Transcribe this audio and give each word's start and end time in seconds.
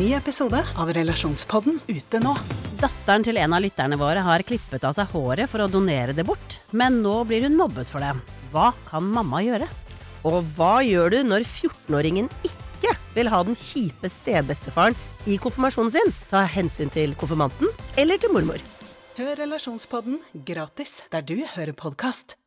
Ny 0.00 0.14
episode 0.16 0.56
av 0.80 0.88
Relasjonspodden 0.96 1.74
ute 1.90 2.18
nå. 2.24 2.30
Datteren 2.80 3.24
til 3.26 3.36
en 3.36 3.52
av 3.52 3.60
lytterne 3.60 3.98
våre 4.00 4.22
har 4.24 4.40
klippet 4.48 4.86
av 4.88 4.94
seg 4.96 5.10
håret 5.12 5.50
for 5.52 5.60
å 5.60 5.66
donere 5.68 6.14
det 6.16 6.24
bort, 6.24 6.54
men 6.72 7.02
nå 7.04 7.18
blir 7.28 7.44
hun 7.44 7.58
mobbet 7.58 7.90
for 7.90 8.00
det. 8.00 8.14
Hva 8.48 8.70
kan 8.86 9.04
mamma 9.04 9.42
gjøre? 9.44 9.68
Og 10.24 10.38
hva 10.56 10.78
gjør 10.86 11.12
du 11.12 11.18
når 11.28 11.44
14-åringen 11.44 12.32
ikke 12.48 12.94
vil 13.18 13.28
ha 13.28 13.42
den 13.44 13.58
kjipe 13.60 14.08
stebestefaren 14.08 14.96
i 15.28 15.36
konfirmasjonen 15.42 15.92
sin? 15.92 16.16
Ta 16.32 16.46
hensyn 16.48 16.88
til 16.96 17.12
konfirmanten 17.20 17.68
eller 18.00 18.24
til 18.24 18.32
mormor. 18.32 18.64
Hør 19.20 19.36
Relasjonspodden 19.44 20.22
gratis 20.48 21.02
der 21.12 21.28
du 21.28 21.42
hører 21.44 21.76
podkast. 21.76 22.38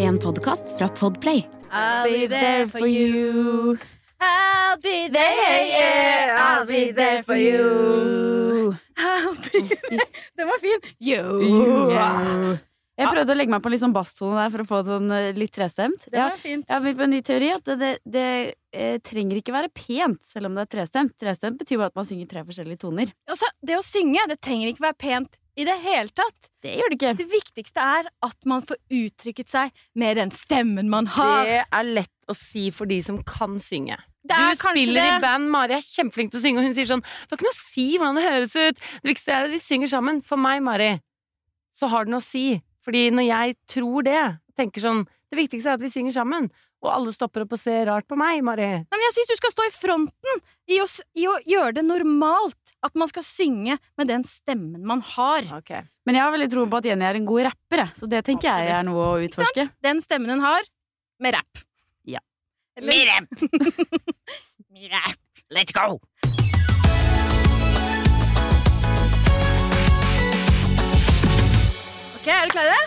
En 0.00 0.16
podkast 0.16 0.78
fra 0.80 0.88
Podplay. 0.96 1.44
I'll 1.68 2.08
be 2.08 2.24
there 2.26 2.64
for 2.72 2.88
you. 2.88 3.76
I'll 4.20 4.76
be 4.78 5.08
there, 5.08 5.66
yeah, 5.66 6.36
I'll 6.38 6.66
be 6.66 6.92
there 6.92 7.22
for 7.22 7.36
you. 7.36 8.76
Den 10.36 10.46
var 10.46 10.58
fin! 10.60 10.80
Jeg 13.00 13.08
prøvde 13.14 13.32
å 13.32 13.36
legge 13.38 13.54
meg 13.54 13.62
på 13.64 13.70
litt 13.72 13.80
sånn 13.80 13.94
basstone 13.96 14.36
der 14.36 14.50
for 14.52 14.60
å 14.60 14.66
få 14.68 14.80
det 14.84 14.92
sånn 14.92 15.12
eh, 15.16 15.28
litt 15.38 15.54
trestemt. 15.56 16.02
Det 16.10 16.20
var 16.20 16.34
fint. 16.36 16.66
jeg 16.68 16.74
har 16.74 16.82
begynt 16.84 16.98
på 17.00 17.06
en 17.06 17.14
ny 17.14 17.20
teori 17.24 17.48
at 17.54 17.70
det, 17.70 17.76
det, 17.80 17.92
det 18.12 18.24
eh, 18.76 18.98
trenger 19.06 19.40
ikke 19.40 19.54
være 19.56 19.70
pent 19.72 20.20
selv 20.28 20.50
om 20.50 20.58
det 20.58 20.66
er 20.66 20.72
trestemt. 20.76 21.14
Trestemt 21.20 21.56
betyr 21.62 21.80
bare 21.80 21.94
at 21.94 21.96
man 21.96 22.08
synger 22.10 22.28
tre 22.28 22.44
forskjellige 22.44 22.82
toner. 22.84 23.14
Altså, 23.30 23.48
det 23.64 23.78
å 23.80 23.86
synge 23.86 24.26
det 24.28 24.36
trenger 24.44 24.74
ikke 24.74 24.84
være 24.90 25.00
pent 25.00 25.40
i 25.56 25.64
det 25.64 25.78
hele 25.80 26.12
tatt. 26.12 26.52
Det 26.60 26.76
gjør 26.76 26.92
det 26.92 26.98
ikke. 27.00 27.14
Det 27.22 27.28
viktigste 27.32 27.88
er 27.96 28.12
at 28.28 28.48
man 28.52 28.68
får 28.68 28.76
uttrykket 29.00 29.48
seg 29.56 29.82
med 29.96 30.20
den 30.20 30.36
stemmen 30.36 30.92
man 30.92 31.08
har. 31.16 31.48
Det 31.48 31.58
er 31.64 31.90
lett 32.02 32.14
å 32.28 32.36
si 32.36 32.68
for 32.74 32.90
de 32.90 33.00
som 33.06 33.22
kan 33.24 33.56
synge. 33.64 33.96
Det 34.20 34.36
er 34.36 34.50
du 34.52 34.60
spiller 34.60 34.84
spiller 34.84 35.06
i 35.16 35.20
band, 35.22 35.48
Mari 35.52 35.76
er 35.78 35.84
kjempeflink 35.84 36.32
til 36.32 36.40
å 36.40 36.42
synge, 36.44 36.60
og 36.60 36.66
hun 36.68 36.74
sier 36.76 36.88
sånn 36.90 37.04
Det 37.04 37.30
har 37.32 37.38
ikke 37.38 37.46
noe 37.48 37.56
å 37.56 37.60
si 37.60 37.86
hvordan 37.96 38.18
det 38.18 38.24
høres 38.26 38.56
ut. 38.58 38.82
Det 39.00 39.12
viktigste 39.12 39.36
er 39.36 39.46
at 39.46 39.54
vi 39.54 39.60
synger 39.62 39.92
sammen. 39.94 40.20
For 40.26 40.40
meg, 40.40 40.60
Mari, 40.66 40.90
så 41.76 41.88
har 41.92 42.04
det 42.04 42.12
noe 42.12 42.20
å 42.20 42.26
si. 42.26 42.60
Fordi 42.84 43.06
når 43.14 43.26
jeg 43.28 43.56
tror 43.70 44.04
det, 44.08 44.20
tenker 44.56 44.84
sånn 44.84 45.06
Det 45.30 45.38
viktigste 45.38 45.70
er 45.70 45.78
at 45.78 45.84
vi 45.84 45.92
synger 45.92 46.16
sammen. 46.16 46.50
Og 46.80 46.88
alle 46.90 47.12
stopper 47.12 47.44
opp 47.44 47.52
og 47.54 47.60
ser 47.60 47.84
rart 47.86 48.06
på 48.08 48.16
meg, 48.18 48.40
Mari. 48.44 48.68
Nei, 48.80 48.96
men 48.96 49.06
jeg 49.06 49.16
syns 49.18 49.30
du 49.30 49.36
skal 49.38 49.52
stå 49.52 49.66
i 49.68 49.72
fronten 49.74 50.40
i 50.72 50.80
å, 50.80 50.86
i 51.14 51.26
å 51.28 51.36
gjøre 51.46 51.76
det 51.78 51.84
normalt. 51.86 52.56
At 52.82 52.96
man 52.96 53.10
skal 53.10 53.24
synge 53.26 53.76
med 54.00 54.08
den 54.08 54.24
stemmen 54.24 54.80
man 54.88 55.02
har. 55.14 55.44
Men 56.08 56.16
jeg 56.16 56.24
har 56.24 56.32
veldig 56.32 56.48
troen 56.54 56.72
på 56.72 56.80
at 56.80 56.88
Jenny 56.88 57.04
er 57.04 57.18
en 57.20 57.28
god 57.28 57.50
rapper, 57.50 57.84
så 57.94 58.08
det 58.08 58.24
tenker 58.26 58.48
jeg 58.48 58.72
er 58.78 58.86
noe 58.88 59.10
å 59.10 59.18
utforske. 59.20 59.68
Den 59.84 60.00
stemmen 60.00 60.32
hun 60.32 60.44
har, 60.44 60.64
med 61.20 61.36
rapp. 61.36 61.60
Med 62.78 63.06
rapp! 64.94 65.18
Let's 65.50 65.72
go! 65.74 65.98
Ok, 72.14 72.28
er 72.30 72.46
dere 72.46 72.50
klare? 72.54 72.78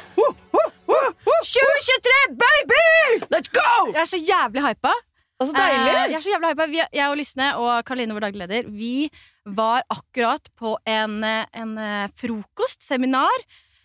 2023, 1.44 2.38
baby! 2.40 2.86
Let's 3.34 3.52
go! 3.52 3.92
Jeg 3.92 4.02
er 4.06 4.08
så 4.08 4.22
jævlig 4.22 4.64
hypa. 4.64 4.94
Og 5.42 5.50
så 5.50 5.58
deilig! 5.58 5.92
Eh, 5.92 6.12
jeg 6.14 6.16
er 6.16 6.24
så 6.24 6.32
jævlig 6.32 6.54
hypa. 6.54 6.70
Vi, 6.72 6.80
jeg 6.94 7.10
og 7.10 7.18
Lysne 7.20 7.50
og 7.60 7.84
Karoline, 7.84 8.16
vår 8.16 8.28
daglig 8.30 8.46
leder, 8.46 8.70
vi 8.72 9.10
var 9.44 9.84
akkurat 9.92 10.48
på 10.56 10.78
en, 10.88 11.20
eh, 11.28 11.46
en 11.60 11.76
eh, 11.78 12.08
frokost, 12.16 12.88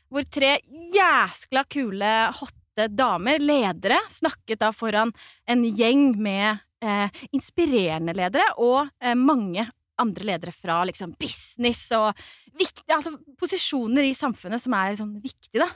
hvor 0.09 0.25
tre 0.33 0.55
jæskla 0.95 1.67
kule, 1.69 2.15
hotte 2.39 2.58
damer, 2.87 3.43
ledere, 3.43 3.99
snakket 4.13 4.61
da 4.63 4.71
foran 4.77 5.11
en 5.51 5.65
gjeng 5.67 6.13
med 6.23 6.61
eh, 6.85 7.09
inspirerende 7.35 8.15
ledere 8.17 8.47
og 8.63 8.87
eh, 9.03 9.17
mange 9.19 9.67
andre 9.99 10.29
ledere 10.29 10.55
fra 10.55 10.85
liksom 10.87 11.17
business 11.19 11.89
og 11.97 12.15
viktige, 12.55 12.95
altså 12.95 13.17
posisjoner 13.39 14.07
i 14.07 14.15
samfunnet 14.15 14.63
som 14.63 14.77
er 14.79 14.95
sånn 15.01 15.17
viktige, 15.23 15.65
da. 15.65 15.69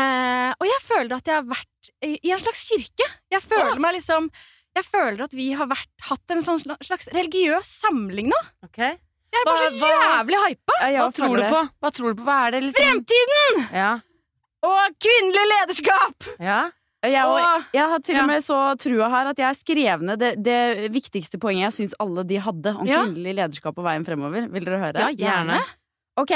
Eh, 0.00 0.50
og 0.56 0.66
jeg 0.66 0.80
føler 0.82 1.18
at 1.18 1.28
jeg 1.28 1.36
har 1.36 1.46
vært 1.46 1.90
i, 2.02 2.16
i 2.24 2.32
en 2.34 2.40
slags 2.40 2.64
kirke. 2.70 3.06
Jeg 3.30 3.44
føler 3.44 3.76
meg 3.82 3.98
liksom 3.98 4.30
jeg 4.74 4.86
føler 4.88 5.20
at 5.22 5.34
vi 5.36 5.52
har 5.54 5.68
vært, 5.70 5.90
hatt 6.08 6.32
en 6.34 6.40
sånn 6.42 6.58
slags 6.58 7.06
religiøs 7.14 7.68
samling 7.84 8.26
nå. 8.32 8.40
Okay. 8.66 8.96
Jeg 9.34 9.42
er 9.42 9.46
bare 9.46 9.68
Hva- 9.68 9.78
så 9.78 9.90
jævlig 9.92 10.40
hypa! 10.44 10.78
Ja, 10.90 11.04
Hva 11.04 11.14
tror 11.14 11.36
du 11.38 11.44
på? 11.46 11.60
Hva 11.82 11.90
tror 11.94 12.10
du 12.10 12.18
på? 12.18 12.26
Hva 12.26 12.38
er 12.46 12.56
det 12.56 12.60
liksom 12.66 12.82
Fremtiden! 12.88 13.62
Ja. 13.74 13.92
Og 14.64 14.96
kvinnelig 15.02 15.44
lederskap! 15.56 16.32
ja. 16.40 16.62
Jeg, 17.04 17.20
og, 17.28 17.64
jeg 17.76 17.84
har 17.90 18.00
til 18.00 18.16
og 18.16 18.28
med 18.30 18.40
så 18.40 18.58
trua 18.80 19.10
her 19.12 19.26
at 19.34 19.40
jeg 19.42 19.56
skrev 19.58 20.00
ned 20.08 20.16
det, 20.22 20.30
det 20.40 20.86
viktigste 20.94 21.36
poenget 21.36 21.66
jeg 21.66 21.74
syns 21.76 21.96
alle 22.00 22.24
de 22.24 22.38
hadde 22.40 22.72
om 22.72 22.88
Ja. 22.88 23.02
kvinnelig 23.04 23.34
lederskap 23.36 23.76
og 23.76 23.84
veien 23.84 24.06
fremover. 24.08 24.46
Vil 24.48 24.64
dere 24.64 24.78
høre? 24.80 25.02
Ja, 25.04 25.10
gjerne. 25.12 25.58
Ok. 26.16 26.32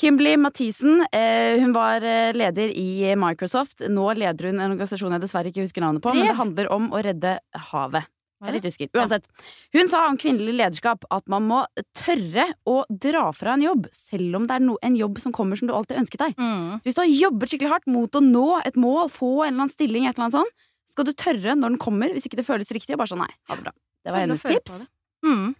Kimberly 0.00 0.32
Mathisen 0.40 1.04
eh, 1.12 1.60
hun 1.60 1.70
var 1.76 2.02
eh, 2.02 2.32
leder 2.34 2.72
i 2.74 3.12
Microsoft. 3.14 3.84
Nå 3.92 4.08
leder 4.18 4.48
hun 4.50 4.58
en 4.58 4.72
organisasjon 4.72 5.14
jeg 5.14 5.22
dessverre 5.22 5.52
ikke 5.52 5.62
husker 5.68 5.84
navnet 5.84 6.02
på, 6.02 6.14
men 6.16 6.26
det 6.32 6.34
handler 6.40 6.72
om 6.74 6.90
å 6.90 7.02
redde 7.04 7.36
havet. 7.70 8.08
Jeg 8.42 8.50
er 8.50 8.56
litt 8.56 8.66
usikker. 8.66 8.90
Uansett. 8.98 9.28
Hun 9.76 9.90
sa 9.90 10.02
om 10.08 10.18
kvinnelig 10.18 10.54
lederskap 10.58 11.06
at 11.14 11.28
man 11.30 11.46
må 11.46 11.60
tørre 11.94 12.48
å 12.66 12.80
dra 12.90 13.28
fra 13.36 13.54
en 13.54 13.62
jobb, 13.62 13.86
selv 13.94 14.40
om 14.40 14.48
det 14.50 14.56
er 14.58 14.64
no 14.66 14.74
en 14.82 14.98
jobb 14.98 15.20
som 15.22 15.34
kommer 15.36 15.60
som 15.60 15.70
du 15.70 15.74
alltid 15.76 16.00
ønsket 16.02 16.24
deg. 16.24 16.34
Mm. 16.42 16.80
Så 16.80 16.88
hvis 16.88 16.98
du 16.98 17.02
har 17.04 17.12
jobbet 17.12 17.52
skikkelig 17.52 17.72
hardt 17.76 17.90
mot 17.94 18.18
å 18.18 18.24
nå 18.24 18.48
et 18.66 18.78
mål, 18.80 19.06
få 19.12 19.30
en 19.44 19.52
eller 19.52 19.66
annen 19.66 19.74
stilling, 19.74 20.08
et 20.08 20.16
eller 20.16 20.28
annet 20.28 20.40
sånt, 20.40 20.68
skal 20.92 21.08
du 21.08 21.14
tørre 21.16 21.54
når 21.56 21.76
den 21.76 21.82
kommer, 21.82 22.12
hvis 22.12 22.26
ikke 22.28 22.40
det 22.40 22.48
føles 22.48 22.74
riktig, 22.74 22.96
og 22.96 23.04
bare 23.04 23.14
sånn 23.14 23.22
nei, 23.24 23.30
ha 23.48 23.56
det 23.56 23.68
bra. 23.68 23.74
Det 24.02 24.12
var 24.12 24.24
hennes 24.26 24.42
tips. 24.42 24.82
Mm. 25.22 25.52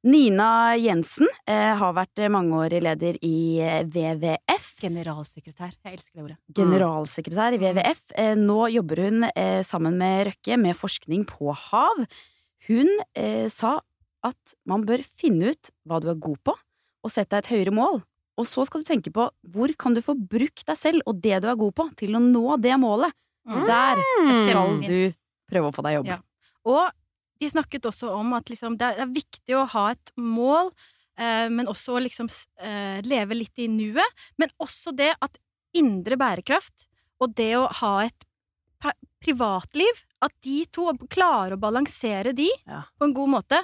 Nina 0.00 0.78
Jensen 0.80 1.28
eh, 1.44 1.74
har 1.76 1.92
vært 1.92 2.22
eh, 2.22 2.30
mangeårig 2.32 2.78
leder 2.80 3.18
i 3.26 3.60
eh, 3.60 3.82
WWF. 3.84 4.68
Generalsekretær. 4.80 5.74
Jeg 5.76 5.98
elsker 5.98 6.14
det 6.14 6.24
ordet. 6.24 6.36
Generalsekretær 6.56 7.56
i 7.56 7.60
WWF. 7.60 8.00
Eh, 8.16 8.32
nå 8.40 8.62
jobber 8.72 9.02
hun 9.04 9.26
eh, 9.28 9.60
sammen 9.66 9.98
med 10.00 10.30
Røkke 10.30 10.56
med 10.62 10.78
forskning 10.78 11.26
på 11.28 11.52
hav. 11.66 12.00
Hun 12.70 12.88
eh, 13.12 13.50
sa 13.52 13.76
at 14.24 14.54
man 14.68 14.86
bør 14.88 15.04
finne 15.04 15.52
ut 15.52 15.72
hva 15.84 16.00
du 16.00 16.08
er 16.12 16.16
god 16.20 16.40
på, 16.48 16.54
og 17.04 17.12
sette 17.12 17.34
deg 17.36 17.44
et 17.44 17.52
høyere 17.52 17.76
mål. 17.76 18.00
Og 18.40 18.48
så 18.48 18.64
skal 18.64 18.80
du 18.80 18.88
tenke 18.88 19.12
på 19.12 19.26
hvor 19.52 19.74
kan 19.76 19.92
du 19.92 20.00
få 20.04 20.14
brukt 20.16 20.64
deg 20.64 20.80
selv 20.80 21.04
og 21.04 21.20
det 21.20 21.42
du 21.44 21.50
er 21.50 21.60
god 21.60 21.76
på, 21.76 21.90
til 22.00 22.16
å 22.16 22.24
nå 22.24 22.56
det 22.64 22.78
målet. 22.80 23.12
Mm. 23.44 23.66
Der 23.68 24.00
skal 24.46 24.80
du 24.80 24.98
prøve 25.50 25.68
å 25.68 25.76
få 25.76 25.84
deg 25.84 25.98
jobb. 25.98 26.10
Ja. 26.14 26.20
Og 26.68 26.88
de 27.40 27.48
snakket 27.50 27.86
også 27.88 28.10
om 28.14 28.34
at 28.36 28.50
liksom, 28.52 28.76
det 28.80 28.92
er 29.00 29.10
viktig 29.10 29.56
å 29.56 29.66
ha 29.72 29.86
et 29.94 30.12
mål, 30.20 30.70
eh, 31.18 31.48
men 31.52 31.70
også 31.72 31.96
å 31.96 32.02
liksom 32.04 32.28
eh, 32.60 33.00
leve 33.06 33.38
litt 33.38 33.56
i 33.62 33.68
nuet. 33.72 34.24
Men 34.40 34.52
også 34.60 34.92
det 34.96 35.14
at 35.20 35.38
indre 35.76 36.18
bærekraft 36.20 36.86
og 37.20 37.34
det 37.36 37.52
å 37.58 37.66
ha 37.82 37.94
et 38.06 38.26
privatliv, 39.20 39.98
at 40.24 40.32
de 40.44 40.62
to 40.72 40.86
klarer 41.12 41.56
å 41.56 41.60
balansere 41.60 42.32
de 42.36 42.48
Ja. 42.66 42.82
på 42.98 43.04
en 43.04 43.12
god 43.14 43.28
måte, 43.28 43.58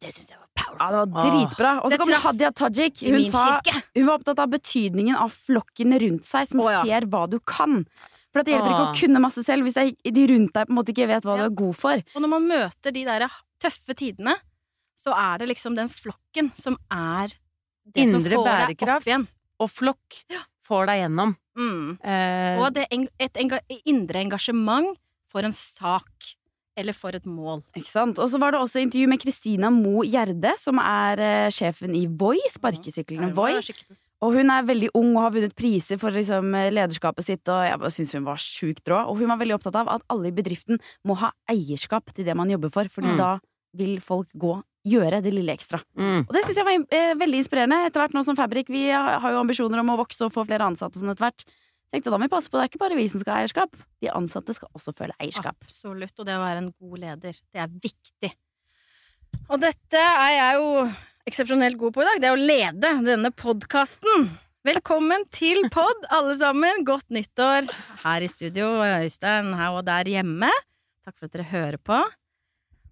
det 0.00 0.14
syns 0.14 0.30
jeg 0.30 0.38
var 0.38 0.48
powerful. 0.56 0.80
Ja, 0.80 1.04
det 1.04 1.12
var 1.12 1.30
dritbra. 1.30 1.72
Og 1.84 1.92
så 1.92 1.98
kom 2.00 2.12
Hadia 2.24 2.50
Tajik. 2.56 3.02
Hun, 3.04 3.24
sa, 3.30 3.60
hun 3.94 4.06
var 4.06 4.14
opptatt 4.16 4.38
av 4.40 4.48
betydningen 4.48 5.16
av 5.16 5.28
flokken 5.28 5.92
rundt 6.00 6.24
seg, 6.24 6.48
som 6.48 6.62
Å, 6.64 6.70
ja. 6.72 6.82
ser 6.88 7.04
hva 7.12 7.26
du 7.28 7.38
kan. 7.40 7.84
For 8.32 8.42
det 8.46 8.54
hjelper 8.54 8.70
ikke 8.70 8.88
å 8.90 8.98
kunne 9.00 9.20
masse 9.24 9.42
selv 9.44 9.66
hvis 9.66 9.76
er- 9.76 10.12
de 10.12 10.26
rundt 10.30 10.52
deg 10.54 10.66
på 10.68 10.70
en 10.70 10.76
måte 10.78 10.92
ikke 10.94 11.08
vet 11.10 11.24
hva 11.26 11.36
Ja. 11.36 11.42
du 11.42 11.44
er 11.52 11.56
god 11.56 11.76
for. 11.76 12.02
Og 12.14 12.22
når 12.22 12.28
man 12.28 12.46
møter 12.48 12.92
de 12.92 13.04
der 13.04 13.28
tøffe 13.60 13.94
tidene, 13.94 14.36
så 14.96 15.12
er 15.16 15.38
det 15.38 15.48
liksom 15.48 15.74
den 15.74 15.88
flokken 15.88 16.52
som 16.54 16.76
er 16.90 17.28
det 17.90 18.08
som 18.10 18.20
Indre 18.20 18.36
får 18.36 18.44
deg 18.76 18.82
opp 18.88 19.04
igjen. 19.08 19.28
Og 19.58 19.68
flokk 19.70 20.20
får 20.64 20.86
deg 20.86 21.02
gjennom. 21.10 21.36
Mm. 21.58 21.98
Eh, 22.04 22.60
Og 22.62 22.72
det, 22.72 22.86
eng- 22.92 23.08
et 23.18 23.32
enga, 23.34 23.58
indre 23.84 24.22
engasjement 24.22 24.96
for 25.26 25.40
en 25.42 25.52
sak. 25.52 26.06
Eller 26.76 26.92
for 26.94 27.10
et 27.10 27.24
mål. 27.26 27.64
Ikke 27.76 27.88
sant? 27.90 28.16
Og 28.18 28.30
så 28.30 28.38
var 28.38 28.52
det 28.52 28.60
også 28.60 28.80
intervju 28.80 29.08
med 29.08 29.20
Kristina 29.20 29.68
Mo 29.70 30.02
Gjerde, 30.06 30.56
som 30.56 30.78
er 30.78 31.18
uh, 31.18 31.50
sjefen 31.50 31.94
i 31.98 32.06
Voi, 32.06 32.38
sparkesyklene 32.48 33.34
Voi. 33.34 33.58
Og 34.20 34.34
hun 34.36 34.50
er 34.52 34.66
veldig 34.68 34.90
ung 34.98 35.14
og 35.16 35.22
har 35.24 35.30
vunnet 35.32 35.54
priser 35.56 35.96
for 36.00 36.12
liksom, 36.12 36.50
lederskapet 36.74 37.24
sitt, 37.24 37.48
og 37.48 37.62
jeg 37.64 37.78
bare 37.80 37.90
syns 37.94 38.12
hun 38.18 38.26
var 38.26 38.36
sjukt 38.42 38.84
rå. 38.92 38.98
Og 39.08 39.16
hun 39.22 39.30
var 39.32 39.38
veldig 39.40 39.54
opptatt 39.56 39.78
av 39.80 39.88
at 39.88 40.02
alle 40.12 40.28
i 40.28 40.34
bedriften 40.36 40.76
må 41.08 41.16
ha 41.22 41.30
eierskap 41.48 42.12
til 42.12 42.26
det 42.28 42.36
man 42.36 42.50
jobber 42.52 42.68
for, 42.74 42.84
Fordi 42.92 43.14
Mm. 43.14 43.16
da 43.16 43.30
vil 43.76 44.00
folk 44.00 44.28
gå 44.36 44.62
gjøre 44.84 45.22
det 45.22 45.32
lille 45.32 45.52
ekstra. 45.52 45.80
mm. 45.96 46.26
Og 46.28 46.32
det 46.32 46.44
syns 46.44 46.56
jeg 46.56 46.64
var 46.64 46.84
eh, 46.90 47.14
veldig 47.14 47.40
inspirerende. 47.40 47.86
Etter 47.86 48.00
hvert 48.00 48.12
nå 48.16 48.22
som 48.24 48.36
Fabrik, 48.36 48.68
vi 48.68 48.90
har, 48.90 49.20
har 49.20 49.32
jo 49.32 49.40
ambisjoner 49.40 49.78
om 49.80 49.90
å 49.92 49.96
vokse 50.04 50.24
og 50.24 50.32
få 50.32 50.44
flere 50.46 50.64
ansatte 50.68 50.96
og 50.96 51.02
sånn 51.04 51.12
etter 51.12 51.24
hvert. 51.28 51.44
Tenkte 51.92 52.10
da 52.12 52.18
må 52.18 52.28
vi 52.28 52.32
passe 52.36 52.48
på, 52.48 52.56
det 52.56 52.62
er 52.64 52.68
ikke 52.70 52.78
bare 52.84 52.96
vi 52.96 53.08
som 53.08 53.20
skal 53.20 53.34
ha 53.34 53.40
eierskap. 53.42 53.72
De 54.00 54.08
ansatte 54.14 54.54
skal 54.54 54.68
også 54.78 54.92
føle 54.94 55.12
eierskap. 55.20 55.56
Absolutt. 55.64 56.12
Og 56.20 56.26
det 56.28 56.36
å 56.36 56.44
være 56.44 56.58
en 56.62 56.72
god 56.78 56.98
leder, 57.02 57.32
det 57.52 57.60
er 57.64 57.68
viktig. 57.68 58.30
Og 59.50 59.60
dette 59.60 59.98
er 59.98 60.32
jeg 60.36 60.60
jo 60.60 60.92
eksepsjonelt 61.28 61.78
god 61.80 61.94
på 61.94 62.04
i 62.04 62.08
dag. 62.08 62.20
Det 62.22 62.28
er 62.28 62.36
å 62.36 62.48
lede 62.50 62.92
denne 63.06 63.30
podkasten. 63.36 64.30
Velkommen 64.66 65.24
til 65.32 65.62
pod, 65.72 66.06
alle 66.12 66.36
sammen. 66.40 66.84
Godt 66.88 67.08
nyttår 67.12 67.68
her 68.04 68.24
i 68.24 68.30
studio, 68.30 68.72
Øystein 68.84 69.52
her 69.56 69.76
og 69.78 69.86
der 69.88 70.08
hjemme. 70.10 70.50
Takk 71.04 71.16
for 71.16 71.28
at 71.28 71.36
dere 71.36 71.48
hører 71.50 71.78
på. 71.80 72.00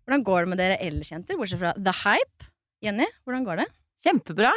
Hvordan 0.05 0.25
går 0.25 0.45
det 0.45 0.53
med 0.53 0.61
dere 0.63 0.79
ellers, 0.85 1.11
jenter? 1.13 1.37
Bortsett 1.41 1.61
fra 1.61 1.75
The 1.77 1.93
Hype. 2.05 2.49
Jenny, 2.85 3.09
hvordan 3.27 3.45
går 3.45 3.63
det? 3.63 3.69
Kjempebra. 4.05 4.53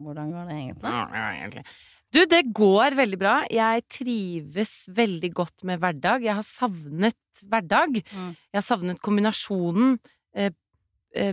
Hvordan 0.00 0.32
går 0.34 0.50
det 0.50 0.58
egentlig? 0.58 1.64
Du, 2.10 2.24
det 2.26 2.40
går 2.56 2.96
veldig 2.98 3.18
bra. 3.20 3.34
Jeg 3.54 3.84
trives 3.94 4.74
veldig 4.96 5.30
godt 5.38 5.64
med 5.68 5.80
hverdag. 5.80 6.24
Jeg 6.26 6.34
har 6.40 6.46
savnet 6.46 7.44
hverdag. 7.46 8.00
Mm. 8.10 8.32
Jeg 8.50 8.58
har 8.58 8.66
savnet 8.66 9.00
kombinasjonen 9.04 9.94
eh, 10.34 10.50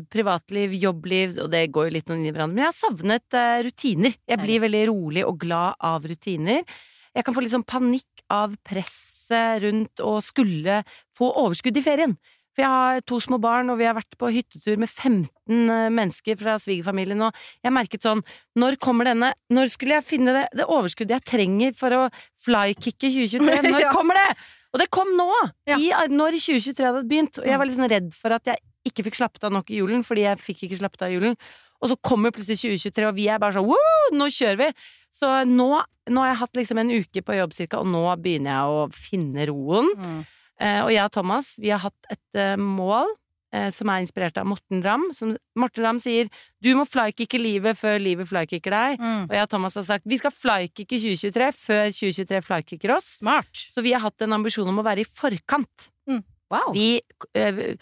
privatliv, 0.10 0.74
jobbliv, 0.78 1.38
og 1.44 1.52
det 1.54 1.68
går 1.74 1.90
jo 1.90 1.96
litt 1.98 2.08
noen 2.10 2.24
inn 2.24 2.30
i 2.30 2.34
hverandre. 2.34 2.56
Men 2.56 2.66
jeg 2.66 2.72
har 2.72 2.78
savnet 2.78 3.38
eh, 3.38 3.58
rutiner. 3.68 4.16
Jeg 4.30 4.42
blir 4.42 4.64
veldig 4.64 4.86
rolig 4.90 5.26
og 5.28 5.38
glad 5.44 5.78
av 5.86 6.08
rutiner. 6.08 6.64
Jeg 7.18 7.26
kan 7.26 7.36
få 7.36 7.44
litt 7.44 7.54
sånn 7.54 7.68
panikk 7.68 8.26
av 8.34 8.56
presset 8.66 9.62
rundt 9.64 10.02
å 10.02 10.18
skulle 10.24 10.82
få 11.18 11.30
overskudd 11.44 11.78
i 11.78 11.86
ferien. 11.86 12.18
For 12.58 12.66
jeg 12.66 12.74
har 12.74 13.04
to 13.06 13.20
små 13.22 13.38
barn, 13.38 13.70
og 13.70 13.78
vi 13.78 13.86
har 13.86 13.94
vært 13.94 14.18
på 14.18 14.32
hyttetur 14.34 14.80
med 14.82 14.90
15 14.90 15.30
eh, 15.70 15.90
mennesker 15.94 16.40
fra 16.40 16.58
svigerfamilien, 16.62 17.22
og 17.28 17.42
jeg 17.62 17.76
merket 17.76 18.06
sånn 18.08 18.24
Når 18.58 18.80
kommer 18.82 19.06
denne 19.06 19.30
Når 19.54 19.70
skulle 19.76 20.00
jeg 20.00 20.08
finne 20.10 20.34
det, 20.34 20.46
det 20.58 20.66
overskuddet 20.66 21.20
jeg 21.20 21.30
trenger 21.30 21.76
for 21.78 21.94
å 21.94 22.04
flykicke 22.46 23.12
2023? 23.14 23.62
Når 23.76 23.92
kommer 23.94 24.18
det? 24.18 24.32
Og 24.74 24.82
det 24.82 24.90
kom 24.94 25.14
nå! 25.16 25.30
I, 25.78 25.92
når 26.12 26.36
2023 26.42 26.86
hadde 26.86 27.06
begynt. 27.08 27.40
Og 27.40 27.48
jeg 27.48 27.58
var 27.58 27.70
litt 27.70 27.78
sånn 27.78 27.90
redd 27.90 28.10
for 28.18 28.36
at 28.36 28.50
jeg 28.52 28.60
ikke 28.90 29.08
fikk 29.08 29.20
slappet 29.20 29.48
av 29.48 29.54
nok 29.56 29.72
i 29.72 29.82
julen, 29.82 30.06
fordi 30.08 30.26
jeg 30.26 30.44
fikk 30.44 30.68
ikke 30.68 30.80
slappet 30.82 31.06
av 31.06 31.14
i 31.14 31.18
julen. 31.18 31.38
Og 31.78 31.92
så 31.92 31.98
kommer 32.02 32.34
plutselig 32.34 32.60
2023, 32.64 33.10
og 33.10 33.18
vi 33.18 33.28
er 33.30 33.42
bare 33.42 33.58
sånn 33.58 33.68
Woo! 33.68 34.08
Nå 34.18 34.32
kjører 34.34 34.64
vi! 34.64 34.72
Så 35.14 35.30
nå, 35.50 35.70
nå 36.12 36.24
har 36.24 36.34
jeg 36.34 36.42
hatt 36.42 36.60
liksom 36.60 36.82
en 36.82 36.92
uke 36.94 37.24
på 37.26 37.38
jobb 37.38 37.54
cirka, 37.56 37.82
og 37.82 37.90
nå 37.90 38.04
begynner 38.22 38.54
jeg 38.54 38.74
å 38.74 38.82
finne 38.94 39.48
roen. 39.50 39.94
Mm. 39.98 40.20
Eh, 40.58 40.82
og 40.84 40.92
jeg 40.94 41.06
og 41.06 41.14
Thomas, 41.14 41.54
vi 41.62 41.72
har 41.74 41.82
hatt 41.84 42.12
et 42.14 42.40
eh, 42.40 42.56
mål 42.60 43.10
eh, 43.56 43.70
som 43.74 43.92
er 43.94 44.04
inspirert 44.04 44.38
av 44.42 44.48
Morten 44.50 44.82
Ramm. 44.86 45.06
Som, 45.16 45.36
Morten 45.58 45.86
Ramm 45.86 46.02
sier 46.02 46.32
'du 46.62 46.74
må 46.78 46.86
flykicke 46.90 47.40
livet 47.42 47.78
før 47.78 48.02
livet 48.02 48.30
flykicker 48.30 48.74
deg'. 48.74 48.98
Mm. 49.02 49.28
Og 49.30 49.36
jeg 49.38 49.46
og 49.46 49.52
Thomas 49.54 49.78
har 49.78 49.86
sagt 49.90 50.10
'vi 50.10 50.18
skal 50.22 50.34
flykicke 50.34 50.98
2023 50.98 51.52
før 51.54 51.86
2023 51.94 52.42
flykicker 52.50 52.96
oss'. 52.98 53.22
Smart. 53.22 53.54
Så 53.54 53.86
vi 53.86 53.94
har 53.94 54.02
hatt 54.02 54.22
en 54.22 54.34
ambisjon 54.34 54.68
om 54.68 54.82
å 54.82 54.86
være 54.86 55.06
i 55.06 55.10
forkant. 55.10 55.92
Wow. 56.52 56.72
Vi 56.72 57.02
øh, 57.36 57.76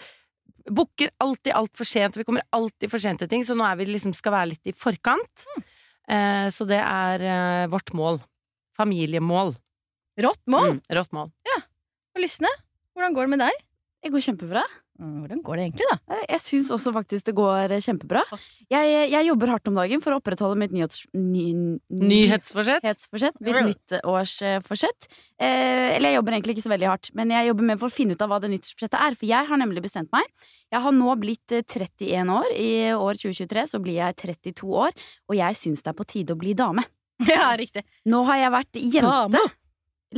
booker 0.71 1.11
alltid 1.21 1.53
altfor 1.53 1.87
sent, 1.87 2.17
vi 2.17 2.25
kommer 2.27 2.45
alltid 2.55 2.91
for 2.91 3.01
sent 3.01 3.21
til 3.21 3.29
ting, 3.31 3.43
så 3.45 3.57
nå 3.57 3.65
er 3.67 3.77
vi 3.79 3.89
liksom 3.89 4.15
skal 4.17 4.33
være 4.35 4.51
litt 4.53 4.71
i 4.71 4.75
forkant. 4.75 5.45
Eh, 6.09 6.47
så 6.53 6.67
det 6.69 6.79
er 6.81 7.25
eh, 7.25 7.67
vårt 7.71 7.93
mål. 7.97 8.19
Familiemål. 8.77 9.55
Rått 10.21 10.43
mål. 10.51 10.77
Mm, 10.77 10.81
rått 10.97 11.13
mål. 11.15 11.31
Ja. 11.47 11.59
Og 12.15 12.23
Lysne, 12.23 12.51
hvordan 12.95 13.15
går 13.15 13.27
det 13.27 13.33
med 13.35 13.43
deg? 13.45 13.63
Det 14.05 14.11
går 14.13 14.25
kjempebra. 14.29 14.63
Mm, 14.95 15.15
Hvordan 15.25 15.39
går 15.43 15.57
det 15.59 15.63
egentlig, 15.65 15.85
da? 15.91 15.95
Eh, 16.15 16.21
Jeg 16.31 16.39
syns 16.39 16.69
også 16.71 16.93
faktisk 16.95 17.25
det 17.27 17.33
går 17.35 17.73
eh, 17.75 17.81
kjempebra. 17.83 18.21
Jeg, 18.71 18.93
jeg 19.11 19.25
jobber 19.27 19.51
hardt 19.51 19.67
om 19.67 19.75
dagen 19.75 19.99
for 20.03 20.15
å 20.15 20.19
opprettholde 20.21 20.55
mitt 20.61 20.71
nyhets, 20.71 21.01
ny, 21.11 21.49
Nyhetsforsett. 21.91 22.79
nyhetsforsett. 22.85 23.35
Mitt 23.43 23.59
nyttårsforsett. 23.67 25.09
Eh, 25.35 25.97
eller 25.97 26.13
jeg 26.13 26.17
jobber 26.19 26.37
egentlig 26.37 26.55
ikke 26.55 26.65
så 26.67 26.71
veldig 26.71 26.87
hardt, 26.93 27.09
men 27.13 27.33
jeg 27.35 27.49
jobber 27.49 27.67
med 27.73 27.81
for 27.81 27.91
å 27.91 27.95
finne 27.97 28.15
ut 28.15 28.23
av 28.23 28.31
hva 28.31 28.39
det 28.39 28.53
nyttårsforsettet 28.53 28.99
er. 29.03 29.17
For 29.19 29.27
jeg 29.27 29.49
har 29.51 29.59
nemlig 29.59 29.83
bestemt 29.83 30.11
meg. 30.15 30.23
Jeg 30.71 30.81
har 30.87 30.95
nå 30.95 31.15
blitt 31.19 31.51
eh, 31.59 31.65
31 31.67 32.31
år. 32.37 32.49
I 32.55 32.71
år 32.95 33.19
2023 33.19 33.67
så 33.75 33.83
blir 33.83 33.99
jeg 33.99 34.15
32 34.23 34.71
år, 34.87 34.95
og 35.27 35.35
jeg 35.41 35.59
syns 35.59 35.83
det 35.83 35.91
er 35.91 35.99
på 35.99 36.07
tide 36.07 36.35
å 36.35 36.39
bli 36.39 36.55
dame. 36.55 36.87
Ja, 37.31 37.53
riktig. 37.55 37.83
Nå 38.11 38.25
har 38.27 38.41
jeg 38.41 38.51
vært 38.51 38.75
jente 38.75 39.07
Dame. 39.07 39.39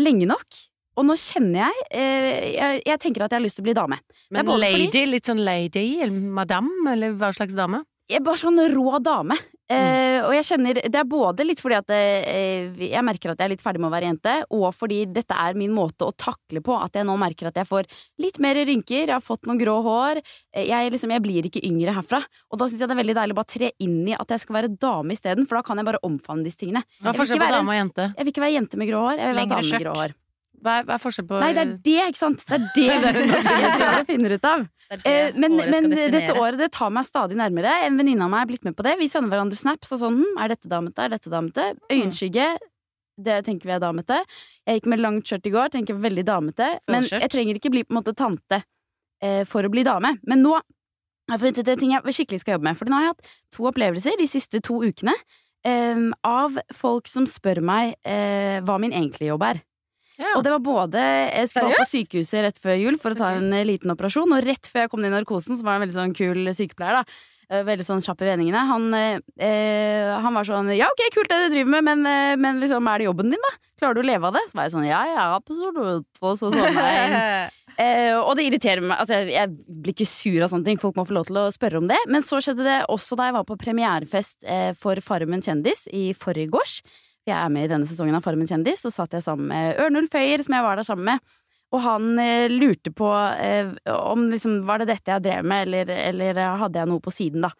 lenge 0.01 0.25
nok. 0.29 0.61
Og 0.97 1.05
nå 1.05 1.13
kjenner 1.13 1.67
jeg, 1.67 1.83
eh, 1.91 2.53
jeg 2.57 2.81
Jeg 2.87 2.99
tenker 2.99 3.23
at 3.25 3.31
jeg 3.31 3.39
har 3.39 3.45
lyst 3.45 3.55
til 3.59 3.63
å 3.65 3.69
bli 3.69 3.73
dame. 3.77 3.99
Men 4.31 4.45
lady, 4.47 4.87
fordi- 4.87 5.11
litt 5.11 5.25
sånn 5.29 5.43
lady, 5.45 6.01
eller 6.01 6.11
madame, 6.19 6.69
eller 6.91 7.13
hva 7.13 7.29
slags 7.35 7.53
dame? 7.53 7.83
Jeg 8.09 8.21
er 8.21 8.23
bare 8.23 8.39
sånn 8.39 8.57
rå 8.71 9.01
dame. 9.03 9.35
Eh, 9.69 10.21
og 10.23 10.31
jeg 10.31 10.45
kjenner 10.47 10.75
Det 10.75 10.95
er 10.95 11.03
både 11.03 11.43
litt 11.45 11.59
fordi 11.59 11.75
at 11.75 11.89
eh, 11.89 12.71
jeg 12.79 13.03
merker 13.03 13.31
at 13.31 13.37
jeg 13.37 13.45
er 13.45 13.49
litt 13.49 13.61
ferdig 13.61 13.81
med 13.83 13.91
å 13.91 13.95
være 13.99 14.07
jente, 14.07 14.35
og 14.49 14.73
fordi 14.73 15.05
dette 15.11 15.35
er 15.35 15.53
min 15.55 15.73
måte 15.75 16.07
å 16.07 16.13
takle 16.15 16.61
på. 16.63 16.71
At 16.81 16.93
jeg 16.93 17.03
nå 17.05 17.17
merker 17.19 17.47
at 17.47 17.55
jeg 17.55 17.67
får 17.67 17.83
litt 18.17 18.39
mer 18.39 18.55
rynker, 18.55 19.07
jeg 19.07 19.09
har 19.11 19.19
fått 19.19 19.43
noen 19.45 19.59
grå 19.59 19.83
hår. 19.83 20.21
Eh, 20.53 20.65
Jeg, 20.67 20.91
liksom, 20.93 21.11
jeg 21.11 21.21
blir 21.21 21.43
ikke 21.43 21.61
yngre 21.67 21.93
herfra. 21.93 22.23
Og 22.49 22.57
da 22.59 22.65
syns 22.65 22.79
jeg 22.79 22.87
det 22.87 22.95
er 22.97 23.03
veldig 23.03 23.15
deilig 23.19 23.35
å 23.35 23.39
bare 23.41 23.53
tre 23.59 23.71
inn 23.81 24.07
i 24.07 24.13
at 24.15 24.27
jeg 24.29 24.39
skal 24.39 24.55
være 24.55 24.79
dame 24.79 25.11
isteden, 25.11 25.45
for 25.45 25.55
da 25.57 25.61
kan 25.63 25.75
jeg 25.75 25.85
bare 25.85 25.99
omfavne 26.01 26.45
disse 26.45 26.57
tingene. 26.63 26.83
Hva 27.03 27.09
er 27.11 27.19
forskjellen 27.19 27.43
på 27.43 27.57
dame 27.59 27.67
og 27.75 27.79
jente? 27.91 28.15
Jeg 28.15 28.23
vil 28.23 28.31
ikke 28.33 28.45
være 28.47 28.55
jente 28.55 28.77
med 28.77 28.87
grå 28.87 28.99
hår, 29.03 29.17
jeg 29.17 29.27
vil 29.27 29.35
være 29.35 29.35
Lengre 29.35 29.49
dame 29.49 29.67
med 29.67 29.73
skjørt. 29.73 29.83
grå 29.83 29.95
hår. 29.99 30.13
Hva 30.67 30.79
er, 30.81 30.87
hva 30.87 30.97
er 30.97 31.03
forskjellen 31.03 31.29
på 31.29 31.39
Nei, 31.41 31.51
det 31.55 31.63
er 31.63 31.75
det, 31.87 31.99
ikke 32.11 32.19
sant? 32.19 32.43
Det 32.47 32.57
er 32.59 32.65
det 32.75 33.27
jeg 33.97 34.07
finner 34.11 34.35
ut 34.35 34.47
av. 34.49 34.65
Det 34.87 34.97
det 35.03 35.11
Eh, 35.11 35.33
men 35.35 35.57
året 35.59 35.71
men 35.73 35.89
dette 36.13 36.33
året 36.39 36.61
det 36.61 36.69
tar 36.71 36.91
meg 36.95 37.03
stadig 37.07 37.35
nærmere. 37.35 37.73
En 37.83 37.97
venninne 37.99 38.23
av 38.23 38.31
meg 38.31 38.45
er 38.45 38.49
blitt 38.53 38.63
med 38.67 38.75
på 38.77 38.85
det. 38.87 38.93
Vi 39.01 39.09
sender 39.11 39.33
hverandre 39.33 39.57
snaps 39.59 39.91
og 39.91 39.99
sånn. 39.99 40.21
hm, 40.21 40.37
Er 40.43 40.53
dette 40.53 40.69
damete? 40.71 41.03
Er 41.03 41.11
dette 41.15 41.31
damete? 41.33 41.65
Øyenskygge. 41.91 42.45
Det 43.17 43.41
tenker 43.47 43.67
vi 43.67 43.73
er 43.75 43.81
damete. 43.83 44.21
Jeg 44.67 44.79
gikk 44.79 44.89
med 44.93 45.01
langt 45.03 45.27
skjørt 45.27 45.49
i 45.49 45.53
går. 45.57 45.73
Tenker 45.73 45.99
veldig 45.99 46.23
damete. 46.27 46.69
Men 46.87 47.03
jeg 47.09 47.31
trenger 47.33 47.59
ikke 47.59 47.73
bli 47.73 47.83
på 47.83 47.91
en 47.91 47.99
måte 47.99 48.15
tante 48.15 48.61
eh, 49.21 49.43
for 49.49 49.67
å 49.67 49.73
bli 49.73 49.83
dame. 49.87 50.13
Men 50.23 50.43
nå 50.45 50.55
har 50.55 51.35
jeg 51.35 51.43
funnet 51.43 51.59
ut 51.59 51.71
en 51.73 51.81
ting 51.83 51.91
jeg 51.97 52.17
skikkelig 52.21 52.43
skal 52.45 52.55
jobbe 52.55 52.69
med. 52.69 52.79
For 52.79 52.87
nå 52.87 52.95
har 52.95 53.07
jeg 53.09 53.15
hatt 53.15 53.31
to 53.57 53.67
opplevelser 53.67 54.15
de 54.21 54.27
siste 54.31 54.61
to 54.63 54.79
ukene 54.87 55.15
eh, 55.67 56.03
av 56.23 56.61
folk 56.71 57.11
som 57.11 57.27
spør 57.27 57.59
meg 57.59 57.97
eh, 58.07 58.61
hva 58.63 58.79
min 58.79 58.95
egentlige 58.95 59.33
jobb 59.33 59.49
er. 59.49 59.63
Ja. 60.17 60.33
Og 60.35 60.43
det 60.45 60.51
var 60.55 60.61
både 60.65 61.01
Jeg 61.01 61.49
skulle 61.51 61.71
opp 61.71 61.83
på 61.83 61.89
sykehuset 61.91 62.41
rett 62.47 62.59
før 62.61 62.77
jul 62.81 62.97
for 63.01 63.13
å 63.13 63.19
ta 63.19 63.31
en 63.37 63.51
liten 63.69 63.93
operasjon, 63.93 64.33
og 64.33 64.45
rett 64.45 64.69
før 64.71 64.85
jeg 64.85 64.93
kom 64.93 65.03
inn 65.03 65.11
i 65.11 65.15
narkosen, 65.15 65.57
så 65.57 65.65
var 65.65 65.75
det 65.75 65.81
en 65.81 65.85
veldig 65.87 65.97
sånn 65.99 66.15
kul 66.17 66.53
sykepleier, 66.57 67.01
da. 67.01 67.19
Eh, 67.47 67.63
Veldig 67.63 67.85
sånn 67.87 68.01
kjapp 68.03 68.21
i 68.25 68.27
vendingene. 68.27 68.59
Han, 68.67 68.87
eh, 68.97 69.19
eh, 69.39 70.09
han 70.19 70.33
var 70.35 70.43
sånn 70.43 70.73
Ja, 70.75 70.89
ok, 70.91 71.05
kult 71.15 71.29
det 71.31 71.45
du 71.45 71.53
driver 71.55 71.69
med, 71.77 71.85
men, 71.87 72.05
eh, 72.05 72.35
men 72.35 72.59
liksom, 72.59 72.89
er 72.91 72.99
det 72.99 73.07
jobben 73.07 73.31
din, 73.31 73.39
da? 73.45 73.53
Klarer 73.79 73.95
du 73.95 74.01
å 74.01 74.09
leve 74.09 74.27
av 74.27 74.33
det? 74.35 74.43
Så 74.49 74.57
var 74.57 74.67
jeg 74.67 74.73
sånn 74.73 74.89
Ja, 74.89 75.05
ja, 75.07 75.27
absolutt. 75.37 76.09
Og 76.21 76.35
så 76.37 76.51
sånn. 76.51 77.49
Eh, 77.77 78.15
og 78.17 78.31
det 78.33 78.47
irriterer 78.47 78.81
meg. 78.81 78.97
Altså, 78.97 79.19
jeg, 79.21 79.35
jeg 79.35 79.51
blir 79.83 79.93
ikke 79.93 80.07
sur 80.09 80.41
av 80.41 80.49
sånne 80.49 80.65
ting. 80.65 80.79
Folk 80.81 80.95
må 80.97 81.03
få 81.05 81.13
lov 81.13 81.27
til 81.27 81.37
å 81.37 81.43
spørre 81.53 81.77
om 81.77 81.85
det. 81.85 81.99
Men 82.09 82.23
så 82.25 82.39
skjedde 82.41 82.65
det 82.65 82.77
også 82.89 83.13
da 83.19 83.27
jeg 83.27 83.35
var 83.35 83.45
på 83.45 83.57
premierefest 83.61 84.47
eh, 84.49 84.71
for 84.73 84.97
Farmen 85.05 85.43
kjendis 85.45 85.83
i 85.93 86.07
forgårs. 86.17 86.79
Jeg 87.27 87.35
er 87.37 87.49
med 87.51 87.65
i 87.67 87.71
denne 87.73 87.87
sesongen 87.89 88.15
av 88.15 88.23
Farmen 88.23 88.47
kjendis, 88.47 88.85
og 88.87 88.93
satt 88.95 89.11
jeg 89.17 89.25
sammen 89.25 89.49
med 89.51 89.79
Ørnulf 89.83 90.13
Høyer, 90.15 90.43
som 90.45 90.55
jeg 90.55 90.63
var 90.63 90.79
der 90.79 90.87
sammen 90.87 91.09
med. 91.11 91.19
Og 91.75 91.81
han 91.83 92.05
eh, 92.23 92.47
lurte 92.53 92.93
på 92.95 93.09
eh, 93.43 93.73
om 93.91 94.29
liksom 94.31 94.61
var 94.67 94.79
det 94.79 94.87
dette 94.93 95.11
jeg 95.11 95.25
drev 95.25 95.43
med, 95.51 95.65
eller, 95.67 95.91
eller 96.07 96.39
hadde 96.63 96.79
jeg 96.79 96.87
noe 96.93 97.03
på 97.03 97.11
siden, 97.11 97.43
da. 97.43 97.51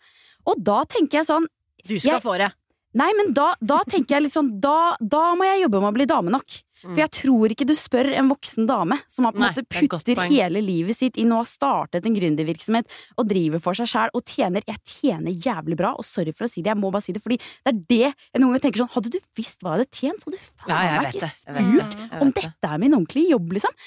Og 0.48 0.62
da 0.64 0.78
tenker 0.88 1.20
jeg 1.22 1.28
sånn 1.28 1.48
Du 1.88 1.98
skal 2.00 2.14
Jeg- 2.18 2.24
få 2.24 2.38
det. 2.40 2.52
Nei, 2.98 3.12
men 3.18 3.34
da, 3.38 3.52
da 3.62 3.82
tenker 3.88 4.18
jeg 4.18 4.28
litt 4.28 4.36
sånn 4.38 4.56
da, 4.64 4.96
da 5.00 5.36
må 5.38 5.46
jeg 5.46 5.66
jobbe 5.68 5.84
med 5.84 5.92
å 5.92 5.98
bli 6.00 6.08
dame 6.10 6.34
nok. 6.34 6.64
For 6.78 7.00
jeg 7.02 7.10
tror 7.10 7.52
ikke 7.54 7.66
du 7.66 7.74
spør 7.74 8.12
en 8.20 8.28
voksen 8.30 8.68
dame 8.70 9.00
som 9.10 9.26
har 9.26 9.34
på 9.34 9.40
en 9.42 9.48
måte 9.48 9.64
er 9.64 9.88
putter 9.90 10.20
hele 10.30 10.62
livet 10.62 10.98
sitt 11.00 11.16
inn 11.18 11.32
og 11.34 11.40
har 11.42 11.48
startet 11.50 12.06
en 12.06 12.14
gründervirksomhet 12.14 12.86
og 13.18 13.30
driver 13.32 13.64
for 13.64 13.78
seg 13.80 13.90
sjæl 13.90 14.14
og 14.14 14.22
tjener 14.30 14.62
Jeg 14.70 14.78
tjener 14.86 15.34
jævlig 15.34 15.78
bra, 15.80 15.96
og 15.98 16.06
sorry 16.06 16.36
for 16.38 16.46
å 16.46 16.52
si 16.52 16.62
det, 16.62 16.70
jeg 16.76 16.78
må 16.78 16.92
bare 16.94 17.02
si 17.08 17.16
det, 17.18 17.24
fordi 17.26 17.40
det 17.42 17.74
er 17.74 17.80
det 17.90 18.04
jeg 18.12 18.42
noen 18.44 18.52
ganger 18.54 18.66
tenker 18.68 18.84
sånn 18.84 18.94
Hadde 18.94 19.14
du 19.16 19.18
visst 19.42 19.66
hva 19.66 19.74
jeg 19.74 19.80
hadde 19.82 19.98
tjent, 20.02 20.22
så 20.22 20.30
hadde 20.30 20.38
du 20.38 20.52
faen 20.54 20.70
meg 21.02 21.10
ikke 21.10 21.24
det. 21.26 21.32
Spurt. 21.34 21.98
Om 22.22 22.36
dette 22.38 22.70
er 22.76 22.84
min 22.86 22.98
ordentlige 23.00 23.34
jobb, 23.34 23.58
liksom. 23.58 23.82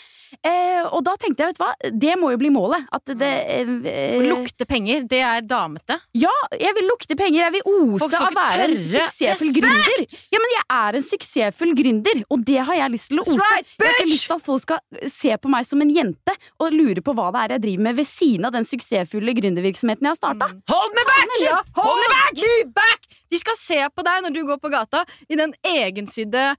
Eh, 0.47 0.85
og 0.95 1.03
da 1.07 1.17
tenkte 1.21 1.43
jeg, 1.43 1.53
vet 1.53 1.59
du 1.59 1.63
hva, 1.65 1.91
det 2.05 2.15
må 2.21 2.31
jo 2.35 2.39
bli 2.41 2.51
målet. 2.55 2.87
At 2.95 3.13
det 3.19 3.31
eh, 3.57 4.21
lukte 4.25 4.67
penger, 4.71 5.05
det 5.11 5.21
er 5.27 5.43
damete. 5.47 5.99
ja, 6.17 6.33
jeg 6.55 6.77
vil 6.79 6.89
lukte 6.91 7.17
penger. 7.19 7.41
Jeg 7.47 7.55
vil 7.59 7.67
ose 7.67 8.09
av 8.09 8.29
å 8.29 8.31
være 8.37 8.69
en 8.69 8.77
suksessfull 8.95 9.53
gründer. 9.57 10.05
Ja, 10.31 10.43
men 10.43 10.55
jeg 10.55 10.65
er 10.79 11.01
en 11.01 11.07
suksessfull 11.11 11.75
gründer, 11.79 12.23
og 12.31 12.45
det 12.47 12.59
har 12.69 12.79
jeg 12.83 12.95
lyst 12.97 13.11
til 13.13 13.23
å 13.23 13.27
ose. 13.27 13.37
jeg 13.37 13.87
har 13.87 13.95
ikke 13.97 14.11
lyst 14.11 14.27
til 14.29 14.37
at 14.37 14.45
folk 14.47 14.67
skal 14.67 15.09
se 15.11 15.37
på 15.41 15.53
meg 15.53 15.69
som 15.69 15.83
en 15.85 15.93
jente 15.95 16.37
og 16.61 16.75
lure 16.75 17.03
på 17.05 17.15
hva 17.17 17.31
det 17.35 17.45
er 17.45 17.57
jeg 17.57 17.65
driver 17.67 17.87
med 17.89 17.99
ved 18.01 18.09
siden 18.09 18.49
av 18.49 18.55
den 18.55 18.67
suksessfulle 18.69 19.35
gründervirksomheten 19.39 20.07
jeg 20.07 20.15
har 20.15 20.21
starta. 20.21 20.51
Hold 20.73 20.95
me 20.97 21.07
back! 21.09 21.39
Ja, 21.45 21.61
hold 21.79 22.05
me 22.05 22.53
back! 22.77 23.09
De 23.31 23.39
skal 23.39 23.57
se 23.59 23.79
på 23.95 24.03
deg 24.07 24.25
når 24.25 24.35
du 24.35 24.41
går 24.49 24.59
på 24.63 24.71
gata 24.73 25.05
i 25.31 25.39
den 25.39 25.53
egensydde 25.67 26.51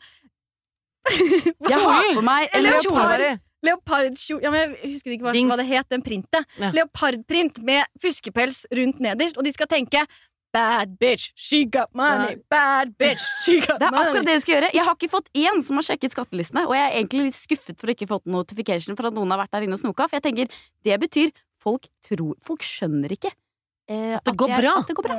Jeg 1.12 1.80
har 1.82 2.12
på 2.16 2.22
meg 2.24 2.51
en 2.54 2.63
leopard. 2.68 3.24
Kjole, 3.62 3.70
leopardkjole 3.70 4.44
ja, 4.44 4.51
men 4.51 4.75
Jeg 4.82 4.91
husker 4.96 5.12
ikke 5.15 5.27
hva, 5.30 5.34
hva 5.51 5.58
det 5.62 5.68
het, 5.70 5.88
den 5.94 6.01
printet. 6.06 6.46
Ja. 6.60 6.72
Leopardprint 6.75 7.62
med 7.63 7.86
fuskepels 8.01 8.65
rundt 8.74 9.00
nederst, 9.00 9.38
og 9.38 9.46
de 9.46 9.53
skal 9.53 9.68
tenke 9.68 10.06
Bad 10.51 10.98
bitch, 11.00 11.30
she 11.39 11.63
got 11.63 11.94
money. 11.96 12.36
Bad 12.51 12.98
bitch, 13.00 13.22
she 13.46 13.62
got 13.62 13.80
money. 13.80 13.88
Det 13.88 13.88
er 13.88 14.01
akkurat 14.01 14.25
det 14.27 14.34
de 14.36 14.41
skal 14.44 14.56
gjøre. 14.58 14.72
Jeg 14.75 14.84
har 14.84 14.98
ikke 14.98 15.10
fått 15.13 15.30
én 15.39 15.62
som 15.63 15.80
har 15.80 15.86
sjekket 15.88 16.12
skattelistene, 16.12 16.65
og 16.68 16.75
jeg 16.75 16.89
er 16.89 16.98
egentlig 16.98 17.30
litt 17.30 17.38
skuffet 17.39 17.80
for 17.80 17.88
å 17.88 17.96
ikke 17.96 18.10
fått 18.10 18.27
notification 18.27 18.98
for 19.00 19.08
at 19.08 19.15
noen 19.15 19.32
har 19.32 19.39
vært 19.46 19.53
der 19.56 19.63
inne 19.70 19.77
og 19.80 19.84
snoka, 19.86 20.10
for 20.12 20.20
jeg 20.20 20.25
tenker 20.27 20.51
det 20.84 20.98
betyr 21.06 21.32
folk 21.62 21.88
tror 22.03 22.36
Folk 22.44 22.65
skjønner 22.68 23.15
ikke 23.15 23.32
eh, 23.32 24.18
det 24.20 24.36
går 24.36 24.51
jeg- 24.51 24.60
bra. 24.65 24.75
At 24.82 24.91
det 24.91 24.98
går 25.00 25.08
bra. 25.08 25.18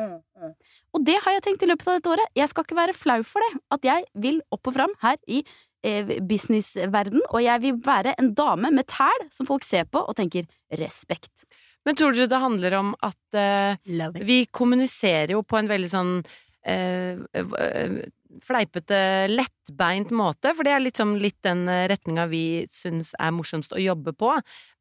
Og 0.93 1.05
det 1.09 1.17
har 1.25 1.33
jeg 1.39 1.43
tenkt 1.49 1.65
i 1.65 1.71
løpet 1.71 1.89
av 1.89 1.97
dette 1.97 2.13
året. 2.13 2.29
Jeg 2.37 2.53
skal 2.53 2.65
ikke 2.69 2.77
være 2.83 2.93
flau 2.99 3.23
for 3.25 3.41
det. 3.47 3.53
At 3.73 3.89
jeg 3.89 4.05
vil 4.27 4.43
opp 4.53 4.69
og 4.69 4.75
fram 4.77 4.93
her 5.01 5.17
i 5.33 5.41
businessverden, 5.83 7.25
og 7.31 7.43
jeg 7.43 7.63
vil 7.65 7.81
være 7.83 8.15
en 8.21 8.31
dame 8.39 8.71
med 8.71 8.87
tæl 8.91 9.27
som 9.35 9.49
folk 9.49 9.67
ser 9.67 9.89
på 9.91 9.99
og 9.99 10.15
tenker 10.19 10.47
respekt. 10.79 11.47
Men 11.83 11.99
tror 11.99 12.15
dere 12.15 12.31
det 12.31 12.39
handler 12.39 12.79
om 12.79 12.95
at 13.03 13.19
uh, 13.35 14.23
vi 14.23 14.45
kommuniserer 14.55 15.35
jo 15.35 15.43
på 15.43 15.59
en 15.59 15.71
veldig 15.71 15.91
sånn 15.91 16.13
uh, 16.23 17.23
eh, 17.35 17.97
fleipete, 18.43 18.99
lettbeint 19.29 20.13
måte, 20.15 20.53
for 20.57 20.67
det 20.67 20.75
er 20.75 20.85
litt, 20.85 21.01
sånn, 21.01 21.17
litt 21.23 21.39
den 21.45 21.67
eh, 21.71 21.87
retninga 21.91 22.29
vi 22.31 22.45
syns 22.73 23.13
er 23.19 23.35
morsomst 23.35 23.75
å 23.75 23.83
jobbe 23.83 24.15
på. 24.17 24.35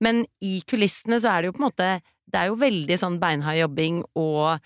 Men 0.04 0.24
i 0.46 0.60
kulissene 0.68 1.20
så 1.22 1.34
er 1.34 1.42
det 1.42 1.52
jo 1.52 1.58
på 1.58 1.64
en 1.64 1.70
måte 1.70 1.90
Det 2.32 2.40
er 2.40 2.48
jo 2.48 2.62
veldig 2.62 2.96
sånn 2.96 3.18
beinhard 3.20 3.58
jobbing 3.60 3.98
og 4.16 4.62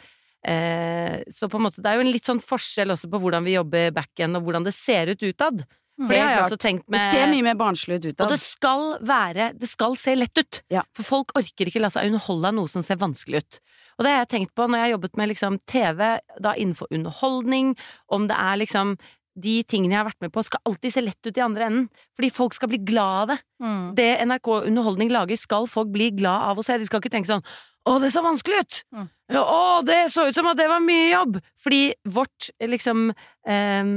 eh, 0.45 1.23
Så 1.33 1.49
på 1.49 1.57
en 1.57 1.65
måte 1.65 1.81
det 1.81 1.89
er 1.89 1.97
jo 1.97 2.05
en 2.05 2.11
litt 2.13 2.27
sånn 2.27 2.43
forskjell 2.43 2.93
også 2.93 3.09
på 3.09 3.21
hvordan 3.23 3.47
vi 3.47 3.55
jobber 3.55 3.95
back 3.95 4.21
end 4.21 4.37
og 4.37 4.45
hvordan 4.45 4.67
det 4.67 4.75
ser 4.77 5.09
ut 5.09 5.23
utad. 5.23 5.65
For 5.95 6.11
det 6.11 6.19
har 6.19 6.33
jeg 6.33 6.43
også 6.43 6.59
tenkt 6.59 6.87
Det 6.91 6.99
ser 7.13 7.29
mye 7.31 7.43
mer 7.45 7.55
barnslig 7.55 8.01
ut 8.03 8.19
og 8.19 8.31
det 8.33 8.39
skal 8.41 8.81
være 9.07 9.51
Det 9.55 9.69
skal 9.71 9.95
se 9.99 10.15
lett 10.17 10.41
ut. 10.41 10.61
Ja. 10.73 10.83
For 10.95 11.07
folk 11.07 11.35
orker 11.39 11.71
ikke 11.71 11.79
la 11.83 11.91
seg 11.93 12.09
underholde 12.09 12.51
av 12.51 12.57
noe 12.57 12.71
som 12.71 12.83
ser 12.83 12.99
vanskelig 12.99 13.43
ut. 13.43 13.59
Og 13.95 14.03
det 14.03 14.11
har 14.11 14.25
jeg 14.25 14.31
tenkt 14.33 14.55
på 14.57 14.65
når 14.67 14.81
jeg 14.81 14.85
har 14.85 14.95
jobbet 14.97 15.19
med 15.19 15.29
liksom 15.31 15.59
TV, 15.71 16.01
da 16.43 16.51
innenfor 16.59 16.91
underholdning, 16.91 17.75
om 18.11 18.25
det 18.27 18.35
er 18.35 18.59
liksom 18.59 18.97
de 19.35 19.55
tingene 19.67 19.95
jeg 19.95 19.99
har 19.99 20.09
vært 20.09 20.23
med 20.23 20.33
på, 20.35 20.43
skal 20.47 20.63
alltid 20.67 20.93
se 20.95 21.03
lett 21.03 21.27
ut 21.27 21.39
i 21.39 21.43
andre 21.43 21.67
enden. 21.67 21.87
Fordi 22.15 22.31
folk 22.31 22.55
skal 22.55 22.71
bli 22.71 22.79
glad 22.87 23.21
av 23.21 23.31
det. 23.33 23.37
Mm. 23.63 23.85
Det 23.97 24.09
NRK 24.27 24.51
Underholdning 24.57 25.11
lager, 25.11 25.39
skal 25.39 25.67
folk 25.71 25.91
bli 25.95 26.09
glad 26.15 26.51
av 26.51 26.59
å 26.59 26.63
se. 26.65 26.77
De 26.79 26.87
skal 26.87 27.03
ikke 27.03 27.11
tenke 27.15 27.31
sånn 27.31 27.43
å, 27.85 27.99
det 28.01 28.09
så 28.15 28.23
vanskelig 28.25 28.63
ut! 28.63 28.77
Mm. 28.95 29.09
Eller 29.29 29.49
å, 29.51 29.81
det 29.85 29.99
så 30.13 30.23
ut 30.25 30.37
som 30.37 30.47
at 30.49 30.57
det 30.57 30.65
var 30.71 30.81
mye 30.81 31.11
jobb! 31.11 31.35
Fordi 31.61 31.81
vårt, 32.15 32.47
liksom 32.65 33.11
ehm, 33.45 33.91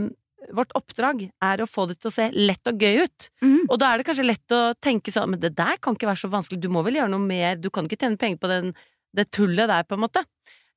Vårt 0.54 0.72
oppdrag 0.78 1.24
er 1.26 1.60
å 1.60 1.66
få 1.68 1.88
det 1.90 1.98
til 1.98 2.10
å 2.10 2.14
se 2.14 2.28
lett 2.34 2.70
og 2.70 2.82
gøy 2.82 3.02
ut. 3.04 3.28
Mm. 3.42 3.64
Og 3.66 3.74
da 3.80 3.90
er 3.90 4.00
det 4.00 4.06
kanskje 4.08 4.28
lett 4.28 4.54
å 4.54 4.60
tenke 4.78 5.12
sånn 5.12 5.32
Men 5.32 5.42
det 5.42 5.50
der 5.58 5.80
kan 5.82 5.98
ikke 5.98 6.08
være 6.08 6.22
så 6.22 6.30
vanskelig, 6.32 6.60
du 6.62 6.70
må 6.72 6.84
vel 6.86 7.00
gjøre 7.00 7.12
noe 7.12 7.24
mer, 7.24 7.58
du 7.58 7.68
kan 7.74 7.88
ikke 7.88 7.98
tjene 7.98 8.20
penger 8.20 8.40
på 8.42 8.50
den, 8.52 8.72
det 9.16 9.28
tullet 9.34 9.70
der, 9.70 9.86
på 9.88 9.98
en 9.98 10.04
måte. 10.04 10.22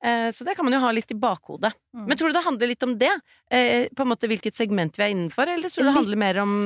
Eh, 0.02 0.30
så 0.34 0.44
det 0.44 0.56
kan 0.58 0.66
man 0.66 0.74
jo 0.74 0.82
ha 0.82 0.90
litt 0.94 1.14
i 1.14 1.18
bakhodet. 1.18 1.72
Mm. 1.94 2.08
Men 2.08 2.18
tror 2.18 2.32
du 2.32 2.38
det 2.38 2.46
handler 2.46 2.72
litt 2.72 2.82
om 2.88 2.96
det? 2.98 3.12
Eh, 3.54 3.86
på 3.94 4.04
en 4.04 4.10
måte 4.10 4.30
hvilket 4.30 4.58
segment 4.58 4.98
vi 4.98 5.06
er 5.06 5.14
innenfor, 5.14 5.46
eller 5.46 5.70
tror 5.70 5.86
du 5.86 5.90
det 5.92 6.00
handler 6.00 6.22
mer 6.26 6.42
om 6.42 6.58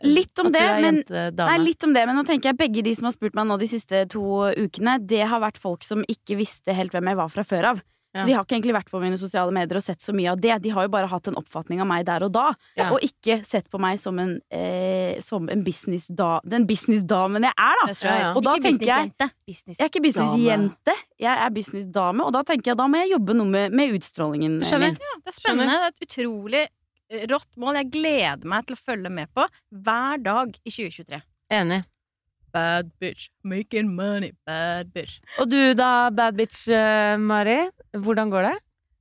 Litt 0.00 0.38
om 0.40 0.48
det, 0.48 0.62
men? 0.80 1.02
Nei, 1.36 1.56
litt 1.60 1.84
om 1.84 1.92
det, 1.92 2.06
men 2.08 2.16
nå 2.16 2.22
tenker 2.24 2.50
jeg 2.50 2.56
begge 2.56 2.84
de 2.86 2.94
som 2.96 3.10
har 3.10 3.12
spurt 3.12 3.34
meg 3.36 3.44
nå 3.44 3.58
de 3.60 3.66
siste 3.68 4.06
to 4.08 4.22
ukene, 4.56 4.94
det 5.04 5.26
har 5.28 5.42
vært 5.42 5.60
folk 5.60 5.84
som 5.84 6.06
ikke 6.08 6.38
visste 6.38 6.72
helt 6.72 6.94
hvem 6.94 7.10
jeg 7.12 7.18
var 7.18 7.28
fra 7.28 7.44
før 7.44 7.68
av. 7.74 7.82
Ja. 8.10 8.24
Så 8.24 8.26
de 8.26 8.32
har 8.34 8.42
ikke 8.42 8.56
egentlig 8.56 8.74
vært 8.74 8.88
på 8.90 8.98
mine 8.98 9.14
sosiale 9.20 9.52
medier 9.54 9.78
og 9.78 9.84
sett 9.86 10.00
så 10.02 10.10
mye 10.16 10.32
av 10.32 10.40
det. 10.42 10.56
De 10.64 10.70
har 10.74 10.82
jo 10.82 10.90
bare 10.90 11.06
hatt 11.06 11.28
en 11.30 11.36
oppfatning 11.38 11.78
av 11.78 11.86
meg 11.86 12.04
der 12.08 12.24
og 12.26 12.32
da, 12.34 12.48
Ja. 12.74 12.88
og 12.90 12.98
ikke 13.06 13.36
sett 13.46 13.68
på 13.70 13.78
meg 13.78 14.00
som 14.02 14.18
en, 14.18 14.40
eh, 14.50 15.20
som 15.22 15.46
en 15.48 15.62
businessda, 15.62 16.40
den 16.44 16.66
businessdamen 16.66 17.42
jeg 17.46 17.54
er, 17.56 17.76
da. 17.84 17.92
Ja, 18.02 18.16
ja. 18.18 18.32
Og 18.34 18.42
da 18.42 18.56
Ikke 18.56 18.66
tenker 18.66 18.86
jeg 18.88 19.12
businessjente. 19.12 19.30
Business. 19.46 19.78
jeg 19.78 19.84
er 19.86 19.92
ikke 19.92 20.02
businessjente, 20.08 20.96
jeg 21.20 21.38
er 21.46 21.50
businessdame, 21.54 22.20
og 22.26 22.32
da 22.32 22.42
tenker 22.42 22.72
jeg 22.72 22.76
da 22.82 22.88
må 22.90 22.96
jeg 23.04 23.12
jobbe 23.14 23.36
noe 23.38 23.46
med, 23.46 23.72
med 23.72 23.94
utstrålingen 24.00 24.58
Skjønner. 24.66 24.90
min. 24.90 24.98
Ja, 25.06 25.14
det 25.24 25.30
er 25.34 25.38
spennende. 25.38 25.78
Det 25.78 25.86
er 25.86 25.94
et 25.94 26.08
utrolig 26.08 26.64
eh, 27.10 27.26
rått 27.30 27.56
mål. 27.56 27.74
Jeg 27.78 27.90
gleder 27.94 28.44
meg 28.44 28.66
til 28.66 28.74
å 28.74 28.82
følge 28.90 29.10
med 29.10 29.30
på 29.32 29.46
hver 29.70 30.18
dag 30.22 30.50
i 30.64 30.70
2023. 30.70 31.22
Enig. 31.50 31.84
Bad 32.52 32.90
bitch. 32.98 33.28
Making 33.44 33.94
money. 33.94 34.32
Bad 34.44 34.90
bitch. 34.92 35.20
Og 35.38 35.48
du 35.48 35.74
da, 35.78 36.10
bad 36.10 36.34
bitch 36.34 36.66
uh, 36.66 37.14
Mari? 37.16 37.68
Hvordan 37.96 38.30
går 38.30 38.46
det? 38.48 38.56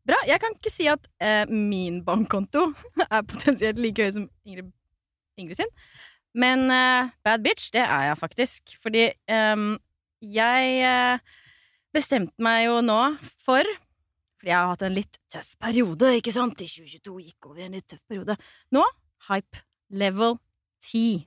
Bra. 0.10 0.18
Jeg 0.26 0.42
kan 0.42 0.56
ikke 0.56 0.72
si 0.74 0.88
at 0.90 1.04
eh, 1.22 1.46
min 1.50 2.02
bankkonto 2.06 2.70
er 3.06 3.26
potensielt 3.30 3.82
like 3.82 4.02
høy 4.02 4.16
som 4.16 4.30
Ingrid, 4.48 4.72
Ingrid 5.38 5.60
sin. 5.60 5.70
Men 6.38 6.66
eh, 6.74 7.12
bad 7.26 7.44
bitch, 7.46 7.70
det 7.76 7.84
er 7.84 8.10
jeg 8.10 8.18
faktisk. 8.18 8.74
Fordi 8.82 9.06
eh, 9.12 9.66
jeg 10.26 11.20
bestemte 11.96 12.44
meg 12.44 12.66
jo 12.68 12.82
nå 12.86 12.98
for 13.46 13.66
Fordi 14.40 14.52
jeg 14.52 14.58
har 14.58 14.70
hatt 14.72 14.84
en 14.88 14.96
litt 14.98 15.20
tøff 15.32 15.54
periode, 15.62 16.14
ikke 16.20 16.34
sant? 16.34 16.62
I 16.64 16.70
2022 16.70 17.18
gikk 17.28 17.50
over 17.50 17.62
i 17.62 17.68
en 17.68 17.76
litt 17.78 17.88
tøff 17.90 18.02
periode. 18.10 18.38
Nå 18.74 18.86
hype 19.30 19.62
level 19.90 20.38
10. 20.86 21.26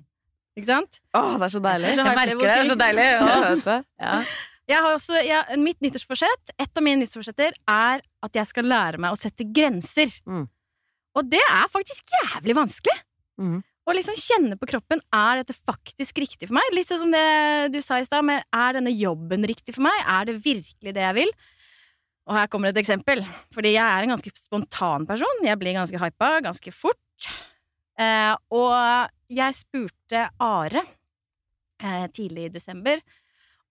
Ikke 0.57 0.69
sant? 0.69 0.99
Åh, 1.17 1.35
det 1.39 1.47
er 1.47 1.53
så 1.55 1.61
deilig. 1.65 1.93
Det 1.93 1.93
er 1.93 2.01
så 2.01 2.09
hype 2.09 2.25
level 2.33 2.73
10. 2.73 2.81
deilig. 2.83 3.11
Ja. 4.03 4.17
Også, 4.71 5.19
jeg, 5.27 5.59
mitt 5.59 5.81
nyttårsforsett, 5.83 6.53
et 6.55 6.79
av 6.79 6.85
mine 6.85 7.03
nyttårsforsetter, 7.03 7.57
er 7.69 8.03
at 8.23 8.39
jeg 8.39 8.49
skal 8.49 8.69
lære 8.71 9.01
meg 9.03 9.15
å 9.15 9.19
sette 9.19 9.45
grenser. 9.45 10.13
Mm. 10.29 10.47
Og 11.19 11.29
det 11.29 11.43
er 11.43 11.71
faktisk 11.73 12.15
jævlig 12.15 12.57
vanskelig. 12.57 12.95
Mm. 13.43 13.61
Å 13.83 13.95
liksom 13.97 14.15
kjenne 14.15 14.57
på 14.59 14.69
kroppen 14.71 15.01
er 15.11 15.41
dette 15.41 15.57
faktisk 15.57 16.21
riktig 16.23 16.47
for 16.47 16.55
meg. 16.55 16.69
Litt 16.77 16.89
sånn 16.89 17.03
som 17.03 17.15
det 17.15 17.73
du 17.75 17.81
sa 17.83 17.99
i 17.99 18.07
stad, 18.07 18.23
med 18.25 18.45
er 18.55 18.79
denne 18.79 18.93
jobben 18.95 19.43
riktig 19.51 19.75
for 19.75 19.85
meg? 19.89 19.97
Er 20.07 20.29
det 20.31 20.39
virkelig 20.45 20.95
det 20.95 21.03
jeg 21.03 21.19
vil? 21.19 21.33
Og 22.31 22.37
her 22.39 22.51
kommer 22.51 22.71
et 22.71 22.79
eksempel. 22.79 23.25
Fordi 23.55 23.75
jeg 23.75 23.83
er 23.83 24.07
en 24.07 24.15
ganske 24.15 24.33
spontan 24.39 25.09
person. 25.09 25.43
Jeg 25.43 25.59
blir 25.59 25.75
ganske 25.75 25.99
hypa 25.99 26.37
ganske 26.47 26.75
fort. 26.75 27.31
Eh, 27.99 28.35
og 28.55 29.11
jeg 29.35 29.59
spurte 29.59 30.29
Are 30.41 30.85
eh, 31.83 32.07
tidlig 32.15 32.47
i 32.47 32.55
desember 32.55 33.03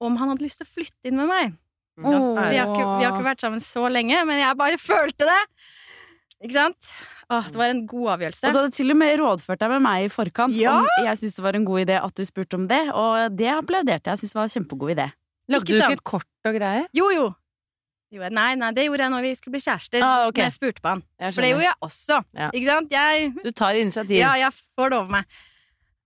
om 0.02 0.18
han 0.20 0.32
hadde 0.34 0.44
lyst 0.46 0.62
til 0.62 0.68
å 0.68 0.74
flytte 0.76 1.12
inn 1.12 1.20
med 1.22 1.30
meg. 1.30 1.54
Mm. 2.02 2.10
Vi 2.10 2.58
har, 2.58 2.70
ikke, 2.72 2.86
vi 2.98 3.06
har 3.06 3.12
ikke 3.14 3.28
vært 3.28 3.44
sammen 3.44 3.62
så 3.62 3.86
lenge, 3.92 4.22
men 4.26 4.40
jeg 4.42 4.58
bare 4.58 4.78
følte 4.82 5.28
det! 5.30 5.42
Ikke 6.42 6.56
sant? 6.56 6.88
Åh, 7.32 7.46
det 7.54 7.60
var 7.60 7.70
en 7.72 7.84
god 7.88 8.08
avgjørelse. 8.16 8.48
Og 8.50 8.56
du 8.56 8.60
hadde 8.60 8.74
til 8.76 8.92
og 8.92 8.98
med 8.98 9.12
rådført 9.22 9.62
deg 9.62 9.70
med 9.76 9.84
meg 9.86 10.08
i 10.08 10.10
forkant 10.12 10.56
Ja! 10.58 10.80
om 10.82 11.06
jeg 11.06 11.20
syntes 11.22 11.38
det 11.38 11.44
var 11.46 11.58
en 11.60 11.68
god 11.68 11.84
idé 11.84 12.00
at 12.02 12.16
du 12.18 12.24
spurte 12.28 12.58
om 12.58 12.66
det, 12.72 12.80
og 12.98 13.36
det 13.38 13.52
applauderte 13.54 14.10
jeg. 14.10 14.18
Jeg 14.18 14.24
syntes 14.24 14.34
det 14.34 14.40
var 14.42 14.50
en 14.50 14.56
kjempegod 14.56 14.96
idé. 14.96 15.06
Lagde 15.52 15.62
Ikke 15.68 15.76
du 15.78 15.80
sant? 15.84 15.94
ikke 15.94 16.00
et 16.02 16.10
kort 16.16 16.50
og 16.50 16.58
greier? 16.58 16.90
Jo, 16.98 17.12
jo. 17.14 17.28
jo. 18.16 18.26
Nei, 18.34 18.50
nei, 18.60 18.72
det 18.76 18.88
gjorde 18.88 19.06
jeg 19.06 19.14
når 19.14 19.26
vi 19.28 19.32
skulle 19.38 19.56
bli 19.60 19.64
kjærester. 19.68 20.04
Ah, 20.08 20.26
okay. 20.32 20.48
Jeg 20.48 20.58
spurte 20.58 20.82
på 20.84 20.92
han. 20.96 21.06
Jeg 21.22 21.36
For 21.38 21.46
det 21.46 21.54
gjorde 21.54 21.68
jeg 21.70 21.78
også. 21.88 22.20
Ja. 22.42 22.50
Ikke 22.58 22.68
sant? 22.74 22.98
Jeg, 22.98 23.32
Du 23.46 23.52
tar 23.62 23.80
initiativ. 23.80 24.18
ja, 24.18 24.34
jeg 24.42 24.58
får 24.58 24.90
det 24.96 25.00
over 25.04 25.16
meg. 25.20 25.40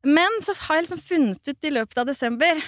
Men 0.05 0.41
så 0.45 0.53
har 0.65 0.81
jeg 0.81 0.89
liksom 0.89 1.01
funnet 1.07 1.49
ut 1.53 1.65
i 1.71 1.73
løpet 1.79 2.03
av 2.03 2.11
desember 2.11 2.59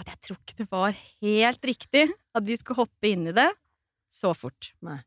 at 0.00 0.08
jeg 0.08 0.20
tror 0.24 0.38
ikke 0.40 0.58
det 0.62 0.68
var 0.70 0.96
helt 0.96 1.66
riktig 1.68 2.06
at 2.08 2.46
vi 2.46 2.56
skulle 2.58 2.82
hoppe 2.82 3.10
inn 3.10 3.28
i 3.30 3.36
det 3.36 3.48
så 4.10 4.32
fort. 4.36 4.72
Nei. 4.84 4.98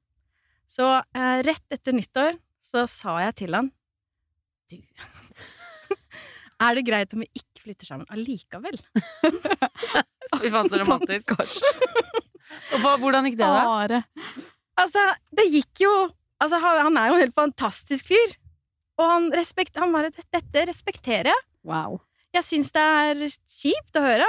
Så 0.70 0.86
eh, 0.96 1.40
rett 1.46 1.76
etter 1.76 1.96
nyttår 1.96 2.38
så 2.64 2.86
sa 2.90 3.18
jeg 3.26 3.36
til 3.44 3.58
han 3.58 3.68
Du, 4.72 4.78
er 6.66 6.78
det 6.78 6.86
greit 6.88 7.14
om 7.14 7.24
vi 7.26 7.30
ikke 7.36 7.66
flytter 7.66 7.90
sammen 7.90 8.10
allikevel? 8.14 8.80
Fy 10.40 10.50
faen, 10.50 10.70
så 10.72 10.80
romantisk. 10.82 11.36
Og 12.74 12.86
hvordan 13.04 13.28
gikk 13.28 13.38
det, 13.42 13.50
da? 13.50 14.02
Altså, 14.80 15.04
det 15.36 15.50
gikk 15.52 15.86
jo 15.86 15.94
Altså, 16.42 16.58
han 16.60 16.98
er 17.00 17.08
jo 17.08 17.16
en 17.16 17.22
helt 17.22 17.36
fantastisk 17.38 18.10
fyr. 18.10 18.34
Og 19.00 19.06
han, 19.08 19.30
respekt, 19.32 19.78
han 19.80 19.94
bare 19.96 20.10
Dette 20.12 20.66
respekterer 20.68 21.30
jeg. 21.32 21.44
Wow. 21.64 22.02
Jeg 22.36 22.44
syns 22.44 22.74
det 22.76 22.84
er 22.84 23.22
kjipt 23.30 24.00
å 24.00 24.04
høre. 24.04 24.28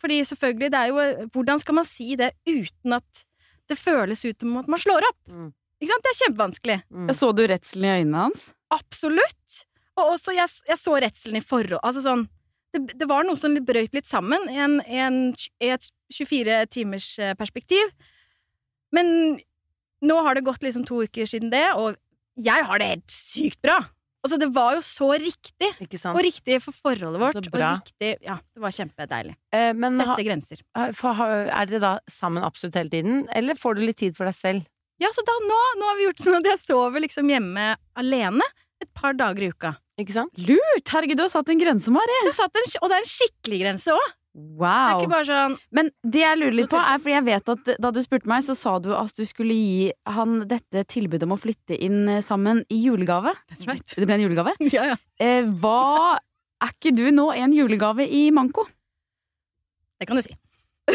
Fordi 0.00 0.20
selvfølgelig, 0.24 0.70
det 0.72 0.80
er 0.80 0.90
jo 0.90 1.28
Hvordan 1.34 1.60
skal 1.60 1.76
man 1.76 1.88
si 1.88 2.14
det 2.16 2.32
uten 2.48 2.96
at 2.96 3.24
det 3.70 3.78
føles 3.78 4.24
ut 4.24 4.40
som 4.40 4.56
at 4.60 4.70
man 4.72 4.82
slår 4.82 5.06
opp? 5.06 5.18
Mm. 5.30 5.50
Ikke 5.80 5.92
sant? 5.92 6.04
Det 6.04 6.10
er 6.12 6.20
kjempevanskelig. 6.24 6.78
Mm. 6.90 7.12
Så 7.16 7.30
du 7.36 7.42
redselen 7.48 7.86
i 7.86 7.92
øynene 8.00 8.24
hans? 8.26 8.50
Absolutt. 8.74 9.60
Og 9.98 10.14
også, 10.16 10.34
jeg, 10.36 10.48
jeg 10.68 10.80
så 10.80 10.96
redselen 11.02 11.40
i 11.40 11.44
forhold 11.44 11.80
Altså 11.82 12.04
sånn 12.04 12.26
det, 12.70 12.94
det 13.00 13.08
var 13.10 13.26
noe 13.26 13.38
som 13.38 13.56
brøyt 13.66 13.96
litt 13.96 14.06
sammen 14.06 14.44
i, 14.50 14.58
en, 14.62 14.78
i, 14.86 14.98
en, 15.02 15.16
i 15.62 15.72
et 15.74 15.86
24 16.14 16.58
timers 16.70 17.08
eh, 17.18 17.32
perspektiv. 17.38 17.90
Men 18.94 19.40
nå 20.06 20.18
har 20.22 20.38
det 20.38 20.46
gått 20.46 20.62
liksom 20.62 20.84
to 20.86 21.02
uker 21.02 21.26
siden 21.26 21.50
det, 21.50 21.64
og 21.74 21.98
jeg 22.40 22.66
har 22.66 22.80
det 22.80 22.92
helt 22.92 23.10
sykt 23.14 23.58
bra. 23.64 23.80
Altså, 24.20 24.36
det 24.36 24.50
var 24.52 24.74
jo 24.76 24.82
så 24.84 25.08
riktig. 25.16 25.70
Og 26.10 26.18
riktig 26.20 26.58
for 26.60 26.76
forholdet 26.76 27.22
vårt. 27.22 27.38
Og 27.40 27.56
riktig, 27.56 28.10
ja, 28.26 28.36
det 28.36 28.64
var 28.64 28.74
kjempedeilig. 28.76 29.32
Eh, 29.56 29.70
men 29.72 29.96
ha, 30.04 30.16
grenser. 30.20 30.60
for, 30.98 31.22
er 31.24 31.70
dere 31.70 31.80
da 31.80 31.92
sammen 32.10 32.44
absolutt 32.44 32.76
hele 32.76 32.92
tiden, 32.92 33.22
eller 33.32 33.56
får 33.56 33.78
du 33.78 33.86
litt 33.86 34.00
tid 34.02 34.18
for 34.18 34.28
deg 34.28 34.36
selv? 34.36 34.68
Ja, 35.00 35.08
så 35.16 35.24
da, 35.24 35.32
nå, 35.40 35.60
nå 35.80 35.88
har 35.88 35.96
vi 35.96 36.08
gjort 36.10 36.20
sånn 36.20 36.40
at 36.42 36.50
jeg 36.50 36.60
sover 36.60 37.00
liksom 37.00 37.30
hjemme 37.32 37.70
alene 37.96 38.44
et 38.80 38.90
par 38.96 39.16
dager 39.16 39.46
i 39.46 39.52
uka. 39.54 39.74
Ikke 40.00 40.16
sant? 40.16 40.36
Lurt! 40.40 40.92
Herregud, 40.92 41.16
du 41.16 41.24
har 41.24 41.32
satt 41.32 41.48
en 41.52 41.60
grense, 41.60 41.92
Mari. 41.92 42.16
Jeg 42.26 42.36
satt 42.36 42.56
en, 42.56 42.68
og 42.80 42.92
det 42.92 42.98
er 42.98 43.04
en 43.04 43.10
skikkelig 43.10 43.60
grense 43.64 43.96
òg. 43.96 44.12
Det 44.30 44.58
Wow. 44.60 45.08
bare 45.10 45.24
sånn 45.26 45.56
Men 45.74 45.88
det 46.06 46.20
jeg 46.22 46.38
lurer 46.38 46.54
litt 46.54 46.70
på, 46.70 46.78
er 46.78 47.00
fordi 47.02 47.14
jeg 47.16 47.24
vet 47.26 47.48
at 47.50 47.70
da 47.82 47.90
du 47.90 47.98
spurte 48.04 48.28
meg, 48.30 48.44
så 48.46 48.54
sa 48.54 48.76
du 48.78 48.92
at 48.94 49.10
du 49.18 49.24
skulle 49.26 49.56
gi 49.56 49.88
han 50.06 50.44
dette 50.46 50.84
tilbudet 50.86 51.26
om 51.26 51.34
å 51.34 51.38
flytte 51.40 51.74
inn 51.74 52.04
eh, 52.08 52.20
sammen 52.22 52.62
i 52.70 52.78
julegave. 52.84 53.32
That's 53.50 53.66
right. 53.66 53.82
Det 53.96 54.06
ble 54.06 54.14
en 54.20 54.26
julegave. 54.28 54.54
Ja, 54.70 54.92
ja. 54.92 54.96
Eh, 55.18 55.42
hva 55.60 56.18
Er 56.62 56.70
ikke 56.76 56.92
du 56.94 57.08
nå 57.10 57.30
en 57.34 57.52
julegave 57.56 58.06
i 58.06 58.28
manko? 58.30 58.66
Det 59.98 60.06
kan 60.06 60.16
du 60.20 60.22
si. 60.22 60.36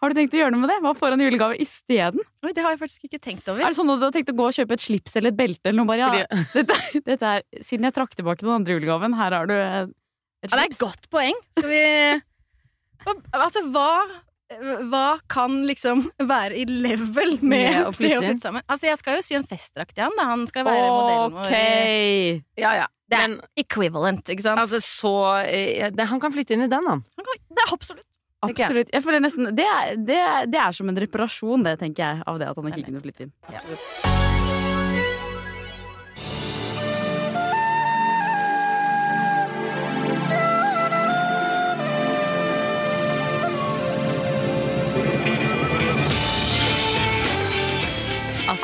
Har 0.00 0.10
du 0.10 0.16
tenkt 0.18 0.34
å 0.34 0.38
gjøre 0.40 0.54
noe 0.54 0.62
med 0.64 0.70
det? 0.72 0.78
Hva 0.82 0.94
får 0.96 1.14
han 1.14 1.20
i 1.22 1.26
julegave 1.28 1.58
isteden? 1.62 2.22
Oi, 2.42 2.52
det 2.56 2.62
har 2.64 2.72
jeg 2.74 2.80
faktisk 2.80 3.04
ikke 3.08 3.20
tenkt 3.20 3.48
over. 3.52 3.60
Er 3.62 3.70
det 3.74 3.76
sånn 3.78 3.90
at 3.92 4.00
du 4.00 4.06
har 4.08 4.14
tenkt 4.14 4.30
å 4.32 4.36
gå 4.38 4.46
og 4.48 4.54
kjøpe 4.56 4.76
et 4.78 4.84
slips 4.84 5.16
eller 5.20 5.30
et 5.34 5.38
belte 5.38 5.68
eller 5.68 5.78
noe? 5.82 5.88
Bare, 5.90 6.22
ja, 6.24 6.26
dette, 6.58 6.78
dette 7.06 7.32
er, 7.36 7.44
siden 7.60 7.84
jeg 7.88 7.94
trakk 7.98 8.16
tilbake 8.16 8.42
den 8.46 8.54
andre 8.54 8.78
julegaven, 8.78 9.14
her 9.18 9.36
har 9.36 9.50
du 9.50 9.54
et 9.58 9.92
slips. 9.92 10.48
Ja, 10.48 10.56
det 10.56 10.62
er 10.64 10.72
et 10.72 10.80
godt 10.80 11.08
poeng. 11.12 11.38
Skal 11.58 11.68
vi 11.72 11.82
Altså, 13.06 13.62
hva 13.72 13.90
hva 14.88 15.18
kan 15.28 15.58
liksom 15.68 16.06
være 16.24 16.56
i 16.56 16.64
level 16.64 17.34
med, 17.42 17.50
Med 17.50 17.66
å 17.68 17.80
det 17.82 17.88
å 17.90 17.96
flytte 17.98 18.30
sammen? 18.40 18.64
Altså, 18.64 18.86
jeg 18.88 19.00
skal 19.02 19.18
jo 19.18 19.24
sy 19.26 19.34
en 19.36 19.44
festdrakt 19.48 19.92
til 19.92 20.06
han, 20.06 20.14
da. 20.16 20.24
Han 20.30 20.46
skal 20.48 20.64
være 20.64 20.86
modellen 20.88 21.36
vår. 21.36 21.50
Ja, 22.56 22.72
ja. 22.80 22.86
Det 23.08 23.16
er 23.16 23.28
Men 23.28 23.36
equivalent, 23.60 24.28
ikke 24.28 24.44
sant? 24.44 24.60
altså, 24.60 24.80
så 24.84 25.12
eh, 25.44 25.88
det, 25.92 26.08
Han 26.10 26.20
kan 26.20 26.32
flytte 26.32 26.56
inn 26.56 26.64
i 26.66 26.68
den, 26.68 26.84
han. 26.88 27.04
Han 27.16 27.28
kan- 27.28 27.44
det 27.56 27.64
er 27.64 27.74
absolutt. 27.76 28.04
Absolutt. 28.44 28.90
Jeg 28.94 29.02
føler 29.02 29.20
nesten 29.24 29.48
det 29.56 29.64
er, 29.66 29.96
det, 29.96 30.16
er, 30.16 30.46
det 30.46 30.60
er 30.62 30.72
som 30.76 30.88
en 30.88 31.00
reparasjon, 31.04 31.64
det, 31.66 31.78
tenker 31.80 32.04
jeg, 32.04 32.22
av 32.28 32.38
det 32.38 32.48
at 32.48 32.56
han 32.60 32.72
ikke 32.72 32.86
kunne 32.88 33.04
flytte 33.04 33.26
inn. 33.26 33.32
Absolutt. 33.48 33.80
Altså, 34.04 34.37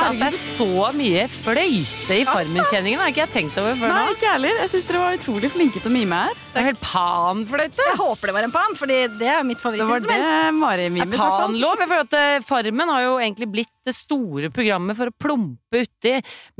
at 0.08 0.18
det 0.20 0.28
er 0.30 0.38
så 0.40 0.88
mye 0.96 1.24
fløyte 1.40 2.16
i 2.18 2.24
Farmen-kjenningen, 2.28 3.00
har 3.02 3.12
ikke 3.12 3.22
jeg 3.24 3.32
tenkt 3.34 3.60
over 3.60 3.78
før 3.80 3.90
nå. 3.90 3.94
Nei, 3.96 4.14
ikke 4.16 4.32
heller. 4.34 4.58
Jeg 4.62 4.72
syns 4.74 4.88
dere 4.90 5.02
var 5.04 5.18
utrolig 5.18 5.50
flinke 5.54 5.82
til 5.82 5.90
å 5.90 5.94
mime 5.94 6.20
her. 6.26 6.42
Det 6.54 6.60
er 6.62 6.68
helt 6.70 6.82
panfløyte. 6.84 7.86
Jeg 7.90 8.00
håper 8.00 8.30
det 8.30 8.36
var 8.38 8.48
en 8.48 8.54
pan, 8.54 8.76
Fordi 8.78 8.98
det 9.20 9.30
er 9.30 9.46
mitt 9.46 9.60
Det 9.60 9.70
var 9.70 9.76
det 9.76 9.84
favorittinstrument. 9.84 10.60
Mari 10.60 10.88
mimet. 10.94 11.18
Panlov. 11.18 11.80
Jeg 11.84 11.90
føler 11.92 12.06
at 12.08 12.18
eh, 12.20 12.44
Farmen 12.46 12.94
har 12.94 13.06
jo 13.06 13.14
egentlig 13.20 13.50
blitt 13.54 13.72
det 13.84 13.94
store 13.96 14.50
programmet 14.54 14.96
for 14.96 15.10
å 15.10 15.16
plumpe 15.20 15.84
uti 15.84 16.14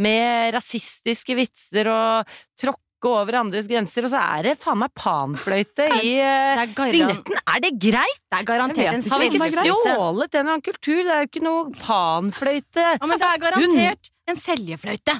med 0.04 0.54
rasistiske 0.56 1.36
vitser 1.38 1.88
og 1.92 2.34
tråkke 2.60 2.83
over 3.12 3.36
andres 3.40 3.68
grenser, 3.70 4.06
og 4.06 4.12
så 4.14 4.22
er 4.22 4.48
det 4.48 4.54
faen 4.62 4.80
meg 4.80 4.92
panfløyte 4.96 5.86
i 6.00 6.14
eh, 6.22 6.64
vignetten. 6.78 7.38
Er 7.44 7.62
det 7.64 7.72
greit? 7.82 8.20
det 8.32 8.40
er 8.40 8.48
garantert 8.48 8.96
en 8.96 9.06
Har 9.12 9.22
vi 9.22 9.30
ikke 9.30 9.50
stjålet 9.52 10.34
en 10.34 10.40
eller 10.40 10.54
annen 10.56 10.64
kultur? 10.64 11.00
Det 11.04 11.14
er 11.14 11.22
jo 11.22 11.30
ikke 11.30 11.44
noe 11.44 11.70
panfløyte. 11.78 12.88
Ja, 12.96 13.06
men 13.06 13.20
det 13.20 13.30
er 13.30 13.42
garantert 13.46 14.12
en 14.30 14.40
seljefløyte. 14.40 15.18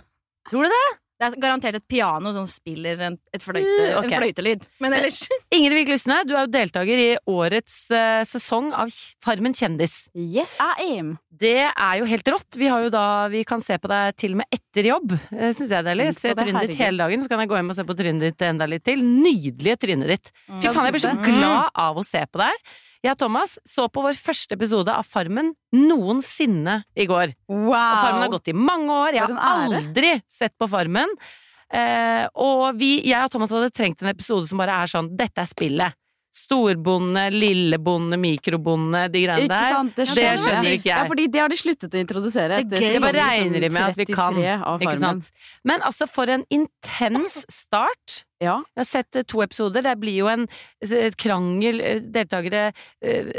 Tror 0.50 0.66
du 0.66 0.72
det? 0.72 0.84
Det 1.14 1.28
er 1.28 1.34
garantert 1.38 1.76
et 1.78 1.84
piano 1.86 2.32
som 2.34 2.46
spiller 2.50 2.98
en, 3.06 3.16
fløyte, 3.38 3.84
okay. 4.00 4.08
en 4.10 4.22
fløytelyd. 4.24 4.64
Men 4.82 4.96
ellers 4.96 5.20
Ingrid 5.54 5.76
Vik 5.78 5.92
Lysne, 5.92 6.16
du 6.26 6.32
er 6.34 6.48
jo 6.48 6.50
deltaker 6.50 7.02
i 7.04 7.10
årets 7.30 7.76
uh, 7.94 8.24
sesong 8.26 8.72
av 8.74 8.90
Farmen 9.22 9.54
kjendis. 9.54 9.94
Yes, 10.18 10.56
I 10.58 10.98
am. 10.98 11.12
Det 11.30 11.54
er 11.70 12.00
jo 12.00 12.08
helt 12.10 12.30
rått. 12.34 12.58
Vi, 12.58 12.66
har 12.70 12.82
jo 12.82 12.90
da, 12.94 13.04
vi 13.30 13.44
kan 13.46 13.62
se 13.62 13.78
på 13.78 13.90
deg 13.90 14.16
til 14.18 14.34
og 14.34 14.42
med 14.42 14.58
etter 14.58 14.90
jobb. 14.90 15.14
Uh, 15.30 15.50
Syns 15.54 15.70
jeg 15.70 15.78
er 15.78 15.86
deilig. 15.86 16.08
Mm, 16.10 16.18
Se 16.18 16.32
det, 16.34 16.38
trynet 16.42 16.66
ditt 16.72 16.82
hele 16.82 17.04
dagen, 17.06 17.22
så 17.22 17.30
kan 17.30 17.44
jeg 17.44 17.52
gå 17.54 17.60
hjem 17.60 17.70
og 17.70 17.78
se 17.78 17.86
på 17.92 17.98
trynet 18.02 18.26
ditt 18.28 18.46
enda 18.50 18.68
litt 18.74 18.84
til. 18.90 19.06
Nydelige 19.06 19.78
trynet 19.86 20.10
ditt. 20.16 20.34
Fy 20.50 20.66
faen, 20.66 20.88
jeg 20.90 20.96
blir 20.98 21.06
så 21.06 21.14
Mm. 21.14 21.24
glad 21.30 21.70
av 21.86 21.96
å 22.02 22.04
se 22.04 22.26
på 22.26 22.42
deg. 22.42 22.74
Jeg 23.04 23.12
og 23.12 23.20
Thomas 23.20 23.58
så 23.68 23.84
på 23.92 24.00
vår 24.00 24.16
første 24.16 24.56
episode 24.56 24.88
av 24.88 25.04
Farmen 25.04 25.50
noensinne 25.76 26.78
i 26.96 27.04
går. 27.04 27.34
Wow. 27.52 27.74
Og 27.74 27.98
Farmen 28.00 28.22
har 28.24 28.30
gått 28.32 28.48
i 28.48 28.56
mange 28.56 28.94
år. 28.96 29.18
Jeg 29.18 29.26
har 29.28 29.58
aldri 29.68 30.12
sett 30.32 30.54
på 30.56 30.68
Farmen. 30.72 31.12
Eh, 31.68 32.24
og 32.40 32.78
vi, 32.80 32.94
jeg 33.04 33.26
og 33.26 33.34
Thomas 33.34 33.52
hadde 33.52 33.74
trengt 33.76 34.00
en 34.00 34.08
episode 34.08 34.48
som 34.48 34.60
bare 34.60 34.76
er 34.84 34.90
sånn 34.90 35.12
Dette 35.18 35.44
er 35.44 35.50
spillet. 35.50 35.98
Storbonde, 36.34 37.28
lillebonde, 37.30 38.16
mikrobonde, 38.18 39.04
de 39.14 39.20
greiene 39.22 39.44
Ikke 39.46 39.54
der. 39.54 39.74
sant? 39.76 39.92
Det 39.94 40.06
skjønner, 40.08 40.32
det 40.34 40.42
skjønner 40.42 40.66
jeg. 40.66 40.78
ikke 40.80 40.88
jeg. 40.90 40.96
Ja, 40.98 41.04
fordi 41.12 41.26
det 41.30 41.40
har 41.44 41.52
de 41.52 41.58
sluttet 41.60 41.94
å 41.94 42.00
introdusere. 42.02 42.58
Det. 42.66 42.80
Det 42.82 43.02
bare 43.04 43.26
regner 43.30 43.62
de 43.62 43.70
med 43.70 43.82
at 43.84 44.00
vi 44.00 44.06
kan. 44.10 44.40
Ikke 44.82 44.96
sant? 44.98 45.30
Men 45.62 45.84
altså, 45.86 46.08
for 46.10 46.32
en 46.34 46.42
intens 46.50 47.38
start. 47.54 48.24
Ja. 48.42 48.58
Jeg 48.74 48.82
har 48.82 48.88
sett 48.90 49.16
eh, 49.20 49.24
to 49.30 49.44
episoder. 49.46 49.86
Det 49.86 49.94
blir 50.02 50.18
jo 50.18 50.26
en 50.32 50.48
krangel. 51.22 51.78
eh, 51.80 52.02
Deltakere 52.02 52.66
eh, 53.00 53.30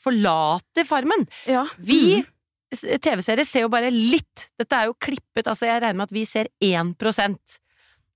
forlater 0.00 0.88
Farmen. 0.88 1.28
ja. 1.46 1.66
Vi 1.78 2.24
TV-seere 2.68 3.44
ser 3.48 3.64
jo 3.64 3.70
bare 3.72 3.88
litt. 3.92 4.48
Dette 4.60 4.76
er 4.76 4.88
jo 4.90 4.96
klippet, 5.00 5.46
altså 5.48 5.68
jeg 5.68 5.80
regner 5.80 5.96
med 6.02 6.08
at 6.10 6.12
vi 6.12 6.24
ser 6.28 6.50
1% 6.60 7.58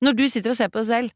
Når 0.05 0.17
du 0.19 0.25
sitter 0.29 0.53
og 0.53 0.59
ser 0.59 0.69
på 0.69 0.83
det 0.83 0.89
selv, 0.91 1.13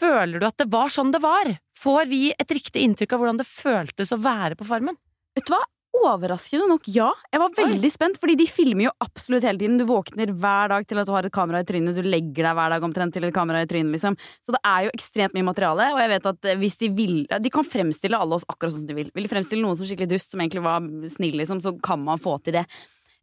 føler 0.00 0.40
du 0.40 0.48
at 0.48 0.58
det 0.60 0.70
var 0.72 0.92
sånn 0.92 1.12
det 1.14 1.22
var? 1.24 1.52
Får 1.80 2.08
vi 2.10 2.30
et 2.32 2.56
riktig 2.56 2.84
inntrykk 2.84 3.14
av 3.16 3.22
hvordan 3.22 3.40
det 3.40 3.48
føltes 3.48 4.12
å 4.12 4.20
være 4.20 4.58
på 4.58 4.66
Farmen? 4.68 4.98
Vet 5.36 5.46
du 5.48 5.54
hva? 5.54 5.62
Overraskende 6.00 6.68
nok, 6.70 6.84
ja. 6.94 7.08
Jeg 7.32 7.40
var 7.42 7.54
veldig 7.56 7.88
spent, 7.90 8.18
fordi 8.22 8.36
de 8.38 8.46
filmer 8.46 8.86
jo 8.86 8.92
absolutt 9.02 9.44
hele 9.44 9.58
tiden. 9.58 9.78
Du 9.80 9.84
våkner 9.88 10.30
hver 10.30 10.70
dag 10.70 10.86
til 10.86 11.00
at 11.02 11.08
du 11.08 11.12
har 11.16 11.26
et 11.26 11.34
kamera 11.34 11.62
i 11.64 11.66
trynet, 11.66 11.98
du 11.98 12.06
legger 12.06 12.46
deg 12.46 12.54
hver 12.56 12.70
dag 12.72 12.86
omtrent 12.86 13.16
til 13.16 13.26
et 13.26 13.34
kamera 13.34 13.64
i 13.64 13.68
trynet, 13.68 13.90
liksom. 13.96 14.16
Så 14.46 14.54
det 14.54 14.62
er 14.70 14.86
jo 14.86 14.92
ekstremt 14.94 15.34
mye 15.34 15.48
materiale, 15.50 15.90
og 15.96 16.00
jeg 16.04 16.12
vet 16.14 16.30
at 16.30 16.48
eh, 16.52 16.60
hvis 16.62 16.78
de 16.80 16.92
vil 16.94 17.16
De 17.42 17.52
kan 17.52 17.66
fremstille 17.66 18.22
alle 18.22 18.38
oss 18.38 18.46
akkurat 18.46 18.76
sånn 18.76 18.84
som 18.84 18.92
de 18.92 18.98
vil. 19.00 19.10
Vil 19.16 19.26
de 19.26 19.32
fremstille 19.32 19.66
noen 19.66 19.78
som 19.80 19.90
skikkelig 19.90 20.12
dust, 20.14 20.30
som 20.30 20.44
egentlig 20.44 20.62
var 20.64 20.86
snill, 21.10 21.36
liksom, 21.42 21.62
så 21.64 21.74
kan 21.82 22.00
man 22.06 22.22
få 22.22 22.38
til 22.44 22.60
det. 22.60 22.64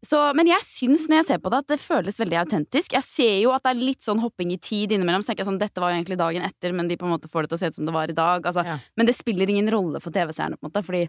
Så, 0.05 0.17
men 0.38 0.45
jeg 0.45 0.62
syns 0.62 1.07
når 1.10 1.23
jeg 1.23 1.27
ser 1.31 1.39
på 1.41 1.49
det, 1.49 1.60
at 1.63 1.71
det 1.73 1.79
føles 1.81 2.19
veldig 2.21 2.38
autentisk. 2.43 2.93
Jeg 2.93 3.03
ser 3.03 3.36
jo 3.41 3.53
at 3.55 3.63
det 3.65 3.71
er 3.73 3.79
litt 3.81 4.05
sånn 4.05 4.21
hopping 4.21 4.51
i 4.53 4.60
tid 4.62 4.93
innimellom. 4.93 5.23
Så 5.25 5.31
tenker 5.31 5.41
jeg 5.41 5.49
sånn, 5.49 5.62
Dette 5.62 5.81
var 5.81 5.89
jo 5.91 5.97
egentlig 5.97 6.19
dagen 6.21 6.45
etter, 6.45 6.75
men 6.77 6.89
de 6.91 6.99
på 6.99 7.07
en 7.07 7.15
måte 7.15 7.31
får 7.31 7.47
det 7.47 7.51
til 7.51 7.57
å 7.57 7.62
se 7.63 7.71
ut 7.71 7.79
som 7.79 7.89
det 7.89 7.95
var 7.95 8.13
i 8.13 8.17
dag. 8.17 8.45
Altså, 8.45 8.63
Ja. 8.67 8.77
Men 8.95 9.10
det 9.10 9.15
spiller 9.17 9.49
ingen 9.49 9.71
rolle 9.73 10.01
for 10.03 10.13
TV-seerne, 10.13 10.60
på 10.60 10.67
en 10.67 10.69
måte, 10.69 10.86
fordi 10.86 11.07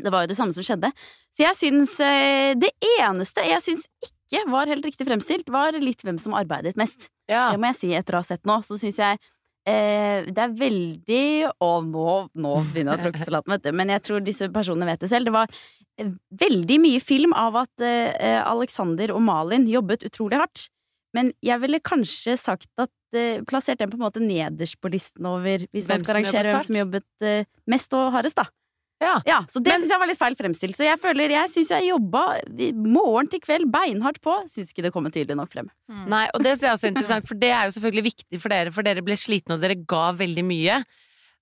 det 0.00 0.10
var 0.10 0.24
jo 0.24 0.30
det 0.32 0.38
samme 0.38 0.54
som 0.56 0.64
skjedde. 0.66 0.90
Så 1.34 1.44
jeg 1.44 1.56
syns 1.58 1.98
eh, 2.00 2.54
Det 2.58 2.70
eneste 2.98 3.44
jeg 3.46 3.62
syns 3.62 3.86
ikke 4.02 4.44
var 4.50 4.70
helt 4.70 4.86
riktig 4.86 5.06
fremstilt, 5.06 5.50
var 5.50 5.72
litt 5.78 6.02
hvem 6.06 6.18
som 6.18 6.34
arbeidet 6.38 6.76
mest. 6.80 7.10
Ja. 7.30 7.50
Det 7.52 7.60
må 7.60 7.70
jeg 7.70 7.78
si 7.80 7.92
etter 7.94 8.16
å 8.16 8.22
ha 8.24 8.26
sett 8.26 8.46
nå. 8.48 8.60
Så 8.66 8.78
syns 8.80 8.98
jeg 8.98 9.18
eh, 9.66 10.26
det 10.30 10.38
er 10.38 10.54
veldig 10.56 11.50
Og 11.60 11.90
nå, 11.90 12.14
nå 12.34 12.54
begynner 12.72 12.96
jeg 12.96 13.00
å 13.00 13.04
tråkke 13.06 13.24
salaten, 13.26 13.54
vet 13.54 13.66
du. 13.66 13.72
Men 13.76 13.92
jeg 13.94 14.02
tror 14.06 14.24
disse 14.24 14.50
personene 14.54 14.88
vet 14.88 15.02
det 15.02 15.10
selv. 15.12 15.30
Det 15.30 15.36
var 15.36 15.60
veldig 16.42 16.78
mye 16.82 17.00
film 17.02 17.32
av 17.36 17.56
at 17.64 17.84
eh, 17.84 18.38
Alexander 18.46 19.12
og 19.14 19.22
Malin 19.26 19.66
jobbet 19.70 20.06
utrolig 20.08 20.38
hardt. 20.40 20.68
Men 21.16 21.32
jeg 21.42 21.58
ville 21.62 21.80
kanskje 21.82 22.36
sagt 22.38 22.68
at 22.78 22.92
eh, 23.18 23.40
plassert 23.48 23.80
dem 23.82 23.90
på 23.90 23.98
en 23.98 24.04
måte 24.06 24.22
nederst 24.22 24.78
på 24.80 24.90
listen 24.92 25.26
over 25.26 25.64
hvis 25.72 25.88
Hvem 25.90 25.98
man 25.98 26.04
skal 26.06 26.14
som 26.14 26.20
rangere 26.22 26.52
hvem 26.54 26.66
som 26.68 26.80
jobbet 26.84 27.26
eh, 27.26 27.44
mest 27.66 27.96
og 27.98 28.12
hardest, 28.14 28.38
da. 28.38 28.46
Ja. 29.00 29.14
Ja, 29.24 29.38
så 29.48 29.62
det 29.64 29.72
Men- 29.72 29.80
syns 29.80 29.90
jeg 29.94 30.00
var 30.02 30.08
litt 30.10 30.18
feil 30.20 30.34
fremstilt. 30.36 30.76
Så 30.76 30.84
jeg 30.84 30.98
føler 31.00 31.32
jeg 31.32 31.48
syns 31.48 31.70
jeg 31.72 31.86
jobba 31.88 32.24
morgen 32.76 33.30
til 33.32 33.40
kveld 33.40 33.70
beinhardt 33.72 34.20
på. 34.20 34.34
Syns 34.46 34.74
ikke 34.74 34.84
det 34.84 34.92
kommer 34.92 35.10
tydelig 35.14 35.38
nok 35.40 35.48
frem. 35.50 35.70
Nei, 35.88 36.26
og 36.34 36.44
det 36.44 36.52
er 36.52 36.66
jeg 36.68 36.74
også 36.76 36.84
er 36.90 36.90
interessant, 36.94 37.26
for 37.26 37.34
det 37.40 37.48
er 37.48 37.64
jo 37.70 37.78
selvfølgelig 37.78 38.04
viktig 38.10 38.40
for 38.42 38.52
dere, 38.52 38.70
for 38.76 38.84
dere 38.86 39.02
ble 39.06 39.16
slitne, 39.16 39.56
og 39.56 39.64
dere 39.64 39.78
ga 39.88 40.10
veldig 40.20 40.44
mye. 40.44 40.82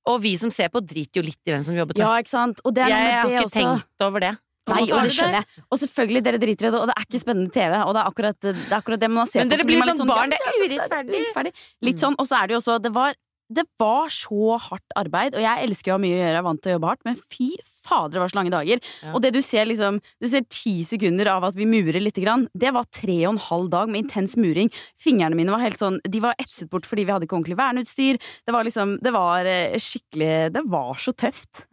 Og 0.08 0.22
vi 0.22 0.36
som 0.40 0.52
ser 0.54 0.70
på, 0.72 0.80
driter 0.80 1.20
jo 1.20 1.26
litt 1.26 1.40
i 1.44 1.52
hvem 1.52 1.64
som 1.66 1.74
jobbet 1.76 1.98
Ja, 2.00 2.14
ikke 2.22 2.30
sant? 2.30 2.62
Og 2.64 2.72
det 2.78 2.86
er 2.86 2.94
noe 2.94 3.02
jeg 3.02 3.16
har 3.18 3.26
det 3.28 3.34
ikke 3.34 3.48
også. 3.50 3.58
tenkt 3.58 4.06
over 4.06 4.24
det. 4.24 4.30
Nei, 4.68 4.82
Og 4.92 5.02
det 5.06 5.12
skjønner 5.16 5.40
jeg. 5.40 5.64
Og 5.68 5.80
selvfølgelig, 5.82 6.24
dere 6.28 6.42
driter 6.42 6.68
i 6.68 6.70
det, 6.70 6.80
og 6.82 6.90
det 6.90 6.96
er 6.98 7.06
ikke 7.08 7.22
spennende 7.22 7.54
TV. 7.54 7.72
Og 7.84 7.94
det 7.96 8.02
er 8.02 8.10
akkurat 8.12 8.40
det, 8.44 8.56
er 8.68 8.76
akkurat 8.80 9.00
det 9.00 9.10
man 9.10 9.30
ser 9.30 9.44
Men 9.44 9.54
dere 9.54 9.68
blir 9.68 9.80
man 9.84 9.96
sånn 9.96 10.10
barn, 10.12 10.34
det 10.34 10.38
er 10.42 10.60
urettferdig. 10.64 11.22
urettferdig. 11.24 11.54
Litt 11.88 12.04
sånn, 12.04 12.18
og 12.18 12.28
så 12.28 12.42
er 12.42 12.46
det 12.50 12.56
jo 12.56 12.60
også 12.62 12.78
Det 12.82 12.92
var, 12.94 13.16
det 13.48 13.64
var 13.80 14.10
så 14.12 14.58
hardt 14.60 14.92
arbeid, 15.00 15.32
og 15.34 15.40
jeg 15.40 15.64
elsker 15.64 15.88
jo 15.88 15.94
å 15.94 15.96
ha 15.96 16.02
mye 16.02 16.12
å 16.12 16.18
gjøre, 16.18 16.32
jeg 16.34 16.40
er 16.42 16.44
vant 16.44 16.60
til 16.60 16.68
å 16.68 16.74
jobbe 16.74 16.88
hardt, 16.90 17.04
men 17.08 17.16
fy 17.32 17.46
fader, 17.88 18.12
det 18.12 18.20
var 18.20 18.28
så 18.28 18.36
lange 18.36 18.52
dager. 18.52 18.82
Ja. 19.00 19.12
Og 19.16 19.22
det 19.24 19.30
du 19.32 19.38
ser 19.40 19.64
liksom 19.64 20.02
Du 20.20 20.26
ser 20.28 20.44
ti 20.52 20.74
sekunder 20.84 21.30
av 21.32 21.46
at 21.48 21.56
vi 21.56 21.64
murer 21.64 21.96
lite 22.04 22.20
grann. 22.20 22.44
Det 22.52 22.74
var 22.76 22.84
tre 22.92 23.16
og 23.24 23.32
en 23.32 23.40
halv 23.46 23.70
dag 23.72 23.88
med 23.88 24.04
intens 24.04 24.36
muring. 24.36 24.68
Fingrene 25.00 25.34
mine 25.38 25.54
var 25.54 25.64
helt 25.64 25.80
sånn 25.80 25.96
De 26.04 26.20
var 26.20 26.36
etset 26.38 26.68
bort 26.68 26.84
fordi 26.84 27.06
vi 27.08 27.14
hadde 27.14 27.24
ikke 27.24 27.38
ordentlig 27.38 27.56
verneutstyr. 27.56 28.20
Det 28.44 28.52
var 28.52 28.68
liksom 28.68 28.98
Det 29.00 29.14
var 29.16 29.48
eh, 29.48 29.78
skikkelig 29.80 30.52
Det 30.52 30.64
var 30.68 30.92
så 31.00 31.16
tøft. 31.16 31.64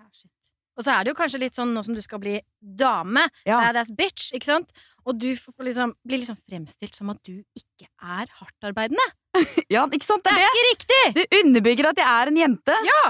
Og 0.77 0.83
så 0.83 0.91
er 0.91 1.03
det 1.07 1.13
jo 1.13 1.17
kanskje 1.19 1.39
litt 1.39 1.55
sånn 1.55 1.71
nå 1.75 1.83
som 1.85 1.95
du 1.95 2.01
skal 2.03 2.19
bli 2.19 2.35
dame, 2.59 3.27
Ja. 3.47 3.59
badass 3.63 3.91
bitch, 3.95 4.31
ikke 4.35 4.49
sant? 4.49 4.71
Og 5.05 5.19
du 5.21 5.29
får 5.37 5.53
liksom, 5.67 5.93
blir 6.05 6.19
liksom 6.19 6.37
fremstilt 6.49 6.95
som 6.97 7.09
at 7.13 7.19
du 7.23 7.43
ikke 7.55 7.87
er 8.01 8.27
hardtarbeidende. 8.39 9.05
Ja, 9.71 9.85
ikke 9.87 10.05
sant? 10.07 10.23
Det 10.25 10.33
Det 10.33 10.41
er 10.41 10.45
er 10.45 10.51
ikke 10.51 10.69
riktig! 10.71 11.01
Det 11.15 11.41
underbygger 11.43 11.89
at 11.91 11.97
jeg 12.01 12.07
er 12.07 12.31
en 12.33 12.37
jente 12.43 12.77
Ja! 12.87 13.03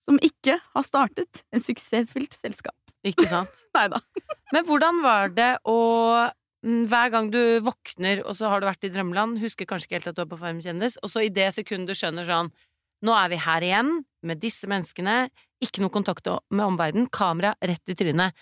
som 0.00 0.16
ikke 0.24 0.56
har 0.74 0.82
startet 0.86 1.42
en 1.52 1.60
suksessfylt 1.60 2.32
selskap. 2.34 2.76
Ikke 3.04 3.26
sant? 3.28 3.50
Nei 3.76 3.86
da. 3.92 4.00
Men 4.52 4.64
hvordan 4.68 5.02
var 5.04 5.28
det 5.36 5.50
å 5.68 5.76
mm, 6.64 6.86
hver 6.88 7.10
gang 7.12 7.28
du 7.32 7.60
våkner, 7.64 8.22
og 8.24 8.34
så 8.36 8.48
har 8.52 8.60
du 8.60 8.66
vært 8.68 8.84
i 8.88 8.90
drømmeland, 8.92 9.38
husker 9.44 9.68
kanskje 9.68 9.88
ikke 9.90 9.98
helt 10.00 10.08
at 10.12 10.16
du 10.18 10.22
er 10.24 10.30
på 10.32 10.38
Farmen 10.40 10.60
kjendis, 10.64 10.96
og 11.04 11.12
så 11.12 11.22
i 11.24 11.30
det 11.32 11.50
sekundet 11.56 11.92
du 11.92 11.98
skjønner 12.00 12.24
sånn 12.28 12.50
Nå 13.06 13.14
er 13.16 13.30
vi 13.32 13.40
her 13.40 13.64
igjen, 13.64 13.92
med 14.26 14.40
disse 14.42 14.68
menneskene, 14.68 15.30
ikke 15.64 15.80
noe 15.80 15.92
kontakt 15.92 16.26
med 16.52 16.64
omverdenen, 16.66 17.08
kamera 17.12 17.54
rett 17.64 17.92
i 17.92 17.96
trynet. 17.96 18.36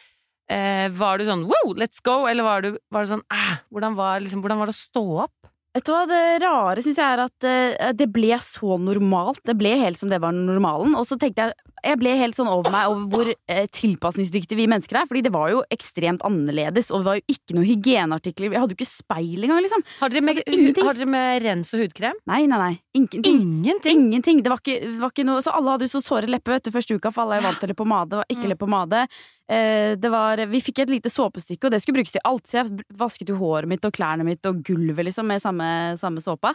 Eh, 0.50 0.88
var 0.96 1.18
du 1.20 1.26
sånn 1.28 1.44
wow, 1.46 1.74
let's 1.78 2.00
go, 2.04 2.22
eller 2.26 2.46
var, 2.46 2.64
du, 2.64 2.78
var 2.90 3.04
du 3.04 3.12
sånn 3.12 3.26
æh, 3.34 3.58
hvordan 3.70 3.98
var, 3.98 4.22
liksom, 4.24 4.42
hvordan 4.42 4.62
var 4.62 4.70
det 4.70 4.74
å 4.74 4.80
stå 4.80 5.04
opp? 5.26 5.50
Vet 5.78 5.86
du 5.86 5.92
hva, 5.94 6.02
Det 6.10 6.20
rare 6.42 6.82
syns 6.82 6.98
jeg 6.98 7.06
er 7.06 7.20
at 7.22 7.46
eh, 7.46 7.92
det 7.94 8.08
ble 8.10 8.34
så 8.42 8.78
normalt. 8.82 9.38
Det 9.46 9.54
ble 9.60 9.76
helt 9.78 10.00
som 10.00 10.10
det 10.10 10.18
var 10.24 10.34
normalen. 10.34 10.96
Og 10.98 11.06
så 11.06 11.18
tenkte 11.20 11.48
jeg 11.48 11.58
jeg 11.84 11.94
ble 12.00 12.10
helt 12.18 12.34
sånn 12.34 12.48
over 12.50 12.72
meg 12.74 12.88
over 12.90 13.04
hvor 13.12 13.28
eh, 13.30 13.66
tilpasningsdyktige 13.70 14.58
vi 14.58 14.64
mennesker 14.70 14.98
er. 14.98 15.06
Fordi 15.06 15.22
det 15.22 15.30
var 15.30 15.52
jo 15.52 15.60
ekstremt 15.70 16.24
annerledes, 16.26 16.90
og 16.90 17.04
det 17.04 17.06
var 17.06 17.20
jo 17.20 17.34
ikke 17.36 17.54
noen 17.54 17.68
hygieneartikler. 17.68 18.50
Vi 18.50 18.58
hadde 18.58 18.74
jo 18.74 18.78
ikke 18.80 18.88
speil 18.90 19.46
engang, 19.46 19.62
liksom. 19.62 19.84
Har 20.00 20.10
dere 20.10 20.24
med, 20.26 20.42
har 20.82 20.98
dere 20.98 21.06
med 21.14 21.46
rens 21.46 21.70
og 21.76 21.84
hudkrem? 21.84 22.18
Nei, 22.26 22.40
nei, 22.50 22.58
nei. 22.58 22.72
Ingenting. 22.98 23.28
Ingenting! 23.30 24.02
Ingenting. 24.08 24.42
Det 24.42 24.50
var 24.50 24.62
ikke, 24.64 24.80
var 24.98 25.14
ikke 25.14 25.26
noe 25.28 25.44
Så 25.46 25.54
alle 25.54 25.76
hadde 25.76 25.86
jo 25.86 25.94
så 25.94 26.02
såre 26.02 26.30
lepper 26.30 26.56
vet 26.56 26.66
du, 26.66 26.74
første 26.74 26.98
uka, 26.98 27.14
for 27.14 27.28
alle 27.28 27.38
er 27.38 27.46
vant 27.46 27.62
til 27.62 27.70
leppepomade. 27.70 28.18
og 28.18 28.26
ikke 28.34 28.48
Mm. 28.48 28.52
leppepomade. 28.56 29.06
Eh, 29.48 29.94
det 29.96 30.10
var, 30.12 30.42
vi 30.50 30.60
fikk 30.60 30.82
et 30.84 30.92
lite 30.92 31.12
såpestykke, 31.12 31.66
og 31.66 31.72
det 31.72 31.80
skulle 31.82 32.00
brukes 32.00 32.12
til 32.16 32.24
alt. 32.28 32.46
Så 32.48 32.60
jeg 32.60 32.84
vasket 33.00 33.32
jo 33.32 33.38
håret 33.40 33.70
mitt 33.70 33.86
og 33.88 33.94
klærne 33.96 34.26
mitt 34.26 34.44
og 34.48 34.60
gulvet 34.66 35.08
liksom 35.08 35.30
med 35.30 35.42
samme, 35.44 35.70
samme 36.00 36.24
såpa. 36.24 36.54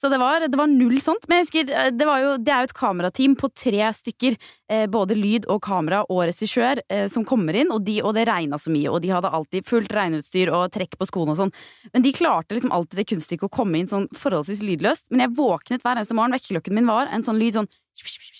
Så 0.00 0.08
det 0.08 0.18
var, 0.18 0.40
det 0.40 0.58
var 0.58 0.66
null 0.66 0.98
sånt. 1.02 1.28
Men 1.28 1.38
jeg 1.38 1.46
husker, 1.46 1.70
eh, 1.70 1.90
det, 1.94 2.06
jo, 2.06 2.32
det 2.42 2.52
er 2.52 2.64
jo 2.64 2.70
et 2.70 2.76
kamerateam 2.76 3.36
på 3.38 3.50
tre 3.54 3.90
stykker. 3.94 4.36
Eh, 4.70 4.86
både 4.90 5.16
lyd 5.18 5.46
og 5.52 5.62
kamera 5.64 6.02
og 6.08 6.24
regissør 6.26 6.82
eh, 6.88 7.06
som 7.12 7.26
kommer 7.28 7.56
inn, 7.60 7.70
og, 7.72 7.84
de, 7.86 8.00
og 8.02 8.16
det 8.18 8.26
regna 8.28 8.58
så 8.60 8.72
mye. 8.74 8.90
Og 8.90 9.00
de 9.04 9.12
hadde 9.14 9.30
alltid 9.38 9.68
fullt 9.68 9.94
regneutstyr 9.94 10.50
og 10.54 10.72
trekk 10.74 10.98
på 10.98 11.08
skoene 11.10 11.36
og 11.36 11.40
sånn. 11.44 11.54
Men 11.94 12.06
de 12.06 12.14
klarte 12.16 12.58
liksom 12.58 12.74
alltid 12.74 13.00
det 13.00 13.08
kunststykket 13.12 13.48
å 13.48 13.54
komme 13.54 13.80
inn 13.80 13.90
sånn 13.90 14.10
forholdsvis 14.18 14.64
lydløst. 14.66 15.06
Men 15.14 15.28
jeg 15.28 15.36
våknet 15.38 15.86
hver 15.86 16.00
eneste 16.00 16.18
morgen, 16.18 16.34
vekkerklokken 16.34 16.76
min 16.80 16.90
var 16.90 17.12
en 17.14 17.26
sånn 17.26 17.40
lyd 17.40 17.60
sånn 17.60 17.70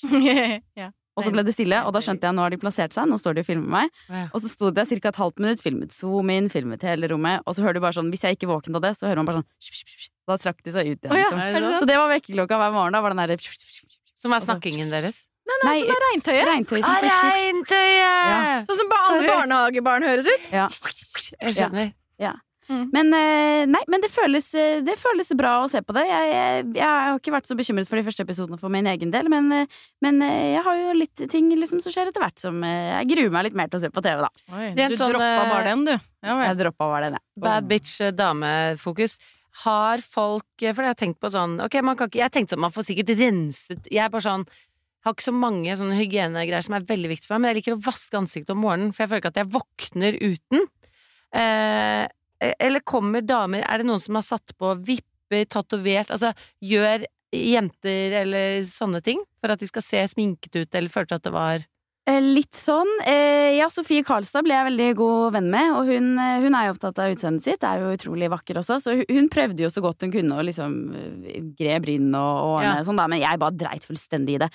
ja. 0.80 0.90
Og 1.16 1.22
så 1.24 1.30
ble 1.30 1.44
det 1.46 1.54
stille, 1.54 1.78
og 1.86 1.92
da 1.94 2.00
skjønte 2.02 2.26
jeg 2.26 2.34
nå 2.34 2.42
har 2.42 2.50
de 2.50 2.58
plassert 2.58 2.92
seg, 2.92 3.06
nå 3.08 3.18
står 3.20 3.34
de 3.38 3.40
og 3.44 3.46
filmer 3.46 3.70
meg. 3.70 3.90
Ja. 4.10 4.24
Og 4.34 4.40
så 4.42 4.48
sto 4.50 4.70
det 4.74 4.86
ca. 4.88 5.08
et 5.08 5.16
halvt 5.20 5.38
minutt, 5.38 5.62
filmet 5.62 5.92
zoom 5.94 6.30
inn, 6.34 6.48
filmet 6.50 6.82
hele 6.82 7.06
rommet, 7.08 7.40
og 7.46 7.54
så 7.54 7.62
hører 7.62 7.74
du 7.78 7.80
bare 7.84 7.94
sånn, 7.94 8.10
hvis 8.10 8.24
jeg 8.26 8.36
ikke 8.38 8.50
våknet 8.50 8.74
av 8.76 8.82
det, 8.82 8.94
så 8.98 9.06
hører 9.06 9.22
man 9.22 9.26
bare 9.30 9.42
sånn 9.42 10.10
Da 10.26 10.36
trakk 10.40 10.62
de 10.64 10.72
seg 10.72 10.86
ut 10.88 10.98
igjen, 11.04 11.12
Oh, 11.12 11.18
ja, 11.20 11.28
liksom. 11.30 11.62
det? 11.70 11.78
Så 11.82 11.86
det 11.86 11.96
var 12.00 12.08
vekkerklokka 12.08 12.58
hver 12.58 12.72
morgen, 12.72 12.92
da 12.96 13.00
var 13.04 13.14
den 13.14 13.22
der, 13.28 13.36
Som 14.16 14.32
er 14.32 14.40
snakkingen 14.40 14.90
deres. 14.90 15.26
Nei, 15.64 15.80
som 15.84 15.92
er 15.92 16.00
regntøyet. 16.08 16.46
regntøy 16.48 16.80
Ah, 16.82 17.00
regntøyet. 17.04 18.00
Ja. 18.00 18.64
Sånn 18.64 18.78
som 18.80 18.94
alle 18.96 19.28
barnehagebarn 19.28 20.02
høres 20.02 20.26
ut. 20.26 20.48
Ja. 20.50 20.66
Jeg 21.40 21.54
skjønner. 21.54 21.92
Men, 22.68 23.12
eh, 23.12 23.64
nei, 23.68 23.82
men 23.92 24.02
det 24.02 24.10
føles, 24.12 24.46
eh, 24.56 24.80
det 24.84 24.96
føles 25.00 25.32
bra 25.36 25.56
å 25.62 25.68
se 25.70 25.82
på 25.84 25.94
det. 25.96 26.06
Jeg, 26.08 26.30
jeg, 26.32 26.64
jeg 26.78 26.88
har 26.88 27.18
ikke 27.18 27.34
vært 27.34 27.50
så 27.50 27.56
bekymret 27.58 27.90
for 27.90 28.00
de 28.00 28.06
første 28.06 28.24
episodene 28.24 28.58
for 28.60 28.72
min 28.72 28.88
egen 28.90 29.12
del, 29.14 29.28
men, 29.32 29.50
eh, 29.52 29.78
men 30.04 30.20
jeg 30.24 30.64
har 30.64 30.80
jo 30.80 30.96
litt 30.96 31.24
ting 31.32 31.52
liksom, 31.52 31.82
som 31.84 31.94
skjer 31.94 32.10
etter 32.10 32.24
hvert 32.24 32.40
som 32.40 32.60
Jeg 32.64 33.08
gruer 33.10 33.32
meg 33.34 33.48
litt 33.48 33.58
mer 33.58 33.70
til 33.70 33.80
å 33.80 33.84
se 33.84 33.92
på 33.92 34.02
TV, 34.04 34.24
da. 34.24 34.30
Oi, 34.54 34.66
du 34.74 34.96
sånn, 34.96 35.14
droppa 35.14 35.46
bare 35.52 35.70
den, 35.70 35.86
du. 35.88 35.94
Ja. 36.24 36.36
Jeg 36.48 36.60
droppa 36.62 36.90
bare 36.90 37.08
den, 37.08 37.18
jeg. 37.20 37.26
Bad 37.44 37.70
bitch 37.70 37.98
damefokus. 38.16 39.18
Har 39.62 40.00
folk 40.02 40.64
For 40.64 40.82
jeg 40.82 40.90
har 40.90 40.96
tenkt 40.98 41.20
på 41.22 41.28
sånn 41.30 41.60
Ok, 41.62 41.76
man 41.86 41.94
kan 41.94 42.08
ikke 42.10 42.18
Jeg 42.18 42.32
tenkte 42.34 42.56
sånn, 42.56 42.64
man 42.64 42.72
får 42.74 42.88
sikkert 42.88 43.12
renset 43.20 43.84
Jeg 43.86 44.00
er 44.02 44.08
bare 44.10 44.24
sånn 44.24 44.42
har 45.04 45.12
ikke 45.12 45.26
så 45.26 45.34
mange 45.36 45.74
sånne 45.76 45.98
hygienegreier 45.98 46.64
som 46.64 46.78
er 46.78 46.86
veldig 46.88 47.10
viktig 47.12 47.28
for 47.28 47.36
meg, 47.36 47.42
men 47.42 47.50
jeg 47.52 47.58
liker 47.58 47.74
å 47.76 47.82
vaske 47.84 48.16
ansiktet 48.16 48.54
om 48.54 48.62
morgenen, 48.64 48.94
for 48.94 49.04
jeg 49.04 49.10
føler 49.10 49.20
ikke 49.20 49.32
at 49.34 49.40
jeg 49.42 49.50
våkner 49.52 50.16
uten. 50.16 50.62
Eh, 51.34 52.04
eller 52.58 52.84
kommer 52.84 53.24
damer 53.24 53.64
Er 53.64 53.80
det 53.80 53.88
noen 53.88 54.02
som 54.02 54.18
har 54.18 54.26
satt 54.26 54.54
på 54.58 54.74
vipper, 54.84 55.46
tatovert 55.50 56.12
Altså 56.14 56.32
gjør 56.62 57.06
jenter 57.34 58.18
eller 58.22 58.60
sånne 58.68 59.00
ting 59.02 59.22
for 59.42 59.50
at 59.54 59.62
de 59.62 59.66
skal 59.66 59.82
se 59.82 60.02
sminket 60.12 60.54
ut, 60.54 60.74
eller 60.74 60.92
følte 60.92 61.16
at 61.18 61.24
det 61.26 61.32
var 61.34 61.64
Eh, 62.04 62.20
Litt 62.20 62.52
sånn. 62.58 62.90
Eh, 63.08 63.54
ja, 63.56 63.70
Sofie 63.72 64.04
Karlstad 64.04 64.44
ble 64.44 64.52
jeg 64.52 64.66
veldig 64.66 64.88
god 64.98 65.36
venn 65.38 65.46
med, 65.52 65.70
og 65.72 65.88
hun, 65.88 66.10
eh, 66.20 66.42
hun 66.44 66.56
er 66.56 66.66
jo 66.68 66.74
opptatt 66.74 67.00
av 67.00 67.14
utseendet 67.14 67.46
sitt. 67.46 67.64
Er 67.64 67.80
jo 67.80 67.94
utrolig 67.96 68.28
vakker 68.28 68.60
også, 68.60 68.76
så 68.84 68.96
hun, 69.08 69.30
prøvde 69.32 69.64
jo 69.64 69.70
så 69.72 69.80
godt 69.84 70.04
hun 70.04 70.12
kunne 70.12 70.36
å 70.36 70.44
liksom 70.44 70.74
gre 71.56 71.78
bryn 71.80 72.10
og, 72.12 72.34
og 72.44 72.62
Ja. 72.62 72.74
sånn, 72.84 73.00
da, 73.00 73.08
men 73.08 73.20
jeg 73.20 73.40
bare 73.40 73.56
dreit 73.56 73.88
fullstendig 73.88 74.36
i 74.36 74.42
det. 74.44 74.50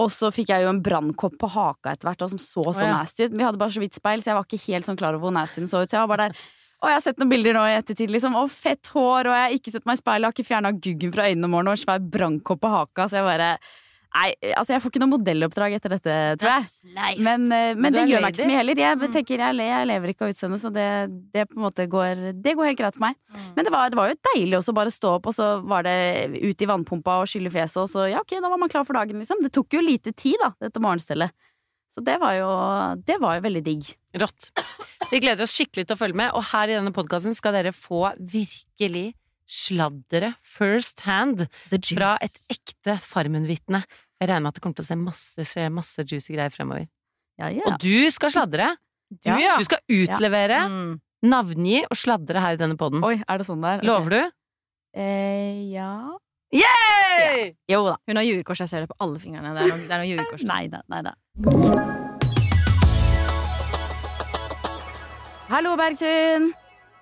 Og 0.00 0.08
så 0.10 0.32
fikk 0.32 0.48
jeg 0.48 0.64
jo 0.64 0.72
en 0.72 0.82
brannkopp 0.82 1.36
på 1.38 1.50
haka 1.52 1.92
etter 1.92 2.08
hvert, 2.08 2.24
som 2.28 2.40
så 2.40 2.64
så 2.72 2.88
ja. 2.88 2.96
nasty 2.96 3.28
ut. 3.28 3.36
Vi 3.36 3.44
hadde 3.44 3.60
bare 3.60 3.70
så 3.76 3.84
vidt 3.84 3.94
speil, 3.94 4.24
så 4.24 4.32
jeg 4.32 4.38
var 4.40 4.48
ikke 4.48 4.72
helt 4.72 4.86
sånn 4.88 4.98
klar 4.98 5.14
over 5.14 5.28
hvor 5.28 5.36
nasty 5.36 5.60
den 5.60 5.68
så 5.68 5.84
ut. 5.84 5.90
Så 5.90 6.00
jeg 6.00 6.08
var 6.08 6.16
bare 6.16 6.30
der 6.30 6.38
og 6.82 6.90
jeg 6.90 6.96
har 6.98 7.04
sett 7.06 7.18
noen 7.22 7.30
bilder 7.32 7.54
nå 7.56 7.62
i 7.70 7.76
ettertid. 7.78 8.10
liksom, 8.12 8.34
Å, 8.36 8.44
fett 8.50 8.90
hår, 8.92 9.30
og 9.30 9.34
jeg 9.38 9.46
har 9.46 9.54
ikke 9.60 9.72
sett 9.72 9.86
meg 9.88 9.96
i 9.96 10.02
speilet. 10.02 10.26
Har 10.28 10.34
ikke 10.36 10.50
fjerna 10.50 10.72
guggen 10.76 11.14
fra 11.14 11.28
øynene 11.30 11.48
om 11.48 11.54
morgenen 11.56 11.72
og 11.78 11.80
svær 11.80 12.02
brannkopp 12.12 12.60
på 12.60 12.74
haka. 12.74 13.08
Så 13.08 13.20
jeg 13.22 13.24
bare 13.30 13.54
Nei, 14.14 14.28
altså 14.54 14.76
jeg 14.76 14.78
får 14.84 14.92
ikke 14.92 15.00
noe 15.02 15.10
modelloppdrag 15.10 15.72
etter 15.74 15.90
dette, 15.96 16.12
tror 16.38 16.52
jeg. 16.52 16.66
Men, 17.26 17.48
eh, 17.50 17.72
men 17.74 17.90
det 17.96 18.02
er 18.04 18.10
gjør 18.12 18.20
meg 18.22 18.30
ikke 18.36 18.44
så 18.44 18.46
mye 18.46 18.58
heller. 18.60 18.78
Jeg 18.78 19.10
tenker 19.16 19.40
jeg, 19.42 19.56
le- 19.58 19.66
jeg 19.66 19.88
lever 19.90 20.12
ikke 20.12 20.22
av 20.22 20.30
utseendet, 20.30 20.60
så 20.62 20.70
det, 20.70 20.84
det 21.34 21.46
på 21.50 21.56
en 21.58 21.64
måte 21.64 21.86
går 21.90 22.20
Det 22.38 22.52
går 22.54 22.68
helt 22.70 22.78
greit 22.78 22.94
for 22.94 23.08
meg. 23.08 23.16
Men 23.56 23.66
det 23.66 23.72
var, 23.74 23.90
det 23.90 23.98
var 23.98 24.12
jo 24.12 24.20
deilig 24.30 24.60
også 24.60 24.74
bare 24.78 24.92
stå 24.94 25.16
opp, 25.16 25.26
og 25.26 25.34
så 25.34 25.48
var 25.66 25.82
det 25.82 25.96
ut 26.46 26.62
i 26.62 26.68
vannpumpa 26.70 27.16
og 27.24 27.26
skylle 27.26 27.50
fjeset, 27.50 27.80
og 27.82 27.90
så 27.90 28.06
ja, 28.12 28.22
ok, 28.22 28.36
da 28.38 28.52
var 28.54 28.62
man 28.62 28.70
klar 28.70 28.86
for 28.86 28.94
dagen, 28.94 29.18
liksom. 29.18 29.42
Det 29.42 29.50
tok 29.58 29.74
jo 29.74 29.82
lite 29.82 30.14
tid, 30.14 30.38
da, 30.46 30.52
dette 30.62 30.78
morgenstellet. 30.78 31.34
Så 31.90 32.06
det 32.06 32.20
var 32.22 32.38
jo 32.38 32.48
Det 33.02 33.18
var 33.18 33.40
jo 33.40 33.44
veldig 33.48 33.64
digg. 33.66 33.90
Rått. 34.22 34.52
Vi 35.12 35.20
gleder 35.22 35.44
oss 35.46 35.54
skikkelig 35.54 35.84
til 35.86 35.94
å 35.94 35.98
følge 36.00 36.18
med, 36.18 36.32
og 36.34 36.42
her 36.50 36.70
i 36.72 36.76
denne 36.76 36.92
podkasten 36.94 37.36
skal 37.36 37.54
dere 37.54 37.72
få 37.76 38.08
virkelig 38.18 39.12
sladdere 39.50 40.32
first 40.56 41.02
hand 41.04 41.44
fra 41.92 42.14
et 42.24 42.34
ekte 42.50 42.96
Farmen-vitne. 43.04 43.82
Jeg 44.18 44.30
regner 44.30 44.46
med 44.46 44.52
at 44.54 44.58
det 44.58 44.64
kommer 44.64 44.78
til 44.80 44.86
å 44.86 44.88
se 44.88 44.96
masse, 44.98 45.46
skje 45.50 45.66
masse 45.74 46.04
juicy 46.08 46.34
greier 46.34 46.54
fremover. 46.54 46.86
Ja, 47.38 47.50
ja. 47.52 47.66
Og 47.68 47.78
du 47.82 48.10
skal 48.14 48.32
sladre! 48.34 48.72
Du, 49.14 49.28
ja. 49.28 49.58
Du 49.60 49.66
skal 49.68 49.82
utlevere, 49.92 50.62
Mm. 50.70 50.94
navngi 51.28 51.84
og 51.90 51.96
sladre 51.96 52.40
her 52.40 52.56
i 52.56 52.60
denne 52.60 52.76
poden. 52.80 53.04
Oi, 53.04 53.18
er 53.28 53.38
det 53.38 53.46
sånn 53.46 53.62
der? 53.62 53.78
Ok. 53.82 53.86
Lover 53.90 54.10
du? 54.10 54.22
Eh, 54.96 55.72
ja 55.74 55.90
Yay! 56.54 57.48
Jo 57.68 57.80
da. 57.88 57.96
Hun 58.06 58.16
har 58.20 58.22
jugekors, 58.26 58.60
jeg 58.62 58.70
ser 58.70 58.84
det 58.84 58.88
på 58.92 58.96
alle 59.02 59.18
fingrene. 59.18 59.54
Det 59.56 59.64
er 59.64 59.72
noe, 59.74 59.86
det 59.88 59.90
er 59.90 60.02
noe 60.04 60.10
jugekors. 60.12 60.44
Nei 60.52 60.68
da, 60.70 60.82
nei 60.88 61.02
da. 61.02 61.14
Hallo, 65.44 65.74
Bergtun! 65.76 66.46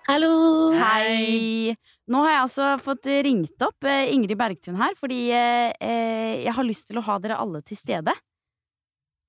Hallo! 0.09 0.31
Hei! 0.75 1.71
Nå 2.11 2.23
har 2.25 2.33
jeg 2.33 2.41
altså 2.43 2.71
fått 2.83 3.07
ringt 3.23 3.63
opp 3.63 3.87
eh, 3.87 4.11
Ingrid 4.11 4.35
Bergtun 4.41 4.75
her, 4.81 4.97
fordi 4.99 5.29
eh, 5.31 5.71
eh, 5.79 6.43
jeg 6.43 6.55
har 6.57 6.67
lyst 6.67 6.89
til 6.91 6.99
å 6.99 7.05
ha 7.07 7.21
dere 7.23 7.39
alle 7.39 7.61
til 7.63 7.79
stede. 7.79 8.15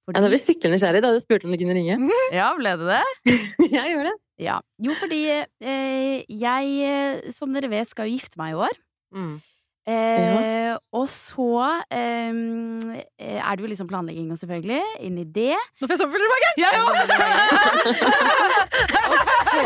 Ja, 0.09 0.17
da 0.17 0.25
ble 0.25 0.33
jeg 0.39 0.43
skikkelig 0.47 0.73
nysgjerrig 0.73 1.03
da 1.05 1.13
du 1.13 1.21
spurte 1.21 1.45
om 1.47 1.53
du 1.53 1.59
kunne 1.61 1.77
ringe. 1.77 1.99
Ja, 2.39 2.49
ble 2.57 2.73
det 2.81 2.89
det? 2.89 3.37
jeg 3.77 3.93
gjør 3.93 4.09
det. 4.09 4.15
Ja. 4.41 4.57
Jo, 4.81 4.97
fordi 4.97 5.21
eh, 5.29 6.25
jeg, 6.27 7.33
som 7.37 7.53
dere 7.53 7.69
vet, 7.71 7.93
skal 7.93 8.09
jo 8.09 8.17
gifte 8.17 8.41
meg 8.41 8.55
i 8.55 8.59
år. 8.65 8.81
Mm. 9.13 9.35
Eh, 9.83 10.77
Og 10.95 11.09
så 11.11 11.47
eh, 11.91 12.31
er 13.19 13.55
det 13.57 13.65
jo 13.65 13.67
liksom 13.71 13.89
planlegging 13.89 14.29
og 14.31 14.39
selvfølgelig 14.39 14.79
inn 15.03 15.17
i 15.19 15.25
det. 15.27 15.57
Nå 15.81 15.89
får 15.89 15.95
jeg 15.95 16.01
sommerfugler 16.03 16.27
i 16.27 16.33
magen! 16.33 16.53
og 19.09 19.17
så 19.27 19.59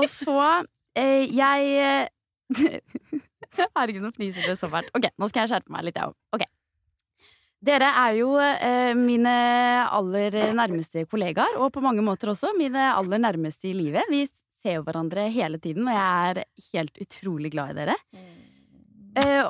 Og 0.00 0.06
så 0.10 0.36
eh, 0.98 1.24
Jeg 1.32 2.08
Herregud, 3.76 4.02
nå 4.04 4.10
fniser 4.14 4.46
det 4.46 4.56
så 4.60 4.68
fælt. 4.70 4.90
Ok, 4.96 5.08
nå 5.18 5.28
skal 5.30 5.44
jeg 5.44 5.54
skjerpe 5.54 5.72
meg 5.74 5.86
litt, 5.88 5.98
jeg 5.98 6.10
òg. 6.10 6.16
Okay. 6.36 6.50
Dere 7.60 7.88
er 8.04 8.14
jo 8.16 8.28
eh, 8.40 8.92
mine 8.96 9.32
aller 9.92 10.36
nærmeste 10.56 11.02
kollegaer, 11.10 11.58
og 11.60 11.72
på 11.74 11.82
mange 11.84 12.04
måter 12.04 12.32
også 12.32 12.54
mine 12.56 12.86
aller 12.94 13.20
nærmeste 13.20 13.68
i 13.68 13.74
livet. 13.76 14.06
Vi 14.12 14.22
ser 14.62 14.78
jo 14.78 14.84
hverandre 14.86 15.26
hele 15.32 15.58
tiden, 15.60 15.88
og 15.88 15.96
jeg 15.98 16.30
er 16.30 16.44
helt 16.70 17.02
utrolig 17.04 17.50
glad 17.52 17.74
i 17.74 17.78
dere. 17.82 17.96
Eh, 18.16 18.49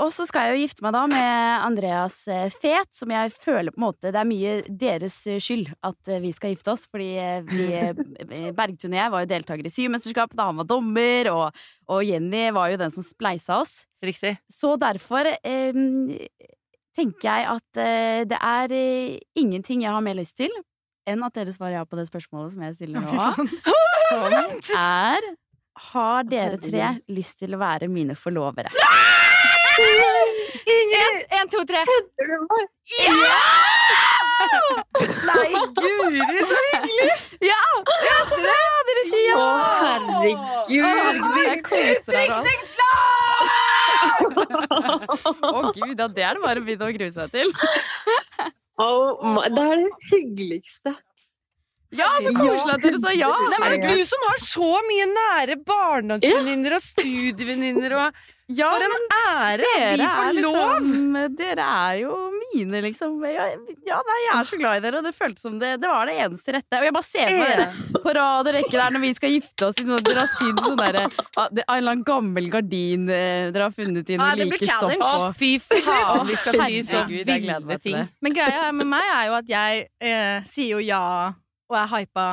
og 0.00 0.08
så 0.14 0.24
skal 0.28 0.46
jeg 0.48 0.54
jo 0.54 0.62
gifte 0.64 0.84
meg 0.84 0.94
da 0.96 1.02
med 1.10 1.64
Andreas 1.66 2.16
eh, 2.30 2.48
Fet, 2.54 2.88
som 2.96 3.10
jeg 3.12 3.32
føler 3.34 3.74
på 3.74 3.80
en 3.80 3.84
måte 3.84 4.12
Det 4.12 4.20
er 4.20 4.28
mye 4.28 4.54
deres 4.66 5.18
eh, 5.28 5.40
skyld 5.42 5.68
at 5.84 6.08
eh, 6.08 6.22
vi 6.22 6.30
skal 6.32 6.54
gifte 6.54 6.72
oss, 6.72 6.86
fordi 6.88 7.10
eh, 7.20 7.42
vi, 7.44 7.66
eh, 7.76 8.48
Bergtun 8.56 8.94
og 8.94 9.00
jeg 9.00 9.12
var 9.12 9.24
jo 9.24 9.30
deltakere 9.34 9.68
i 9.68 9.74
Symesterskapet 9.74 10.38
da 10.38 10.48
han 10.48 10.60
var 10.62 10.68
dommer, 10.70 11.30
og, 11.34 11.60
og 11.92 12.06
Jenny 12.06 12.46
var 12.56 12.72
jo 12.72 12.80
den 12.80 12.94
som 12.94 13.04
spleisa 13.04 13.60
oss. 13.60 13.82
Riktig. 14.04 14.38
Så 14.48 14.72
derfor 14.80 15.28
eh, 15.28 15.82
tenker 16.96 17.28
jeg 17.28 17.48
at 17.52 17.82
eh, 17.84 18.22
det 18.30 18.40
er 18.40 18.74
eh, 18.76 19.18
ingenting 19.38 19.84
jeg 19.84 19.92
har 19.92 20.04
mer 20.04 20.16
lyst 20.18 20.38
til 20.40 20.52
enn 21.10 21.22
at 21.26 21.36
dere 21.36 21.52
svarer 21.52 21.80
ja 21.80 21.84
på 21.88 21.98
det 21.98 22.06
spørsmålet 22.08 22.54
som 22.54 22.64
jeg 22.64 22.76
stiller 22.78 23.04
nå. 23.04 23.30
Som 24.10 24.34
er 24.74 25.26
Har 25.92 26.24
dere 26.26 26.58
tre 26.58 26.88
lyst 27.14 27.38
til 27.44 27.54
å 27.54 27.60
være 27.60 27.86
mine 27.92 28.16
forlovere? 28.18 28.72
En, 29.80 31.14
en, 31.40 31.48
to, 31.48 31.64
tre. 31.68 31.80
Ja! 33.08 33.38
Nei, 35.28 35.50
guri, 35.76 36.20
så 36.48 36.58
hyggelig! 36.66 37.16
Ja! 37.44 37.58
ja, 38.06 38.16
dere 38.88 39.04
sier 39.08 39.26
ja! 39.28 39.36
Å, 39.36 39.44
herregud! 39.84 41.20
Jeg 41.46 41.62
koser 41.66 42.24
nå. 42.80 42.90
Å 45.50 45.70
gud, 45.76 45.98
ja, 45.98 46.08
det 46.08 46.24
er 46.24 46.36
det 46.36 46.42
bare 46.42 46.60
å 46.60 46.64
begynne 46.64 46.88
å 46.88 46.96
grue 46.96 47.12
seg 47.14 47.32
til. 47.34 47.52
Oh 48.80 49.20
my, 49.34 49.46
det 49.52 49.64
er 49.64 49.80
det 49.84 50.10
hyggeligste. 50.10 50.94
Ja, 51.90 52.06
så 52.22 52.30
koselig 52.36 52.76
at 52.76 52.84
dere 52.84 53.00
sa 53.02 53.12
ja! 53.16 53.30
Nei, 53.50 53.58
men 53.64 53.82
du 53.82 54.04
som 54.06 54.22
har 54.28 54.38
så 54.42 54.70
mye 54.86 55.06
nære 55.10 55.56
barndomsvenninner 55.66 56.76
og 56.76 56.84
studievenninner 56.84 57.96
og 57.98 58.20
Ja, 58.56 58.70
For 58.74 58.84
en 58.86 58.94
ære 59.16 59.68
dere 59.96 60.06
er 60.10 60.38
lov! 60.40 60.56
liksom 60.80 61.36
Dere 61.38 61.66
er 61.66 61.98
jo 62.00 62.16
mine, 62.34 62.80
liksom. 62.84 63.18
Ja, 63.30 63.46
ja, 63.86 63.98
nei, 64.06 64.18
jeg 64.24 64.32
er 64.34 64.48
så 64.48 64.58
glad 64.58 64.80
i 64.80 64.84
dere, 64.84 65.00
og 65.00 65.06
det 65.06 65.12
føltes 65.16 65.44
som 65.44 65.58
det, 65.60 65.76
det 65.82 65.90
var 65.90 66.10
det 66.10 66.16
eneste 66.24 66.54
rette. 66.56 66.80
Og 66.80 66.86
jeg 66.88 66.96
bare 66.96 67.06
ser 67.06 67.30
på 67.30 67.48
dere 67.50 68.00
på 68.00 68.14
rad 68.16 68.50
og 68.50 68.56
rekke 68.56 68.74
der 68.74 68.96
når 68.96 69.04
vi 69.04 69.12
skal 69.18 69.34
gifte 69.36 69.68
oss. 69.68 69.78
Sånn, 69.80 70.02
dere 70.06 70.24
har 70.24 70.32
sydd 70.34 70.62
sånn 70.64 70.80
derre 70.80 71.04
En 71.40 71.60
eller 71.60 71.94
annen 71.94 72.04
gammel 72.06 72.50
gardin 72.52 73.06
eh, 73.12 73.50
dere 73.54 73.68
har 73.68 73.74
funnet 73.74 74.10
i 74.10 74.18
noe 74.18 74.32
ja, 74.32 74.38
det 74.40 74.48
blir 74.50 74.58
like 74.58 74.66
stoff. 74.66 74.96
challenge. 74.96 75.10
Å, 75.10 75.32
fy 75.36 75.52
faen, 75.62 76.26
vi 76.28 76.38
skal 76.40 76.58
sy 76.64 76.82
så 76.90 77.04
ville 77.10 77.78
ting. 77.82 78.00
Men 78.24 78.36
greia 78.36 78.70
med 78.74 78.90
meg 78.90 79.12
er 79.14 79.28
jo 79.30 79.38
at 79.38 79.54
jeg 79.54 79.86
eh, 80.02 80.50
sier 80.50 80.74
jo 80.74 80.82
ja 80.84 81.04
og 81.70 81.76
er 81.78 81.90
hypa 81.92 82.26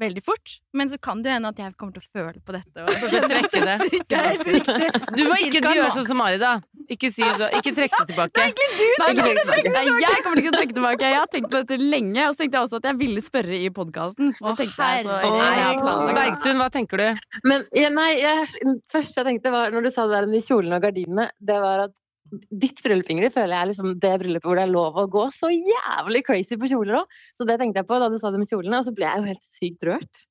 veldig 0.00 0.22
fort. 0.24 0.56
Men 0.76 0.90
så 0.90 0.98
kan 1.02 1.22
det 1.22 1.30
jo 1.30 1.36
hende 1.36 1.52
at 1.52 1.60
jeg 1.60 1.74
kommer 1.80 1.94
til 1.96 2.02
å 2.02 2.18
føle 2.18 2.42
på 2.44 2.54
dette. 2.56 2.84
Og 2.84 2.90
å 3.20 3.30
trekke 3.30 3.62
det. 3.66 3.76
er 4.16 4.42
riktig. 4.44 4.90
Du 5.16 5.22
må 5.28 5.38
ikke 5.44 5.62
gjøre 5.64 5.90
sånn 5.94 6.08
som 6.08 6.20
Mari, 6.20 6.40
da. 6.42 6.56
Ikke 6.90 7.12
si 7.14 7.22
så. 7.22 7.46
Ikke 7.54 7.72
trekk 7.76 7.94
det 8.00 8.06
tilbake. 8.10 8.46
Nei, 8.50 9.84
jeg 10.02 10.24
kommer 10.24 10.42
ikke 10.42 10.48
til 10.48 10.50
å 10.50 10.56
trekke 10.56 10.76
tilbake. 10.80 11.12
Jeg 11.12 11.20
har 11.20 11.30
tenkt 11.30 11.52
på 11.52 11.60
dette 11.60 11.78
lenge. 11.80 12.26
Og 12.26 12.34
så 12.34 12.42
tenkte 12.42 12.58
jeg 12.58 12.68
også 12.68 12.80
at 12.80 12.90
jeg 12.90 13.00
ville 13.04 13.24
spørre 13.24 13.60
i 13.60 13.70
podkasten. 13.74 14.34
Så 14.34 14.44
Å, 14.44 14.54
det 14.54 14.66
tenkte 14.66 14.90
jeg 14.96 15.06
så. 15.06 15.94
Bergtun, 16.16 16.60
hva 16.60 16.70
tenker 16.74 17.04
du? 17.04 17.08
Men 17.46 17.66
ja, 17.76 17.92
nei, 17.94 18.10
jeg, 18.18 18.76
første 18.90 19.22
jeg 19.22 19.28
tenkte 19.30 19.54
var, 19.54 19.70
når 19.74 19.86
du 19.86 19.92
sa 19.94 20.08
det 20.10 20.18
der 20.18 20.30
med 20.30 20.46
kjolen 20.46 20.74
og 20.76 20.82
gardinene, 20.84 21.30
det 21.38 21.60
var 21.62 21.86
at 21.86 21.94
ditt 22.30 22.80
bryllup, 22.84 23.10
Ingrid, 23.12 23.34
føler 23.34 23.54
jeg 23.54 23.62
er 23.62 23.70
liksom 23.72 23.94
det 24.02 24.12
bryllupet 24.22 24.48
hvor 24.48 24.58
det 24.60 24.66
er 24.66 24.72
lov 24.72 24.98
å 25.00 25.06
gå 25.10 25.26
så 25.34 25.50
jævlig 25.52 26.24
crazy 26.26 26.58
på 26.60 26.70
kjoler 26.70 27.00
òg. 27.02 27.20
Så 27.36 27.46
det 27.48 27.58
tenkte 27.60 27.82
jeg 27.82 27.90
på 27.90 28.00
da 28.02 28.10
du 28.12 28.18
sa 28.20 28.32
det 28.32 28.40
med 28.42 28.50
kjolene, 28.50 28.80
og 28.80 28.88
så 28.88 28.94
ble 28.96 29.08
jeg 29.08 29.22
jo 29.22 29.30
helt 29.30 29.46
sykt 29.46 29.86
rørt. 29.90 30.24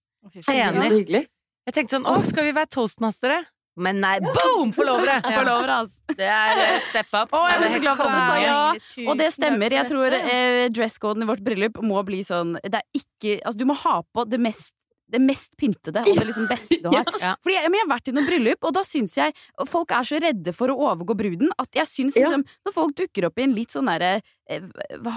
Enig. 0.51 1.23
Jeg 1.69 1.75
tenkte 1.75 1.97
sånn, 1.97 2.07
å, 2.09 2.19
skal 2.27 2.49
vi 2.49 2.55
være 2.57 2.71
toastmastere? 2.73 3.43
Men 3.79 4.01
nei, 4.03 4.17
boom! 4.23 4.73
Forlovere! 4.75 5.19
Forlovere, 5.23 5.75
altså. 5.85 6.15
Det 6.19 6.27
er 6.27 6.61
eh, 6.65 6.79
step 6.89 7.13
up. 7.15 7.31
Å, 7.35 7.43
jeg 7.47 7.61
ble 7.61 7.69
så 7.71 7.81
glad 7.83 7.99
for 7.99 8.09
at 8.09 8.17
du 8.17 8.25
sa 8.25 8.39
ja. 8.41 9.05
Og 9.05 9.19
det 9.19 9.29
stemmer. 9.35 9.75
Jeg 9.77 9.87
tror 9.91 10.15
eh, 10.17 10.65
dresscoden 10.73 11.23
i 11.23 11.29
vårt 11.29 11.43
bryllup 11.45 11.79
må 11.85 12.01
bli 12.07 12.19
sånn 12.27 12.57
Det 12.59 12.81
er 12.81 12.85
ikke 12.97 13.37
Altså, 13.37 13.59
du 13.61 13.67
må 13.69 13.77
ha 13.79 13.99
på 14.03 14.25
det 14.27 14.41
mest 14.41 14.73
det 15.09 15.19
mest 15.23 15.55
pyntede 15.57 16.03
og 16.05 16.11
det 16.19 16.25
liksom 16.29 16.45
beste 16.53 16.77
du 16.83 16.89
har. 16.93 17.07
Ja. 17.21 17.31
Fordi 17.41 17.55
jeg, 17.57 17.69
men 17.71 17.79
jeg 17.79 17.85
har 17.87 17.91
vært 17.95 18.11
i 18.11 18.15
noen 18.15 18.27
bryllup, 18.29 18.67
og 18.69 18.75
da 18.77 18.83
syns 18.85 19.15
jeg 19.17 19.33
Folk 19.67 19.91
er 19.97 20.05
så 20.05 20.19
redde 20.21 20.53
for 20.53 20.69
å 20.69 20.77
overgå 20.91 21.15
bruden 21.17 21.49
at 21.57 21.69
jeg 21.81 21.89
syns 21.89 22.17
Ja. 22.19 22.27
liksom 22.29 22.45
Når 22.67 22.75
folk 22.75 22.93
dukker 22.99 23.25
opp 23.29 23.39
i 23.41 23.47
en 23.47 23.55
litt 23.57 23.73
sånn 23.73 23.89
derre 23.89 24.19
eh, 24.49 24.61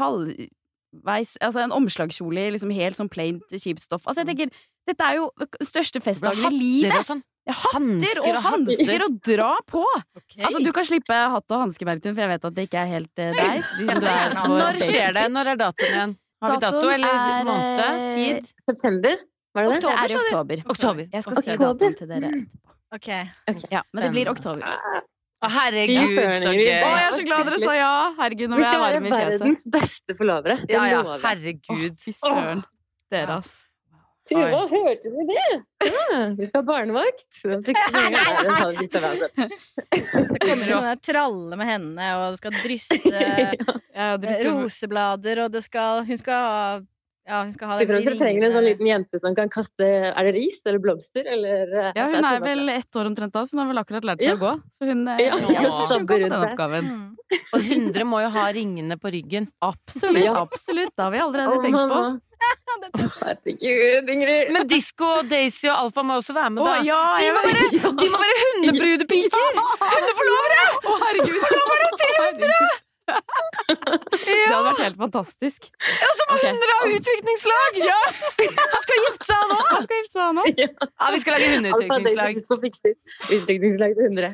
halvveis 0.01 1.35
Altså 1.43 1.63
en 1.65 1.75
omslagskjole 1.77 2.47
i 2.49 2.55
liksom 2.57 2.73
helt 2.75 2.99
sånn 2.99 3.11
plaint, 3.13 3.45
kjipt 3.53 3.85
stoff. 3.85 4.07
Altså 4.09 4.25
jeg 4.25 4.33
tenker 4.33 4.55
Dette 4.89 5.07
er 5.13 5.21
jo 5.21 5.29
største 5.63 6.01
festdagen 6.03 6.49
i 6.49 6.57
livet. 6.57 6.97
og 6.99 7.07
sånn. 7.07 7.21
Ja, 7.47 7.55
Hatter 7.59 7.79
Hansker 7.79 8.27
og 8.31 8.37
hansker 8.45 9.03
og 9.05 9.15
dra 9.27 9.51
på! 9.67 9.81
Okay. 10.19 10.43
Altså, 10.47 10.61
du 10.63 10.69
kan 10.75 10.87
slippe 10.87 11.17
hatt 11.33 11.55
og 11.55 11.63
hanske, 11.65 11.87
Bergtun, 11.89 12.15
for 12.15 12.23
jeg 12.23 12.31
vet 12.31 12.45
at 12.47 12.55
det 12.55 12.65
ikke 12.69 12.83
er 12.85 12.91
helt 12.93 13.23
eh, 13.23 13.33
deg. 13.35 13.65
Når 14.53 14.79
skjer 14.83 15.17
det? 15.17 15.25
Når 15.35 15.51
er 15.53 15.59
datoen 15.63 15.89
igjen? 15.97 16.13
Har 16.43 16.55
vi 16.55 16.61
dato 16.63 16.91
eller 16.91 17.19
er, 17.19 17.45
måned? 17.47 17.83
eh, 17.83 18.05
Tid? 18.15 18.53
September, 18.71 19.19
var 19.55 19.61
det 19.69 19.73
det? 19.75 19.81
Det 19.83 19.93
er 19.93 20.13
i 20.13 20.15
oktober. 20.21 20.57
Oktober. 20.75 21.05
Jeg 21.13 21.23
skal 21.27 21.37
si 21.43 21.51
datoen 21.61 21.95
til 21.99 22.09
dere. 22.13 22.31
Ok. 22.93 23.09
Ja, 23.73 23.81
men 23.93 24.01
det 24.07 24.11
blir 24.15 24.27
oktober. 24.33 24.65
Å, 25.43 25.49
herregud, 25.51 26.19
så 26.45 26.53
gøy. 26.55 26.69
Å, 26.71 26.91
jeg 26.95 27.07
er 27.09 27.13
så 27.17 27.23
glad 27.27 27.41
dere 27.49 27.59
sa 27.59 27.73
ja! 27.75 27.91
Herregud, 28.21 28.49
nå 28.53 28.57
Vi 28.61 28.63
ble 28.63 28.69
jeg 28.71 28.83
varm 28.85 29.07
i 29.09 29.11
fjeset. 29.11 29.33
verdens 29.33 29.63
beste 29.75 30.15
forlovere. 30.21 30.57
Ja, 30.71 30.83
ja, 30.87 31.01
herregud. 31.25 31.95
Fy 31.99 32.13
søren. 32.15 32.61
Dere, 33.11 33.41
ass. 33.43 33.53
Tuva, 34.31 34.61
hørte 34.71 35.11
du 35.11 35.19
det? 35.27 35.43
Ja, 35.83 36.31
vi 36.39 36.47
skal 36.47 36.61
ha 36.61 36.63
barnevakt. 36.63 37.27
Så 37.35 37.59
vi 37.59 37.75
vi 37.75 38.87
kommer 40.39 40.63
jo 40.69 40.79
sånne 40.79 40.95
tralle 41.03 41.57
med 41.59 41.67
hendene, 41.67 42.07
og 42.21 42.31
det 42.31 42.39
skal 42.39 42.55
drysse 42.61 42.95
Ja, 43.99 44.15
roseblader, 44.47 45.43
og 45.45 45.51
det 45.57 45.63
skal 45.67 46.05
Hun 46.07 46.19
skal 46.21 46.39
ha 46.47 46.79
Ja, 47.23 47.45
hun 47.45 47.53
skal 47.55 47.69
ha 47.71 47.79
det. 47.79 47.87
de 47.87 48.15
trenger 48.19 48.49
en 48.49 48.55
sånn 48.57 48.65
liten 48.67 48.89
jente 48.89 49.19
som 49.23 49.35
kan 49.39 49.51
kaste 49.53 49.87
Er 49.87 50.27
det 50.27 50.33
ris 50.35 50.59
eller 50.67 50.83
blomster? 50.83 51.23
Eller, 51.23 51.71
eh, 51.71 51.93
ja, 51.95 52.07
altså, 52.09 52.17
hun 52.19 52.27
er 52.27 52.41
vel 52.43 52.73
ett 52.73 52.99
år 52.99 53.11
omtrent 53.13 53.33
da, 53.37 53.45
så 53.47 53.55
hun 53.55 53.63
har 53.63 53.69
vel 53.71 53.83
akkurat 53.85 54.09
lært 54.11 54.25
seg 54.25 54.33
Ja. 54.33 54.35
å 54.35 54.43
gå. 54.43 54.53
Så 54.75 54.89
hun, 54.91 55.07
eh, 55.07 55.23
Ja, 55.23 55.37
ja. 55.39 55.39
hun 55.39 55.87
kan 55.87 56.07
få 56.09 56.19
den 56.19 56.33
oppgaven. 56.33 56.85
Mm. 56.91 57.17
Og 57.55 57.61
100 57.61 58.05
må 58.05 58.21
jo 58.25 58.29
ha 58.35 58.49
ringene 58.53 58.99
på 58.99 59.13
ryggen. 59.15 59.49
Absolutt, 59.63 60.25
Ja. 60.25 60.35
absolutt. 60.43 60.91
Det 60.97 61.03
har 61.05 61.11
vi 61.13 61.19
allerede 61.19 61.57
oh, 61.57 61.63
tenkt 61.63 61.89
på. 61.95 62.21
Herregud, 63.23 64.11
Ingrid. 64.11 64.53
Men 64.53 64.67
Disko 64.67 65.05
og 65.23 65.29
Daisy 65.31 65.69
og 65.71 65.79
Alfa 65.79 66.03
må 66.03 66.19
også 66.19 66.35
være 66.35 66.51
med, 66.51 66.65
da. 66.65 66.73
Oh, 66.75 66.85
ja, 66.85 67.03
de, 67.23 67.31
må 67.31 67.43
være, 67.47 67.67
være, 67.71 67.97
de 68.03 68.09
må 68.11 68.19
være 68.19 68.39
hundebrudepiker! 68.43 69.61
Hundeforlovere! 69.79 70.65
Å, 70.83 70.97
herregud! 71.07 71.43
Herregud. 71.47 72.82
Det 73.13 74.53
hadde 74.53 74.65
vært 74.67 74.83
helt 74.85 74.99
fantastisk. 75.01 75.69
Ja, 76.03 76.11
så 76.19 76.27
må 76.29 76.37
Ok. 76.39 76.45
100 76.49 76.77
ha 76.79 76.87
utviklingslag! 76.97 77.79
Ja. 77.83 77.99
Han 78.57 78.83
skal 78.85 79.01
gifte 79.07 79.29
seg 79.29 79.43
nå! 79.51 79.59
Han 79.71 79.83
skal 79.87 79.99
gifte 80.01 80.17
seg 80.19 80.37
nå. 80.39 80.45
Ja, 80.63 81.11
vi 81.15 81.21
skal 81.25 81.37
lage 81.37 81.51
hundeutviklingslag. 81.57 82.33
Utviklingslag 83.39 83.97
til 83.99 84.09
100. 84.11 84.33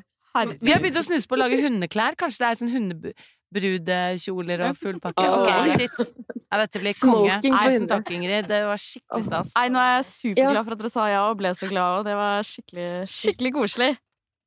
Vi 0.63 0.71
har 0.71 0.83
begynt 0.83 1.01
å 1.01 1.03
snuse 1.07 1.27
på 1.27 1.35
å 1.35 1.41
lage 1.41 1.59
hundeklær. 1.63 2.15
Kanskje 2.21 2.45
det 2.45 2.49
er 2.49 2.59
sånn 2.61 2.73
hundebrudekjoler 2.77 4.63
og 4.69 4.77
full 4.79 5.01
pakke. 5.03 5.25
Åh. 5.25 5.39
Ok, 5.43 5.49
shit. 5.75 5.97
Ja, 6.49 6.61
dette 6.63 6.81
blir 6.81 6.95
konge. 6.97 7.39
Smoking 7.43 7.57
sånn 7.83 7.89
takk, 7.91 8.13
Ingrid. 8.15 8.47
Det 8.49 8.61
var 8.65 8.79
skikkelig 8.81 9.27
stas. 9.27 9.51
Nei, 9.57 9.67
nå 9.75 9.81
er 9.83 9.91
jeg 9.99 10.07
superglad 10.13 10.63
for 10.65 10.77
at 10.77 10.85
dere 10.85 10.93
sa 10.95 11.09
ja, 11.11 11.25
og 11.29 11.41
ble 11.41 11.51
så 11.59 11.69
glad, 11.69 11.99
og 12.01 12.07
det 12.09 12.15
var 12.17 12.47
skikkelig, 12.47 12.87
skikkelig 13.11 13.53
koselig. 13.59 13.91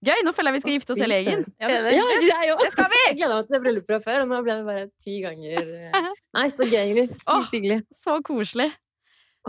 Gøy! 0.01 0.17
Nå 0.25 0.31
føler 0.33 0.49
jeg 0.49 0.57
vi 0.57 0.61
skal 0.63 0.73
gifte 0.73 0.93
oss 0.95 1.01
i 1.05 1.07
legen. 1.09 1.43
Ja, 1.61 1.67
det- 1.69 1.93
Ja, 1.93 2.05
jeg 2.41 2.53
òg. 2.55 2.61
Det 2.65 2.71
skal 2.73 2.87
vi! 2.89 3.01
Jeg 3.07 3.17
gleda 3.19 3.35
meg 3.37 3.47
til 3.47 3.53
det 3.53 3.61
bryllupet 3.65 3.87
fra 3.91 3.99
før, 4.07 4.21
og 4.23 4.29
nå 4.31 4.39
ble 4.47 4.55
det 4.57 4.65
bare 4.65 4.85
ti 5.05 5.19
ganger 5.21 5.59
eh. 5.61 6.07
Nei, 6.37 6.45
så 6.49 6.65
gøy, 6.65 6.79
egentlig. 6.81 7.19
Sykt 7.21 7.53
hyggelig. 7.53 7.79
Så 7.93 8.17
koselig. 8.25 8.71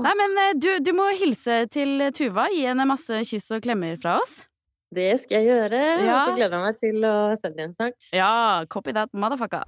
Nei, 0.00 0.12
men 0.20 0.38
eh, 0.44 0.52
du, 0.60 0.68
du 0.84 0.92
må 0.96 1.10
hilse 1.16 1.62
til 1.72 2.04
Tuva. 2.16 2.48
Gi 2.52 2.66
henne 2.68 2.86
masse 2.88 3.22
kyss 3.28 3.50
og 3.56 3.64
klemmer 3.64 3.96
fra 4.02 4.18
oss. 4.20 4.42
Det 4.92 5.08
skal 5.22 5.40
jeg 5.40 5.48
gjøre. 5.48 5.80
Ja. 6.04 6.18
Og 6.20 6.28
så 6.28 6.36
gleder 6.36 6.58
jeg 6.58 6.64
meg 6.68 6.80
til 6.84 7.04
å 7.08 7.14
se 7.38 7.48
deg 7.48 7.56
igjen 7.62 7.74
snart. 7.78 8.08
Ja, 8.12 8.32
copy 8.68 8.92
that, 8.92 9.08
motherfucker. 9.16 9.64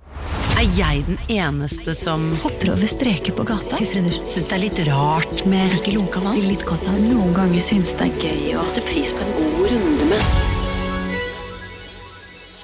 Er 0.55 0.69
jeg 0.77 1.01
den 1.09 1.17
eneste 1.33 1.97
som 1.99 2.23
Hopper 2.45 2.75
over 2.77 2.87
streker 2.87 3.33
på 3.35 3.43
gata. 3.49 3.81
syns 3.81 4.37
det 4.37 4.53
er 4.55 4.63
litt 4.69 4.83
rart 4.87 5.47
med 5.51 5.73
Ikke 5.81 5.97
lunka 5.97 6.21
vann. 6.23 6.45
Litt 6.45 6.63
godt 6.69 6.85
av 6.93 7.01
Noen 7.01 7.33
ganger 7.35 7.65
syns 7.65 7.97
det 7.99 8.11
er 8.13 8.21
gøy 8.29 8.53
å 8.61 8.67
sette 8.69 8.85
pris 8.93 9.17
på 9.17 9.25
en 9.25 9.33
god 9.41 9.73
runde 9.73 10.11
med 10.13 10.44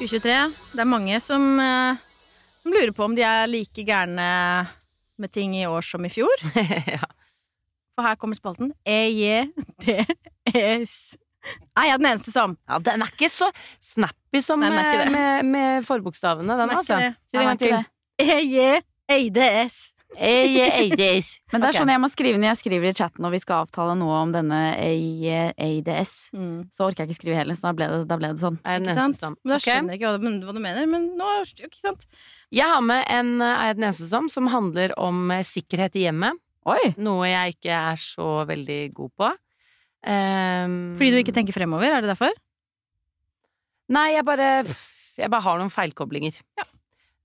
2023. 0.00 0.54
Det 0.72 0.80
er 0.80 0.88
mange 0.88 1.20
som, 1.20 1.60
eh, 1.60 1.96
som 2.62 2.72
lurer 2.72 2.92
på 2.96 3.04
om 3.04 3.14
de 3.16 3.22
er 3.26 3.46
like 3.50 3.84
gærne 3.84 4.28
med 5.20 5.32
ting 5.32 5.52
i 5.58 5.66
år 5.68 5.84
som 5.84 6.04
i 6.04 6.08
fjor. 6.12 6.32
ja. 6.94 7.04
For 7.92 8.02
her 8.06 8.16
kommer 8.16 8.36
spalten. 8.38 8.72
E-J-D-S. 8.88 10.14
Jeg 11.76 11.88
er 11.88 11.96
den 12.00 12.06
eneste 12.10 12.32
som. 12.32 12.56
ja, 12.68 12.78
den 12.84 13.02
er 13.04 13.12
ikke 13.12 13.28
så 13.32 13.50
snappy 13.80 14.40
som 14.44 14.60
Nei, 14.60 14.72
eh, 14.72 15.10
med, 15.12 15.44
med 15.48 15.84
forbokstavene, 15.88 16.48
den, 16.48 16.68
Den 16.68 16.76
altså. 16.78 16.96
Si 17.28 17.36
det 17.36 17.40
en 17.40 17.48
gang 17.50 17.60
til. 17.60 17.76
ikke 19.20 19.90
Eh, 20.18 20.50
Men 21.52 21.62
det 21.62 21.68
er 21.68 21.76
sånn 21.76 21.92
jeg 21.92 22.02
må 22.02 22.08
skrive 22.10 22.40
når 22.40 22.50
jeg 22.50 22.60
skriver 22.64 22.90
i 22.90 22.96
chatten 22.98 23.26
og 23.26 23.34
vi 23.34 23.40
skal 23.42 23.64
avtale 23.64 23.94
noe 23.98 24.16
om 24.24 24.32
denne 24.34 24.58
ADS. 24.74 26.14
Mm. 26.34 26.56
Så 26.74 26.88
orker 26.88 27.04
jeg 27.04 27.12
ikke 27.12 27.20
skrive 27.20 27.38
hele, 27.38 27.56
så 27.58 27.68
da 27.68 27.74
ble 27.78 27.88
det, 27.92 28.00
da 28.10 28.18
ble 28.18 28.32
det 28.34 28.42
sånn. 28.42 28.58
Ikke 28.64 28.96
sant? 28.98 29.20
som 29.20 29.36
Men 29.38 29.54
da 29.54 29.60
skjønner 29.62 29.94
jeg 29.94 30.02
ikke 30.02 30.14
hva 30.16 30.32
hva 30.48 30.56
du 30.56 30.62
mener, 30.64 30.88
men 30.90 31.10
nå 31.18 31.32
Ikke 31.46 31.78
sant? 31.78 32.06
Jeg 32.50 32.66
har 32.66 32.82
med 32.82 33.04
en 33.06 33.36
Er 33.38 33.70
jeg 33.70 33.78
den 33.78 33.86
eneste 33.86 34.08
som 34.10 34.26
som 34.32 34.50
handler 34.50 34.94
om 34.98 35.30
eh, 35.30 35.46
sikkerhet 35.46 35.94
i 35.98 36.08
hjemmet. 36.08 36.38
Oi! 36.68 36.92
Noe 37.00 37.30
jeg 37.30 37.56
ikke 37.56 37.72
er 37.76 38.00
så 38.00 38.42
veldig 38.48 38.80
god 38.96 39.14
på. 39.16 39.30
Um, 40.00 40.96
Fordi 40.96 41.10
du 41.12 41.18
ikke 41.20 41.34
tenker 41.36 41.56
fremover? 41.56 41.92
Er 41.92 42.04
det 42.04 42.12
derfor? 42.12 42.32
Nei, 43.92 44.14
jeg 44.14 44.24
bare 44.24 44.50
Jeg 45.18 45.28
bare 45.28 45.44
har 45.44 45.58
noen 45.60 45.72
feilkoblinger. 45.72 46.38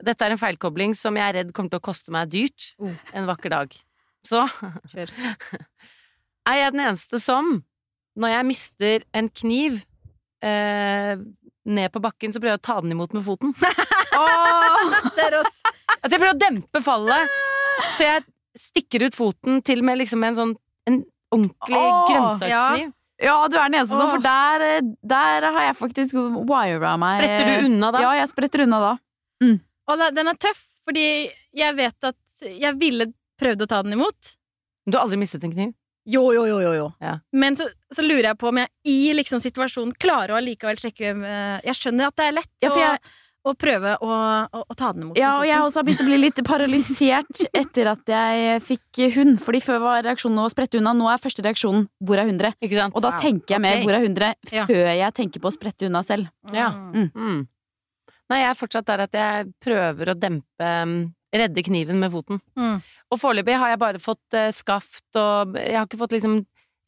Dette 0.03 0.25
er 0.25 0.33
en 0.35 0.41
feilkobling 0.41 0.95
som 0.97 1.15
jeg 1.15 1.23
er 1.29 1.37
redd 1.39 1.53
kommer 1.55 1.71
til 1.71 1.79
å 1.79 1.85
koste 1.85 2.11
meg 2.11 2.31
dyrt 2.33 2.73
Oh. 2.81 2.91
en 3.15 3.27
vakker 3.29 3.53
dag. 3.53 3.75
Så 4.25 4.43
Kjør. 4.91 5.11
er 6.49 6.59
jeg 6.59 6.73
den 6.75 6.83
eneste 6.83 7.21
som, 7.23 7.61
når 8.19 8.33
jeg 8.33 8.47
mister 8.49 9.05
en 9.15 9.29
kniv 9.29 9.79
eh, 10.43 11.15
ned 11.65 11.93
på 11.93 12.01
bakken, 12.03 12.33
så 12.33 12.41
prøver 12.41 12.55
jeg 12.55 12.61
å 12.63 12.65
ta 12.67 12.79
den 12.83 12.95
imot 12.95 13.15
med 13.15 13.25
foten. 13.25 13.55
Det 15.15 15.23
er 15.25 15.33
rått. 15.35 15.63
At 16.01 16.11
jeg 16.11 16.19
prøver 16.19 16.35
å 16.35 16.39
dempe 16.39 16.81
fallet, 16.85 17.33
så 17.97 18.05
jeg 18.05 18.25
stikker 18.59 19.07
ut 19.07 19.17
foten 19.17 19.59
til 19.65 19.81
med 19.83 19.99
liksom 19.99 20.23
en 20.23 20.37
sånn 20.37 20.53
en 20.87 21.01
ordentlig 21.33 21.79
oh, 21.79 22.05
grønnsakskniv. 22.07 22.91
Ja, 23.23 23.35
du 23.47 23.55
er 23.57 23.69
den 23.69 23.77
eneste 23.79 23.97
som, 23.97 24.11
for 24.11 24.23
der, 24.23 24.63
eh, 24.63 24.87
der 25.07 25.47
har 25.47 25.69
jeg 25.69 25.77
faktisk 25.79 26.17
wira 26.47 26.95
meg. 26.99 27.23
Spretter 27.23 27.47
du 27.47 27.69
unna 27.69 27.91
da? 27.95 28.03
Ja, 28.03 28.11
jeg 28.19 28.31
spretter 28.31 28.65
unna 28.65 28.81
da. 28.83 28.93
Og 29.87 29.97
da- 30.01 30.11
den 30.11 30.27
er 30.27 30.37
tøff, 30.41 30.61
fordi 30.85 31.05
jeg 31.53 31.75
vet 31.75 32.03
at 32.03 32.15
jeg 32.45 32.75
ville 32.79 33.09
prøvd 33.41 33.61
å 33.65 33.67
ta 33.67 33.81
den 33.83 33.93
imot. 33.97 34.35
Du 34.85 34.97
har 34.97 35.05
aldri 35.05 35.17
mistet 35.17 35.43
en 35.43 35.51
kniv? 35.53 35.73
Jo, 36.05 36.31
jo, 36.33 36.45
jo, 36.45 36.59
jo. 36.61 36.71
jo. 36.77 36.87
Ja. 37.01 37.15
Men 37.33 37.55
så, 37.57 37.65
så 37.91 38.03
lurer 38.05 38.27
jeg 38.29 38.37
på 38.37 38.49
om 38.51 38.57
jeg 38.61 38.69
i 38.85 39.13
liksom 39.17 39.41
situasjonen 39.41 39.95
klarer 39.97 40.35
å 40.35 40.37
allikevel 40.37 40.77
trekke 40.77 41.13
eh, 41.17 41.61
Jeg 41.65 41.73
skjønner 41.79 42.11
at 42.11 42.15
det 42.19 42.27
er 42.27 42.35
lett 42.37 42.51
Ja, 42.61 42.69
for 42.69 42.79
jeg- 42.83 42.99
å 43.45 43.53
prøve 43.53 43.91
å, 44.01 44.09
å, 44.09 44.61
å 44.65 44.75
ta 44.75 44.87
den 44.93 45.03
imot. 45.03 45.17
Ja, 45.21 45.35
og 45.37 45.45
jeg 45.45 45.59
også 45.61 45.77
har 45.77 45.85
begynt 45.85 45.99
å 46.01 46.05
bli 46.07 46.17
litt 46.17 46.39
paralysert 46.47 47.43
etter 47.61 47.89
at 47.91 48.01
jeg 48.09 48.61
fikk 48.65 49.01
hund. 49.13 49.37
Fordi 49.45 49.61
før 49.61 49.83
var 49.83 50.01
reaksjonen 50.07 50.41
å 50.41 50.49
sprette 50.49 50.79
unna, 50.79 50.95
nå 50.97 51.05
er 51.13 51.21
første 51.21 51.45
reaksjonen 51.45 51.85
'hvor 52.01 52.17
er 52.17 52.25
100'? 52.25 52.55
Ikke 52.65 52.79
sant? 52.79 52.95
Og 52.97 53.03
da 53.05 53.11
tenker 53.21 53.53
jeg 53.53 53.61
mer 53.61 53.77
okay. 53.77 53.85
'hvor 53.85 53.93
er 53.99 54.07
100' 54.09 54.33
Ja. 54.51 54.65
før 54.65 54.89
jeg 54.97 55.13
tenker 55.13 55.39
på 55.43 55.51
å 55.51 55.53
sprette 55.53 55.85
unna 55.85 56.01
selv. 56.01 56.25
Ja. 56.53 56.71
Mm. 56.73 57.11
Mm. 57.13 57.47
Nei, 58.31 58.41
jeg 58.41 58.49
er 58.49 58.57
fortsatt 58.57 58.87
der 58.89 59.05
at 59.05 59.15
jeg 59.15 59.49
prøver 59.61 60.11
å 60.11 60.17
dempe 60.17 60.71
um, 60.85 60.97
redde 61.35 61.63
kniven 61.65 61.99
med 62.01 62.13
foten. 62.13 62.41
Mm. 62.57 62.79
Og 63.13 63.21
foreløpig 63.21 63.57
har 63.59 63.73
jeg 63.73 63.81
bare 63.81 64.01
fått 64.01 64.37
eh, 64.37 64.51
skaft 64.55 65.19
og 65.19 65.57
Jeg 65.59 65.77
har 65.77 65.87
ikke 65.87 66.01
fått 66.01 66.15
liksom 66.15 66.39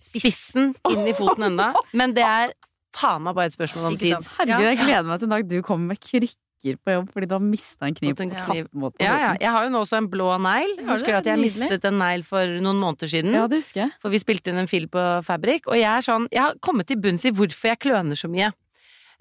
spissen 0.01 0.73
inn 0.91 1.07
i 1.09 1.13
foten 1.17 1.47
enda 1.47 1.71
Men 1.97 2.11
det 2.13 2.25
er 2.25 2.51
faen 2.97 3.23
meg 3.25 3.37
bare 3.37 3.51
et 3.51 3.55
spørsmål 3.55 3.91
om 3.91 3.95
tid. 4.01 4.17
Herregud, 4.39 4.67
jeg 4.71 4.81
gleder 4.81 5.07
meg 5.07 5.21
til 5.21 5.29
en 5.29 5.35
dag 5.35 5.47
du 5.49 5.57
kommer 5.65 5.93
med 5.93 6.01
krykker 6.01 6.77
på 6.81 6.95
jobb 6.95 7.09
fordi 7.13 7.29
du 7.29 7.35
har 7.35 7.43
mista 7.43 7.85
en 7.85 7.97
kniv. 7.97 8.15
En 8.23 8.31
på 8.33 8.39
kniv. 8.47 8.69
Ja, 9.03 9.17
ja. 9.21 9.31
Jeg 9.37 9.51
har 9.53 9.67
jo 9.67 9.73
nå 9.73 9.81
også 9.85 9.99
en 9.99 10.07
blå 10.09 10.31
negl. 10.41 10.73
Husker 10.87 11.13
du 11.13 11.19
at 11.19 11.29
jeg 11.29 11.37
nydelig. 11.37 11.67
mistet 11.67 11.85
en 11.85 11.99
negl 12.01 12.25
for 12.25 12.55
noen 12.65 12.81
måneder 12.81 13.11
siden? 13.11 13.35
Ja, 13.37 13.45
det 13.51 13.61
husker 13.61 13.83
jeg. 13.83 13.93
For 14.01 14.13
vi 14.13 14.21
spilte 14.23 14.53
inn 14.53 14.63
en 14.63 14.71
film 14.71 14.89
på 14.93 15.03
Fabrik, 15.27 15.69
og 15.69 15.77
jeg 15.77 15.91
er 15.91 16.05
sånn 16.05 16.25
Jeg 16.33 16.41
har 16.47 16.57
kommet 16.65 16.89
til 16.89 16.97
bunns 17.03 17.27
i 17.29 17.33
hvorfor 17.37 17.75
jeg 17.75 17.83
kløner 17.85 18.17
så 18.17 18.31
mye. 18.31 18.49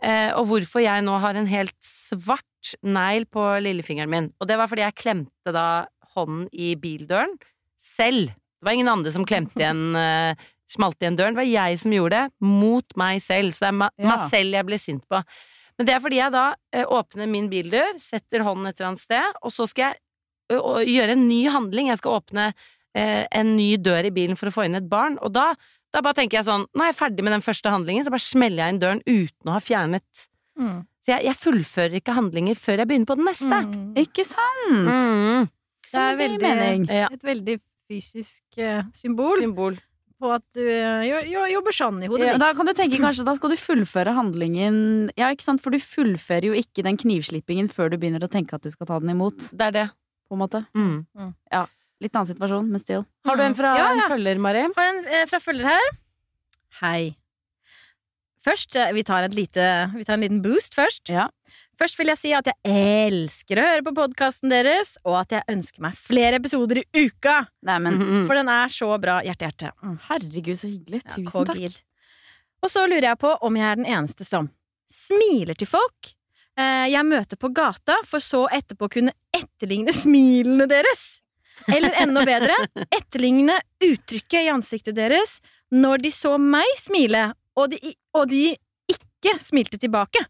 Eh, 0.04 0.30
og 0.37 0.46
hvorfor 0.50 0.82
jeg 0.85 1.04
nå 1.06 1.14
har 1.22 1.38
en 1.38 1.48
helt 1.48 1.76
svart 1.85 2.74
negl 2.85 3.24
på 3.30 3.44
lillefingeren 3.64 4.11
min. 4.12 4.26
Og 4.40 4.48
det 4.50 4.59
var 4.61 4.68
fordi 4.68 4.85
jeg 4.85 4.98
klemte 4.98 5.52
da 5.54 5.87
hånden 6.16 6.48
i 6.52 6.74
bildøren 6.80 7.37
selv. 7.80 8.32
Det 8.32 8.66
var 8.66 8.76
ingen 8.76 8.90
andre 8.90 9.12
som 9.14 9.26
klemte 9.28 9.61
igjen 9.61 9.96
eh, 9.96 10.46
Smalt 10.66 10.98
igjen 10.98 11.14
døren. 11.14 11.37
Det 11.37 11.38
var 11.38 11.46
jeg 11.46 11.76
som 11.78 11.92
gjorde 11.94 12.18
det, 12.18 12.32
mot 12.42 12.96
meg 12.98 13.20
selv. 13.22 13.52
Så 13.54 13.62
det 13.62 13.68
er 13.68 13.76
ma 13.78 13.87
Ja. 14.02 14.09
meg 14.09 14.24
selv 14.32 14.56
jeg 14.56 14.66
ble 14.66 14.78
sint 14.82 15.04
på. 15.06 15.20
Men 15.78 15.87
det 15.87 15.92
er 15.94 16.00
fordi 16.02 16.18
jeg 16.18 16.32
da 16.35 16.46
eh, 16.74 16.82
åpner 16.90 17.28
min 17.30 17.46
bildør, 17.52 17.92
setter 18.02 18.42
hånden 18.42 18.66
et 18.66 18.74
eller 18.80 18.88
annet 18.88 19.04
sted, 19.04 19.38
og 19.46 19.54
så 19.54 19.68
skal 19.70 19.92
jeg 19.92 20.00
gjøre 20.90 21.14
en 21.14 21.22
ny 21.28 21.44
handling. 21.54 21.92
Jeg 21.92 22.00
skal 22.02 22.18
åpne 22.18 22.48
en 22.96 23.50
ny 23.59 23.76
dør 23.76 24.06
i 24.09 24.11
bilen 24.11 24.38
for 24.40 24.48
å 24.48 24.54
få 24.54 24.64
inn 24.66 24.74
et 24.78 24.87
barn, 24.88 25.18
og 25.20 25.35
da, 25.37 25.50
da 25.96 26.04
bare 26.04 26.18
tenker 26.18 26.38
jeg 26.42 26.46
sånn 26.48 26.66
Nå 26.76 26.85
er 26.85 26.90
jeg 26.92 26.98
ferdig 26.98 27.24
med 27.24 27.32
den 27.32 27.44
første 27.44 27.72
handlingen, 27.72 28.04
så 28.04 28.12
bare 28.12 28.24
smeller 28.24 28.66
jeg 28.66 28.74
inn 28.74 28.80
døren 28.82 29.00
uten 29.09 29.50
å 29.50 29.56
ha 29.56 29.62
fjernet 29.64 30.26
Mm. 30.56 30.87
Så 31.04 31.12
jeg, 31.12 31.26
jeg 31.28 31.37
fullfører 31.37 31.98
ikke 32.00 32.14
handlinger 32.16 32.56
før 32.59 32.80
jeg 32.80 32.88
begynner 32.88 33.09
på 33.11 33.16
den 33.18 33.26
neste. 33.28 33.59
Mm. 33.66 33.90
Ikke 34.00 34.24
sant? 34.24 34.70
Mm. 34.88 35.50
Det 35.90 36.00
er 36.02 36.16
veldig, 36.16 36.40
mening. 36.42 36.87
Ja. 36.88 37.11
et 37.12 37.26
veldig 37.28 37.59
fysisk 37.90 38.56
eh, 38.59 38.80
symbol 38.96 39.37
Symbol. 39.38 39.76
på 40.18 40.32
at 40.35 40.42
du 40.56 40.62
eh, 40.64 41.04
jo, 41.06 41.20
jo, 41.30 41.44
jobber 41.52 41.76
sånn 41.76 42.00
i 42.02 42.09
hodet 42.11 42.26
ja, 42.26 42.32
ditt. 42.35 42.42
Da 42.42 42.48
kan 42.56 42.66
du 42.66 42.72
tenke 42.76 42.98
kanskje 43.04 43.26
Da 43.28 43.37
skal 43.38 43.52
du 43.52 43.59
fullføre 43.61 44.16
handlingen 44.16 44.80
Ja, 45.14 45.28
ikke 45.30 45.46
sant? 45.46 45.62
For 45.62 45.76
du 45.76 45.78
fullfører 45.78 46.48
jo 46.50 46.56
ikke 46.59 46.82
den 46.88 46.98
knivslippingen 47.04 47.70
før 47.72 47.92
du 47.92 48.00
begynner 48.00 48.24
å 48.26 48.32
tenke 48.32 48.59
at 48.59 48.66
du 48.66 48.72
skal 48.72 48.88
ta 48.90 48.98
den 49.04 49.12
imot. 49.14 49.52
Det 49.52 49.68
er 49.68 49.76
det. 49.76 49.87
På 50.26 50.35
en 50.35 50.42
måte 50.42 50.64
Mm. 50.74 51.04
Litt 52.04 52.16
annen 52.16 52.28
situasjon, 52.28 52.66
men 52.68 52.82
still. 52.82 53.06
Har 53.24 53.38
du 53.38 53.42
en 53.46 53.54
fra 53.56 53.70
Ja, 53.78 53.87
en 53.94 54.02
følger, 54.11 54.40
Mari? 54.42 54.66
Har 54.76 54.90
en 54.90 54.98
eh, 55.09 55.24
fra 55.30 55.40
følger 55.40 55.70
her. 55.70 55.94
Hei. 56.82 57.16
Først, 58.44 58.76
eh, 58.76 58.92
vi 58.92 59.02
tar, 59.02 59.24
et 59.26 59.35
lite, 59.35 59.64
vi 59.94 60.04
tar 60.04 60.14
en 60.18 60.20
liten 60.26 60.42
boost 60.44 60.76
først. 60.76 61.09
Ja. 61.09 61.28
Først 61.80 61.98
vil 61.98 62.09
jeg 62.12 62.20
si 62.20 62.32
at 62.37 62.46
jeg 62.48 62.56
elsker 63.09 63.59
å 63.61 63.64
høre 63.70 63.85
på 63.85 63.94
podkasten 63.96 64.52
deres, 64.52 64.94
og 65.04 65.16
at 65.22 65.35
jeg 65.35 65.48
ønsker 65.52 65.82
meg 65.85 65.96
flere 65.98 66.38
episoder 66.38 66.82
i 66.82 67.06
uka. 67.06 67.46
Nei, 67.68 67.78
men 67.85 67.98
Mm. 67.98 68.26
For 68.28 68.35
den 68.38 68.48
er 68.48 68.68
så 68.68 68.90
bra. 69.00 69.18
Hjerte, 69.24 69.48
hjerte. 69.48 69.72
Mm. 69.82 69.98
herregud, 70.09 70.56
så 70.56 70.68
hyggelig. 70.70 71.02
Ja, 71.04 71.16
Tusen 71.16 71.46
takk. 71.48 71.82
Og 72.62 72.70
så 72.70 72.87
lurer 72.88 73.11
jeg 73.11 73.18
på 73.18 73.32
om 73.40 73.56
jeg 73.56 73.66
er 73.70 73.76
den 73.76 73.87
eneste 73.87 74.24
som 74.24 74.48
smiler 74.90 75.54
til 75.59 75.66
folk 75.66 76.12
eh, 76.56 76.87
jeg 76.88 77.04
møter 77.04 77.37
på 77.37 77.50
gata, 77.52 77.98
for 78.04 78.22
så 78.24 78.46
etterpå 78.52 78.88
kunne 78.96 79.12
etterligne 79.35 79.92
smilene 79.92 80.66
deres. 80.70 81.20
Eller 81.73 81.97
enda 82.03 82.23
bedre, 82.27 82.57
etterligne 82.92 83.57
uttrykket 83.83 84.45
i 84.45 84.53
ansiktet 84.53 84.97
deres 84.97 85.38
når 85.75 86.05
de 86.05 86.12
så 86.14 86.37
meg 86.38 86.69
smile, 86.79 87.31
og 87.59 87.73
de, 87.73 87.95
og 88.14 88.29
de 88.31 88.53
ikke 88.92 89.37
smilte 89.42 89.81
tilbake. 89.83 90.23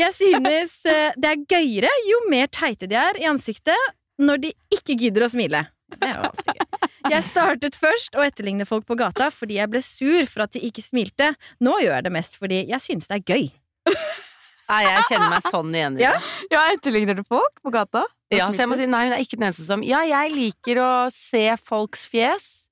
Jeg 0.00 0.14
synes 0.16 0.78
eh, 0.90 1.12
det 1.18 1.28
er 1.28 1.44
gøyere 1.48 1.92
jo 2.08 2.24
mer 2.32 2.50
teite 2.52 2.88
de 2.90 2.98
er 2.98 3.20
i 3.20 3.28
ansiktet 3.30 3.92
når 4.22 4.42
de 4.46 4.52
ikke 4.74 4.96
gidder 4.98 5.26
å 5.26 5.32
smile. 5.32 5.66
Det 5.92 6.08
er 6.08 6.16
jo 6.16 6.28
alltid 6.30 6.56
gøy. 6.56 6.90
Jeg 7.12 7.24
startet 7.26 7.76
først 7.76 8.14
å 8.16 8.22
etterligne 8.24 8.66
folk 8.68 8.86
på 8.88 8.96
gata 8.98 9.28
fordi 9.34 9.58
jeg 9.58 9.70
ble 9.72 9.82
sur 9.84 10.28
for 10.30 10.46
at 10.46 10.54
de 10.56 10.62
ikke 10.68 10.84
smilte. 10.84 11.32
Nå 11.60 11.76
gjør 11.82 11.98
jeg 11.98 12.06
det 12.06 12.14
mest 12.14 12.38
fordi 12.40 12.62
jeg 12.70 12.84
synes 12.84 13.10
det 13.10 13.18
er 13.18 13.26
gøy. 13.34 13.50
Nei, 14.68 14.82
jeg 14.86 15.02
kjenner 15.10 15.30
meg 15.30 15.42
sånn 15.42 15.72
igjen 15.74 15.96
i 15.98 16.02
Ja. 16.04 16.12
det. 16.12 16.48
Ja, 16.54 16.60
etterligner 16.72 17.16
du 17.18 17.22
folk 17.24 17.60
på 17.64 17.70
gata? 17.74 18.04
Ja, 18.32 18.46
så 18.50 18.62
jeg 18.62 18.68
må 18.70 18.76
si 18.76 18.86
nei, 18.86 19.04
hun 19.08 19.12
er 19.12 19.20
ikke 19.24 19.36
den 19.38 19.48
eneste 19.50 19.66
som 19.66 19.82
Ja, 19.84 20.00
jeg 20.06 20.32
liker 20.32 20.76
å 20.80 20.90
se 21.12 21.56
folks 21.60 22.06
fjes. 22.08 22.68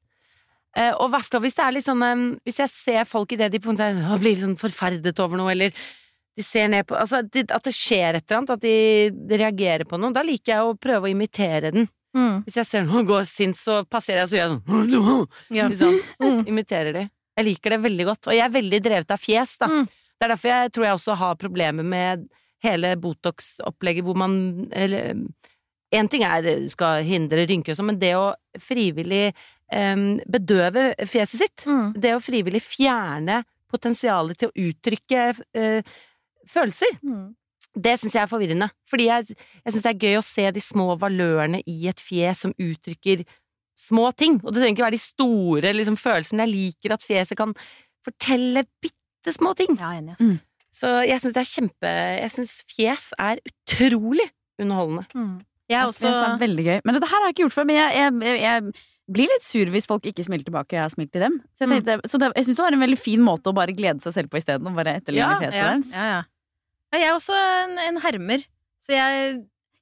Eh, 0.76 0.92
og 0.94 1.08
i 1.10 1.16
hvert 1.16 1.40
hvis 1.42 1.56
det 1.58 1.64
er 1.64 1.72
litt 1.74 1.84
sånn 1.84 2.38
Hvis 2.46 2.60
jeg 2.62 2.70
ser 2.70 3.04
folk 3.04 3.32
idet 3.34 3.50
de 3.50 3.58
på 3.58 3.70
en 3.72 3.76
måte 3.76 4.20
blir 4.22 4.36
sånn 4.38 4.56
forferdet 4.56 5.18
over 5.18 5.36
noe, 5.36 5.50
eller 5.50 5.72
de 6.36 6.42
ser 6.46 6.68
ned 6.68 6.86
på 6.86 6.94
Altså 6.96 7.24
at 7.26 7.30
det 7.64 7.74
skjer 7.74 8.14
et 8.14 8.24
eller 8.30 8.38
annet, 8.38 8.50
at 8.54 8.60
de, 8.60 9.10
de 9.10 9.36
reagerer 9.36 9.84
på 9.84 9.98
noe, 9.98 10.12
da 10.14 10.22
liker 10.22 10.54
jeg 10.54 10.62
å 10.62 10.78
prøve 10.78 11.08
å 11.08 11.10
imitere 11.10 11.72
den. 11.74 11.88
Hvis 12.46 12.56
jeg 12.56 12.66
ser 12.66 12.82
noen 12.86 13.04
gå 13.06 13.18
sint, 13.26 13.54
så 13.58 13.84
passerer 13.84 14.24
jeg, 14.24 14.30
så 14.30 14.36
gjør 14.38 14.48
jeg 14.48 14.90
sånn 14.94 15.28
Ja. 15.50 15.68
liksom, 15.68 15.94
Mm. 16.20 16.46
Imiterer 16.48 16.92
de. 16.94 17.10
Jeg 17.36 17.44
liker 17.46 17.70
det 17.70 17.80
veldig 17.82 18.04
godt. 18.06 18.26
Og 18.28 18.32
jeg 18.34 18.42
er 18.44 18.50
veldig 18.60 18.80
drevet 18.82 19.10
av 19.10 19.18
fjes, 19.22 19.56
da. 19.58 19.66
Mm. 19.66 19.88
Det 20.20 20.26
er 20.26 20.34
derfor 20.34 20.52
jeg 20.52 20.72
tror 20.76 20.84
jeg 20.84 20.98
også 20.98 21.14
har 21.16 21.38
problemer 21.40 21.86
med 21.86 22.26
hele 22.60 22.92
Botox-opplegget 23.00 24.04
hvor 24.04 24.18
man 24.20 24.34
eller, 24.76 25.14
En 25.92 26.06
ting 26.12 26.22
er 26.22 26.68
skal 26.70 27.00
hindre 27.02 27.46
rynker 27.48 27.72
og 27.72 27.78
sånn, 27.80 27.88
men 27.88 27.98
det 27.98 28.12
å 28.14 28.28
frivillig 28.62 29.32
um, 29.74 30.20
bedøve 30.30 30.92
fjeset 31.08 31.40
sitt, 31.40 31.64
Mm. 31.66 31.88
det 31.98 32.12
å 32.14 32.20
frivillig 32.22 32.60
fjerne 32.62 33.40
potensialet 33.72 34.38
til 34.38 34.52
å 34.52 34.68
uttrykke 34.68 35.24
uh, 35.34 35.82
følelser, 36.46 36.94
Mm. 37.02 37.34
det 37.74 37.96
syns 37.98 38.14
jeg 38.14 38.22
er 38.22 38.30
forvirrende. 38.30 38.70
Fordi 38.86 39.08
jeg, 39.08 39.34
jeg 39.64 39.72
syns 39.72 39.82
det 39.82 39.90
er 39.96 40.06
gøy 40.06 40.16
å 40.20 40.22
se 40.28 40.46
de 40.52 40.60
små 40.60 40.96
valørene 41.00 41.62
i 41.66 41.88
et 41.88 41.98
fjes 41.98 42.44
som 42.46 42.54
uttrykker 42.54 43.24
små 43.74 44.12
ting. 44.14 44.38
Og 44.44 44.52
det 44.52 44.60
trenger 44.62 44.76
ikke 44.76 44.86
være 44.90 44.98
de 44.98 45.02
store 45.02 45.72
liksom, 45.74 45.96
følelsene, 45.98 46.36
men 46.38 46.46
jeg 46.46 46.54
liker 46.54 46.94
at 46.94 47.02
fjeset 47.02 47.36
kan 47.40 47.54
fortelle 48.06 48.62
bitte 48.78 48.99
små 49.36 49.54
ting. 49.58 49.76
Ja, 49.78 49.92
enig. 49.98 50.16
Mm. 50.20 50.38
Så 50.80 50.90
jeg 51.04 51.18
syns 51.20 51.34
det 51.34 51.40
er 51.42 51.48
kjempe 51.50 51.90
Jeg 51.90 52.30
syns 52.30 52.52
fjes 52.70 53.10
er 53.18 53.40
utrolig 53.42 54.28
underholdende. 54.60 55.04
Mm. 55.14 55.40
Jeg 55.70 55.86
også 55.86 56.08
Det 56.08 56.22
er 56.22 56.40
veldig 56.40 56.64
gøy. 56.66 56.78
Men 56.84 56.96
dette 56.96 57.10
her 57.10 57.22
har 57.22 57.28
jeg 57.28 57.36
ikke 57.36 57.44
gjort 57.44 57.56
før. 57.58 57.68
Men 57.68 57.78
jeg, 57.78 58.00
jeg, 58.00 58.40
jeg, 58.42 58.86
blir 59.10 59.26
litt 59.26 59.42
sur 59.42 59.70
hvis 59.74 59.88
folk 59.90 60.04
ikke 60.06 60.22
smiler 60.22 60.46
tilbake, 60.46 60.70
og 60.70 60.76
jeg 60.78 60.84
har 60.84 60.92
smilt 60.92 61.12
til 61.14 61.24
dem. 61.24 61.40
Så 61.58 61.66
jeg, 61.66 61.70
tenkte, 61.72 62.10
så 62.10 62.18
det, 62.22 62.28
jeg 62.38 62.46
syns 62.46 62.58
det 62.60 62.64
var 62.64 62.76
en 62.76 62.84
veldig 62.84 62.98
fin 63.00 63.22
måte 63.26 63.50
å 63.50 63.56
bare 63.56 63.74
glede 63.74 64.04
seg 64.04 64.14
selv 64.14 64.30
på 64.30 64.38
isteden. 64.38 64.68
Og 64.70 64.78
bare 64.78 64.96
etterligne 65.00 65.26
Ja, 65.26 65.38
fjeset 65.42 65.58
ja, 65.58 65.70
deres. 65.70 65.94
ja, 65.94 66.08
ja. 66.10 66.20
ja, 66.94 67.00
jeg 67.00 67.08
er 67.08 67.16
også 67.16 67.38
en, 67.38 67.78
en 67.86 68.02
hermer. 68.04 68.44
Så 68.86 68.94
jeg, 68.94 69.32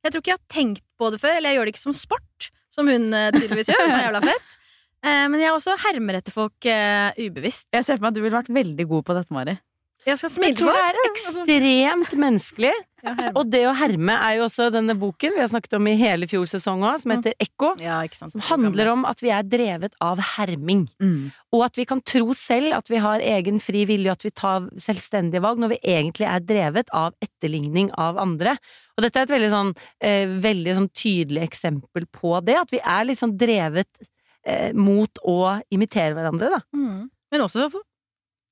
jeg 0.05 0.15
tror 0.15 0.25
ikke 0.25 0.33
jeg 0.33 0.41
har 0.41 0.55
tenkt 0.57 0.87
på 1.01 1.11
det 1.13 1.21
før. 1.23 1.37
Eller 1.37 1.53
jeg 1.53 1.61
gjør 1.61 1.69
det 1.69 1.75
ikke 1.77 1.85
som 1.85 1.97
sport, 1.97 2.49
som 2.75 2.89
hun 2.89 3.09
eh, 3.13 3.31
tydeligvis 3.37 3.73
gjør. 3.73 3.85
Hun 3.85 3.97
er 3.99 4.07
jævla 4.09 4.25
fett. 4.31 4.58
Eh, 5.07 5.25
men 5.31 5.39
jeg 5.43 5.55
også 5.55 5.77
hermer 5.85 6.19
etter 6.19 6.35
folk 6.35 6.67
uh, 6.67 7.15
ubevisst. 7.19 7.69
Jeg 7.75 7.87
ser 7.87 7.99
for 7.99 8.07
meg 8.07 8.13
at 8.13 8.19
du 8.19 8.25
ville 8.25 8.39
vært 8.39 8.53
veldig 8.53 8.87
god 8.91 9.07
på 9.07 9.19
dette, 9.19 9.35
Mari. 9.35 9.59
Jeg 10.07 10.21
skal 10.21 10.31
smile 10.33 10.57
til 10.57 10.65
tror 10.65 10.77
det 10.77 10.85
er 10.87 10.99
ekstremt 11.11 12.15
menneskelig. 12.17 12.77
Og 13.37 13.43
det 13.51 13.61
å 13.69 13.75
herme 13.77 14.15
er 14.17 14.39
jo 14.39 14.47
også 14.47 14.69
denne 14.75 14.95
boken 14.99 15.35
vi 15.37 15.43
har 15.43 15.51
snakket 15.51 15.77
om 15.79 15.87
i 15.91 15.95
hele 15.99 16.27
fjor 16.31 16.47
sesong 16.51 16.83
òg, 16.87 16.97
som 17.03 17.13
heter 17.15 17.35
Ekko. 17.43 17.75
ja. 17.83 17.99
Som 18.17 18.43
handler 18.49 18.93
om 18.95 19.05
at 19.07 19.21
vi 19.23 19.31
er 19.35 19.47
drevet 19.47 19.95
av 20.03 20.23
herming. 20.37 20.87
Og 21.55 21.67
at 21.67 21.79
vi 21.79 21.87
kan 21.89 22.01
tro 22.03 22.33
selv 22.35 22.75
at 22.79 22.91
vi 22.91 23.03
har 23.05 23.23
egen 23.37 23.61
fri 23.63 23.85
vilje, 23.91 24.11
og 24.11 24.19
at 24.19 24.27
vi 24.27 24.35
tar 24.43 24.69
selvstendige 24.81 25.45
valg, 25.45 25.61
når 25.63 25.77
vi 25.77 25.81
egentlig 25.95 26.27
er 26.31 26.47
drevet 26.47 26.95
av 26.95 27.15
etterligning 27.23 27.93
av 27.99 28.19
andre. 28.23 28.57
Og 28.97 29.05
dette 29.05 29.21
er 29.21 29.29
et 29.29 29.37
veldig 29.37 29.51
sånn, 29.53 29.75
eh, 30.03 30.27
veldig 30.43 30.79
sånn 30.81 30.91
tydelig 30.91 31.45
eksempel 31.47 32.09
på 32.11 32.39
det, 32.43 32.57
at 32.59 32.73
vi 32.75 32.81
er 32.83 33.05
litt 33.07 33.21
sånn 33.21 33.37
drevet 33.39 34.09
eh, 34.49 34.73
mot 34.73 35.21
å 35.29 35.39
imitere 35.75 36.17
hverandre, 36.17 36.51
da. 36.57 36.61
Mm. 36.75 37.07
Men 37.33 37.45
også 37.45 37.69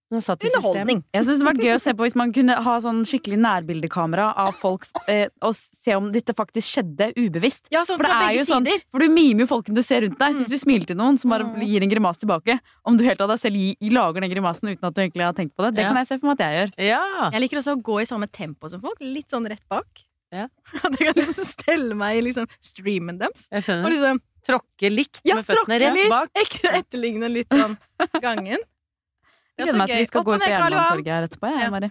underholdning. 0.07 1.01
Jeg 1.11 1.25
synes 1.27 1.41
det 1.41 1.43
hadde 1.43 1.47
vært 1.49 1.65
gøy 1.67 1.73
å 1.75 1.81
se 1.83 1.93
på 1.99 2.05
hvis 2.07 2.15
man 2.19 2.33
kunne 2.35 2.55
ha 2.63 2.75
sånn 2.85 3.01
skikkelig 3.11 3.39
nærbildekamera 3.43 4.27
av 4.39 4.53
folk, 4.55 4.85
eh, 5.11 5.27
og 5.43 5.57
se 5.57 5.97
om 5.99 6.13
dette 6.15 6.31
faktisk 6.37 6.77
skjedde 6.77 7.09
ubevisst. 7.19 7.67
Ja, 7.75 7.83
sånn 7.89 7.99
For 7.99 8.07
det 8.07 8.13
er 8.15 8.37
jo 8.37 8.45
sånn, 8.47 8.69
sider. 8.69 8.85
for 8.95 9.03
du 9.03 9.09
mimer 9.11 9.43
jo 9.43 9.49
folkene 9.51 9.75
du 9.75 9.83
ser 9.83 10.05
rundt 10.07 10.19
deg. 10.21 10.37
Så 10.37 10.45
hvis 10.45 10.55
du 10.55 10.61
smiler 10.63 10.87
til 10.87 10.97
noen 11.01 11.19
som 11.19 11.31
bare 11.35 11.43
Mm. 11.49 11.59
gir 11.67 11.83
en 11.83 11.91
grimas 11.91 12.19
tilbake, 12.23 12.61
om 12.85 12.97
du 12.97 13.03
helt 13.03 13.21
av 13.21 13.29
deg 13.35 13.39
selv 13.43 13.57
lager 13.91 14.21
den 14.21 14.31
grimasen 14.31 14.71
uten 14.71 14.85
at 14.87 14.95
du 14.95 15.03
egentlig 15.03 15.25
har 15.27 15.33
tenkt 15.33 15.57
på 15.57 15.65
det, 15.67 15.75
det 15.75 15.83
Ja. 15.83 15.89
kan 15.89 15.97
jeg 15.97 16.07
se 16.07 16.19
for 16.19 16.27
meg 16.29 16.41
at 16.41 16.47
jeg 16.47 16.55
gjør. 16.55 16.87
Ja. 16.87 17.31
Jeg 17.31 17.41
liker 17.41 17.57
også 17.59 17.75
å 17.77 17.83
gå 17.83 18.01
i 18.01 18.05
samme 18.07 18.31
tempo 18.31 18.71
som 18.71 18.81
folk. 18.81 18.99
Litt 19.01 19.29
sånn 19.29 19.49
rett 19.49 19.67
bak. 19.69 19.87
Ja. 20.33 20.49
At 20.85 20.99
jeg 20.99 21.15
kan 21.15 21.23
liksom 21.23 21.45
stelle 21.47 21.95
meg 21.95 22.19
i 22.19 22.21
liksom 22.31 22.47
streamen 22.61 23.19
deres. 23.19 23.49
Jeg 23.51 23.63
Og 23.85 23.91
liksom 23.91 24.21
Tråkke 24.47 24.91
likt 24.93 25.21
Ja, 25.27 25.35
med 25.41 25.47
føttene 25.49 25.79
rett 25.83 25.95
litt. 25.97 26.11
bak. 26.13 26.31
etterligne 26.81 27.29
litt 27.33 27.49
sånn 27.51 27.77
gangen. 28.23 28.63
Det 29.57 29.65
Jeg 29.65 29.69
er 29.69 29.73
gleder 29.73 29.79
meg 29.81 29.89
til 29.89 29.99
vi 30.03 30.07
skal 30.11 30.21
Opp 30.21 30.27
gå 30.27 30.35
ut 30.37 30.43
på. 30.43 30.51
Jernbanetorget 30.53 31.13
her 31.17 31.27
etterpå. 31.29 31.51
Jeg, 31.55 31.63
Ja. 31.67 31.71
Mari. 31.71 31.91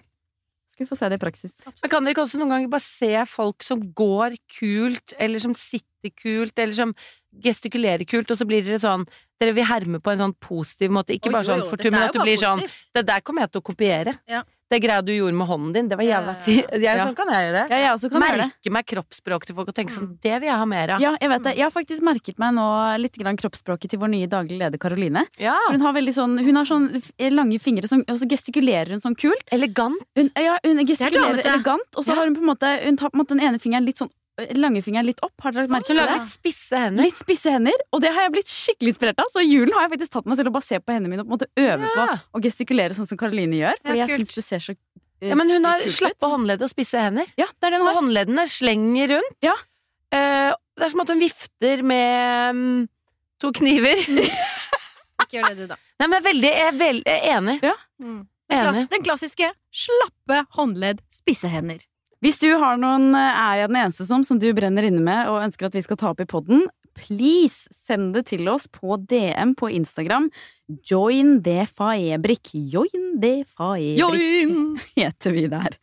Skal 0.76 0.84
vi 0.84 0.88
få 0.90 0.96
se 0.98 1.08
det 1.08 1.16
i 1.16 1.22
praksis. 1.24 1.52
Men 1.82 1.90
kan 1.90 2.04
dere 2.04 2.12
ikke 2.14 2.24
også 2.26 2.38
noen 2.38 2.50
ganger 2.52 2.68
bare 2.68 2.84
se 2.84 3.12
folk 3.32 3.62
som 3.64 3.80
går 3.96 4.36
kult, 4.58 5.14
eller 5.18 5.38
som 5.40 5.54
sitter 5.56 6.10
kult, 6.20 6.52
eller 6.58 6.74
som 6.76 6.92
gestikulerer 7.42 8.04
kult, 8.08 8.30
og 8.30 8.36
så 8.38 8.46
blir 8.48 8.62
dere 8.64 8.78
sånn 8.80 9.06
Dere 9.40 9.52
vil 9.52 9.66
herme 9.68 9.98
på 10.00 10.08
en 10.14 10.16
sånn 10.22 10.32
positiv 10.40 10.88
måte, 10.96 11.12
ikke 11.12 11.28
Oi, 11.28 11.32
bare 11.34 11.44
sånn 11.44 11.64
fortum, 11.68 11.90
for 11.92 11.96
men 11.98 12.06
at 12.08 12.12
du 12.14 12.18
bare 12.22 12.30
positivt. 12.30 12.70
sånn. 12.72 12.92
Det 12.96 13.02
der 13.06 13.20
kommer 13.20 13.42
jeg 13.44 13.50
til 13.52 13.60
å 13.60 13.64
kopiere. 13.68 14.14
Ja. 14.26 14.42
Det 14.66 14.80
greia 14.82 15.02
du 15.04 15.12
gjorde 15.14 15.36
med 15.38 15.46
hånden 15.46 15.72
din, 15.76 15.88
det 15.90 15.96
var 15.98 16.06
jævla 16.06 16.32
fint. 16.42 16.72
Ja. 16.82 16.96
Sånn 17.04 17.14
kan 17.18 17.30
jeg 17.30 17.46
gjøre. 17.46 17.62
Ja, 17.70 17.78
jeg 17.86 18.10
kan 18.10 18.24
gjøre. 18.24 18.46
Merke 18.50 18.72
meg 18.74 18.86
kroppsspråk 18.90 19.46
til 19.46 19.56
folk 19.58 19.70
og 19.70 19.76
tenke 19.76 19.94
sånn 19.94 20.08
Det 20.22 20.32
vil 20.42 20.48
jeg 20.48 20.58
ha 20.58 20.66
mer 20.68 20.92
av. 20.96 21.02
Ja, 21.02 21.12
jeg 21.22 21.30
vet 21.30 21.44
det. 21.46 21.52
Jeg 21.58 21.66
har 21.66 21.74
faktisk 21.74 22.04
merket 22.06 22.40
meg 22.42 22.56
nå 22.56 22.66
litt 23.02 23.18
grann 23.20 23.38
kroppsspråket 23.38 23.94
til 23.94 24.02
vår 24.02 24.10
nye 24.16 24.30
daglige 24.30 24.58
leder 24.64 24.82
Karoline. 24.82 25.22
Ja. 25.42 25.54
Hun 25.70 25.84
har 25.84 25.94
veldig 25.96 26.14
sånn 26.16 26.36
Hun 26.42 26.58
har 26.58 26.68
sånn 26.68 26.88
lange 27.36 27.60
fingre, 27.62 27.88
som, 27.90 28.02
og 28.06 28.18
så 28.18 28.28
gestikulerer 28.30 28.94
hun 28.96 29.02
sånn 29.04 29.16
kult. 29.18 29.46
Elegant. 29.54 30.02
Hun, 30.18 30.30
ja, 30.34 30.58
hun 30.66 30.82
gestikulerer 30.88 31.46
elegant, 31.46 31.86
og 31.94 32.06
så 32.06 32.16
har 32.18 32.26
hun 32.26 32.36
på 32.36 32.42
en 32.42 32.50
måte 32.50 32.72
Hun 32.82 32.98
tar 32.98 33.12
på 33.12 33.18
en 33.18 33.22
måte 33.22 33.36
den 33.36 33.44
ene 33.46 33.62
fingeren 33.62 33.86
litt 33.86 34.02
sånn 34.02 34.10
Langefingeren 34.36 35.06
litt 35.08 35.22
opp. 35.24 35.32
Har 35.40 35.54
dere 35.54 35.64
lagt 35.64 35.72
merke 35.72 35.88
til 35.88 35.96
det? 35.96 36.06
litt 36.12 36.28
spisse 36.28 36.80
hender. 36.80 37.06
Litt 37.06 37.20
spisse 37.20 37.52
hender, 37.54 37.84
og 37.94 38.02
det 38.04 38.10
har 38.12 38.26
jeg 38.26 38.34
blitt 38.34 38.52
skikkelig 38.52 38.92
inspirert 38.92 39.22
av. 39.22 39.30
Så 39.32 39.40
i 39.40 39.48
julen 39.48 39.72
har 39.72 39.86
jeg 39.86 39.94
faktisk 39.94 40.12
tatt 40.18 40.28
meg 40.28 40.40
selv 40.40 40.50
og 40.50 40.58
bare 40.58 40.66
se 40.66 40.80
på 40.82 40.92
hendene 40.92 41.12
mine 41.12 41.24
og 41.24 41.30
på 41.30 41.32
en 41.32 41.38
måte 41.38 41.48
øve 41.62 41.92
på 41.94 42.06
å 42.36 42.42
gestikulere 42.44 42.98
sånn 42.98 43.08
som 43.08 43.20
Karoline 43.20 43.62
gjør. 43.62 43.80
Fordi 43.80 44.02
jeg 44.02 44.20
synes 44.20 44.36
det 44.36 44.44
ser 44.44 44.66
så 44.66 44.74
eh, 44.76 45.30
Ja, 45.30 45.38
men 45.40 45.54
hun 45.54 45.64
har 45.68 45.86
slappe 45.88 46.30
håndledd 46.34 46.66
og 46.66 46.72
spisse 46.72 47.00
hender. 47.00 47.32
Ja, 47.40 47.48
det 47.48 47.70
er 47.70 47.76
det 47.76 47.80
hun 47.80 47.88
Og 47.88 47.98
håndleddene 48.02 48.46
slenger 48.52 49.16
rundt. 49.16 49.40
Ja. 49.46 49.56
Eh, 50.12 50.52
det 50.76 50.84
er 50.84 50.92
som 50.92 51.04
at 51.06 51.14
hun 51.14 51.24
vifter 51.24 51.82
med 51.88 52.52
um, 52.52 52.86
to 53.40 53.56
kniver. 53.56 54.04
Ikke 55.24 55.40
gjør 55.40 55.48
det, 55.48 55.56
du, 55.62 55.66
da. 55.72 55.80
Nei, 55.96 56.10
men 56.10 56.18
jeg 56.18 56.20
er 56.20 56.28
veldig 56.28 56.52
jeg 56.52 56.68
er, 56.68 56.80
veld, 56.84 57.06
jeg 57.08 57.20
er 57.24 57.38
enig. 57.40 57.58
Mm. 58.04 58.22
Den, 58.52 58.60
klass, 58.62 58.86
den 58.92 59.04
klassiske 59.06 59.52
slappe 59.74 60.44
håndledd, 60.58 61.00
spisse 61.08 61.48
hender. 61.50 61.80
Hvis 62.24 62.38
du 62.40 62.48
har 62.56 62.78
noen 62.80 63.10
eh, 63.12 63.40
Er 63.44 63.58
jeg 63.60 63.68
den 63.68 63.78
eneste 63.82 64.06
som 64.08 64.22
som 64.24 64.38
du 64.40 64.48
brenner 64.56 64.86
inne 64.88 65.02
med 65.04 65.28
og 65.28 65.42
ønsker 65.42 65.68
at 65.68 65.74
vi 65.76 65.82
skal 65.84 65.98
ta 66.00 66.14
opp 66.14 66.22
i 66.24 66.28
podden, 66.28 66.64
please 66.96 67.68
send 67.76 68.14
det 68.16 68.22
til 68.30 68.48
oss 68.48 68.64
på 68.72 68.96
DM 68.96 69.52
på 69.58 69.68
Instagram. 69.76 70.30
Join 70.88 71.42
det 71.44 71.66
faebrik. 71.68 72.54
Join 72.72 73.18
det 73.20 73.44
faebrik 73.52 74.80
heter 74.96 75.36
vi 75.36 75.44
der. 75.52 75.76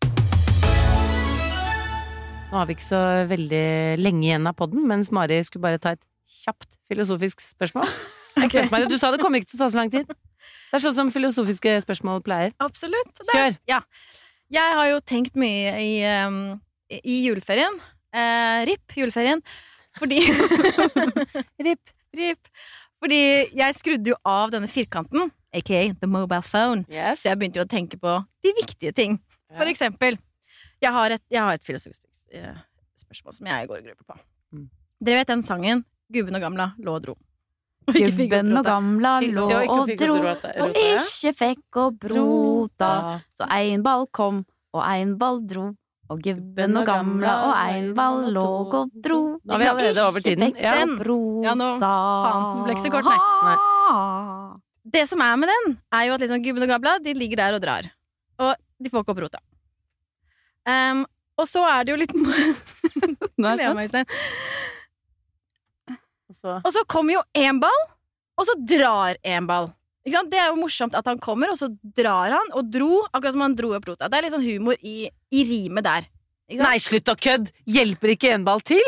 Nå 2.50 2.58
har 2.58 2.66
vi 2.70 2.78
ikke 2.78 2.86
så 2.86 3.04
veldig 3.30 3.68
lenge 4.02 4.26
igjen 4.28 4.50
av 4.50 4.58
podden, 4.58 4.84
mens 4.90 5.14
Mari 5.14 5.38
skulle 5.46 5.68
bare 5.68 5.82
ta 5.82 5.94
et 5.94 6.04
kjapt 6.42 6.82
filosofisk 6.90 7.46
spørsmål. 7.54 7.90
Okay. 8.34 8.64
meg, 8.74 8.88
Du 8.90 8.96
sa 8.98 9.12
det 9.14 9.20
kommer 9.22 9.38
ikke 9.38 9.52
til 9.52 9.60
å 9.60 9.62
ta 9.62 9.68
så 9.70 9.78
lang 9.78 9.92
tid. 9.94 10.08
Det 10.10 10.80
er 10.80 10.82
sånn 10.82 10.96
som 10.98 11.10
filosofiske 11.14 11.76
spørsmål 11.84 12.24
pleier. 12.26 12.56
Absolutt. 12.66 13.12
Det, 13.20 13.28
Kjør! 13.30 13.60
Jeg 14.54 14.78
har 14.80 14.88
jo 14.92 15.00
tenkt 15.10 15.36
mye 15.40 15.74
i, 15.82 15.92
um, 16.26 16.38
i- 16.94 17.24
juleferien. 17.28 17.76
Uh, 18.14 18.62
RIP 18.70 18.96
juleferien. 19.02 19.42
Fordi 19.98 20.20
Rip. 21.66 21.90
RIP. 22.14 22.50
Fordi 23.04 23.20
jeg 23.58 23.76
skrudde 23.76 24.14
jo 24.14 24.18
av 24.26 24.52
denne 24.54 24.70
firkanten, 24.72 25.32
aka 25.54 25.82
the 26.00 26.08
mobile 26.10 26.42
phone. 26.46 26.86
Yes. 26.90 27.22
Så 27.24 27.30
jeg 27.32 27.40
begynte 27.42 27.60
jo 27.62 27.66
å 27.68 27.70
tenke 27.72 28.00
på 28.02 28.14
de 28.46 28.54
viktige 28.62 28.94
ting. 28.96 29.18
For 29.54 29.70
eksempel, 29.70 30.18
jeg 30.82 30.92
har 30.96 31.14
et, 31.18 31.22
jeg 31.30 31.42
har 31.44 31.54
et 31.58 31.66
filosofisk 31.66 32.02
eh, 32.34 32.56
spørsmål 33.04 33.36
som 33.38 33.50
jeg 33.52 33.68
går 33.70 33.82
og 33.82 33.90
gruper 33.90 34.08
på. 34.14 34.18
Mm. 34.56 34.70
Dere 35.04 35.20
vet 35.22 35.30
den 35.34 35.44
sangen 35.46 35.84
'Gubben 36.14 36.36
og 36.38 36.42
gamla 36.42 36.72
lå 36.80 36.96
og 36.96 37.04
dro'? 37.06 37.16
Og 37.88 37.94
Gubben 37.98 38.58
og 38.58 38.66
gamla 38.66 39.14
lå 39.22 39.44
og 39.70 39.90
dro, 40.00 40.16
og 40.64 40.78
ikke 40.80 41.32
fikk 41.36 41.80
å 41.82 41.86
brota. 42.00 42.92
Så 43.38 43.48
ein 43.52 43.84
ball 43.84 44.06
kom, 44.16 44.44
og 44.74 44.84
ein 44.88 45.18
ball 45.20 45.42
dro. 45.48 45.72
Og 46.12 46.20
gubben 46.22 46.78
og 46.78 46.86
gamla 46.86 47.34
og 47.48 47.54
ein 47.58 47.94
ball 47.98 48.26
låg 48.36 48.74
og 48.78 48.90
dro. 49.04 49.20
Nå 49.44 49.56
er 49.56 49.62
vi 49.64 49.68
allerede 49.72 50.04
over 50.08 50.22
tiden. 50.24 50.54
Ja. 50.60 50.76
Ja, 51.44 51.54
nå- 51.58 51.80
faen, 51.80 52.64
ble 52.66 52.76
ikke 52.76 52.86
så 52.86 52.92
kort, 52.92 53.08
nei. 53.08 53.58
Det 54.94 55.08
som 55.10 55.22
er 55.24 55.36
med 55.40 55.50
den, 55.50 55.78
er 55.96 56.06
jo 56.10 56.14
at 56.14 56.20
liksom 56.26 56.44
gubben 56.44 56.64
og 56.68 56.70
gamla 56.76 56.98
de 57.04 57.14
ligger 57.18 57.38
der 57.40 57.56
og 57.58 57.62
drar. 57.64 57.88
Og 58.40 58.56
de 58.84 58.90
får 58.92 59.04
ikke 59.06 59.16
opp 59.16 59.24
rota. 59.26 59.40
Um, 60.68 61.06
og 61.40 61.48
så 61.50 61.64
er 61.68 61.84
det 61.84 61.92
jo 61.92 61.98
litt 62.00 62.14
Nå 63.42 63.48
er 63.50 63.64
jeg 63.64 63.90
spent. 63.90 64.10
Og 66.34 66.40
så 66.42 66.58
Og 66.66 66.74
så 66.74 66.84
kommer 66.90 67.14
jo 67.20 67.22
én 67.38 67.60
ball, 67.62 67.84
og 68.38 68.48
så 68.50 68.56
drar 68.58 69.18
én 69.24 69.46
ball. 69.48 69.70
Det 70.04 70.36
er 70.36 70.50
jo 70.52 70.58
morsomt 70.60 70.96
at 71.00 71.06
han 71.08 71.20
kommer, 71.22 71.54
og 71.54 71.58
så 71.60 71.70
drar 71.96 72.34
han, 72.34 72.50
og 72.58 72.66
dro, 72.74 73.06
akkurat 73.14 73.36
som 73.38 73.44
han 73.46 73.54
dro 73.56 73.70
opp 73.78 73.86
rota. 73.88 74.10
Det 74.12 74.18
er 74.18 74.26
litt 74.26 74.34
sånn 74.36 74.44
humor 74.44 74.76
i, 74.84 75.08
i 75.32 75.44
rimet 75.48 75.86
der. 75.86 76.10
Nei, 76.60 76.76
slutt 76.84 77.08
å 77.08 77.16
kødde! 77.16 77.54
Hjelper 77.70 78.12
ikke 78.18 78.34
en 78.36 78.44
ball 78.44 78.60
til? 78.68 78.84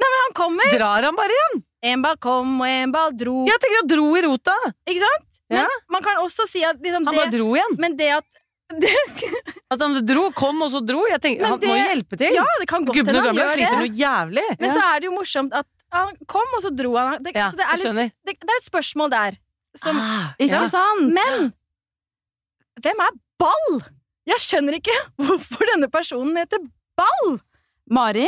Nei, 0.00 0.08
men 0.08 0.22
Han 0.22 0.34
kommer, 0.38 0.72
Drar 0.72 1.04
han 1.04 1.16
bare 1.18 1.34
igjen? 1.36 1.60
én 1.86 2.00
ball 2.02 2.16
kom, 2.22 2.54
og 2.62 2.66
én 2.70 2.90
ball 2.94 3.12
dro. 3.14 3.42
Jeg 3.46 3.60
tenker 3.60 3.82
han 3.82 3.90
dro 3.92 4.06
i 4.16 4.22
rota! 4.24 4.56
Ikke 4.88 5.02
sant? 5.04 5.28
Men 5.50 5.60
Ja. 5.60 5.68
man 5.92 6.02
kan 6.02 6.16
også 6.24 6.46
si 6.48 6.64
at 6.64 6.80
liksom 6.82 7.04
Han 7.06 7.14
bare 7.14 7.30
det 7.30 7.38
dro 7.38 7.52
igjen. 7.54 7.76
Men 7.78 7.94
det 8.00 8.08
at 8.16 8.24
det, 8.82 8.90
At 9.70 9.78
han 9.84 9.92
dro, 10.08 10.24
kom 10.34 10.62
og 10.64 10.72
så 10.72 10.80
dro. 10.82 11.04
Jeg 11.06 11.20
tenker, 11.22 11.42
Men 11.44 11.50
Han 11.52 11.60
det- 11.60 11.68
må 11.70 11.76
hjelpe 11.78 12.16
til! 12.18 12.32
Ja, 12.34 12.42
det 12.58 12.66
kan 12.72 12.84
godt 12.88 12.96
hende 12.96 13.20
han 13.28 13.36
gjør 13.36 13.52
sliter 13.54 13.78
noe 13.84 13.92
jævlig. 14.00 14.46
Men 14.58 14.70
så 14.74 14.80
er 14.88 15.00
det 15.00 15.06
jo 15.06 15.14
morsomt 15.14 15.52
at 15.54 15.66
han 15.94 16.14
kom, 16.30 16.54
og 16.58 16.62
så 16.64 16.70
dro 16.74 16.94
han. 16.96 17.22
Det, 17.22 17.34
Ja, 17.36 17.50
så 17.50 17.56
det 17.60 17.66
er, 17.66 17.82
litt, 17.94 18.14
det, 18.26 18.36
det 18.42 18.54
er 18.56 18.60
et 18.62 18.68
spørsmål 18.68 19.12
der. 19.12 19.36
Som, 19.76 19.98
Ah, 20.00 20.32
Ikke 20.40 20.62
ja. 20.62 20.68
sant? 20.72 21.12
Men 21.12 21.50
hvem 22.82 23.02
er 23.04 23.18
Ball? 23.40 23.78
Jeg 24.26 24.42
skjønner 24.42 24.78
ikke 24.80 24.96
hvorfor 25.22 25.68
denne 25.74 25.88
personen 25.92 26.36
heter 26.40 26.62
Ball! 26.98 27.36
Mari, 27.86 28.26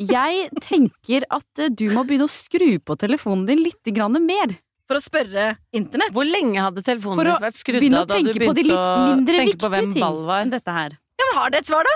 jeg 0.00 0.48
tenker 0.64 1.26
at 1.34 1.60
eh, 1.60 1.68
du 1.70 1.88
må 1.92 2.06
begynne 2.06 2.26
å 2.26 2.32
skru 2.32 2.78
på 2.80 2.96
telefonen 2.98 3.44
din 3.46 3.60
litt 3.62 3.90
mer. 4.24 4.54
For 4.88 4.98
å 4.98 5.02
spørre 5.02 5.56
internett. 5.72 6.12
Hvor 6.12 6.26
lenge 6.28 6.60
hadde 6.60 6.82
telefonen 6.84 7.24
din 7.24 7.40
vært 7.40 7.56
skrudd 7.56 7.84
av 7.84 8.02
å 8.02 8.04
da 8.04 8.04
du 8.04 8.14
tenke 8.14 8.46
på 8.48 8.54
de 8.56 8.64
litt 8.68 8.78
å 8.78 8.96
mindre 9.08 9.36
tenke 9.38 9.56
på 9.56 9.70
viktige 9.70 9.70
hvem 9.74 9.92
ting 9.94 10.04
ball 10.04 10.18
var? 10.28 10.42
enn 10.44 10.52
dette 10.52 10.74
her. 10.76 10.96
Ja, 11.20 11.28
men 11.30 11.38
Har 11.40 11.52
det 11.54 11.62
et 11.62 11.70
svar, 11.70 11.86
da? 11.88 11.94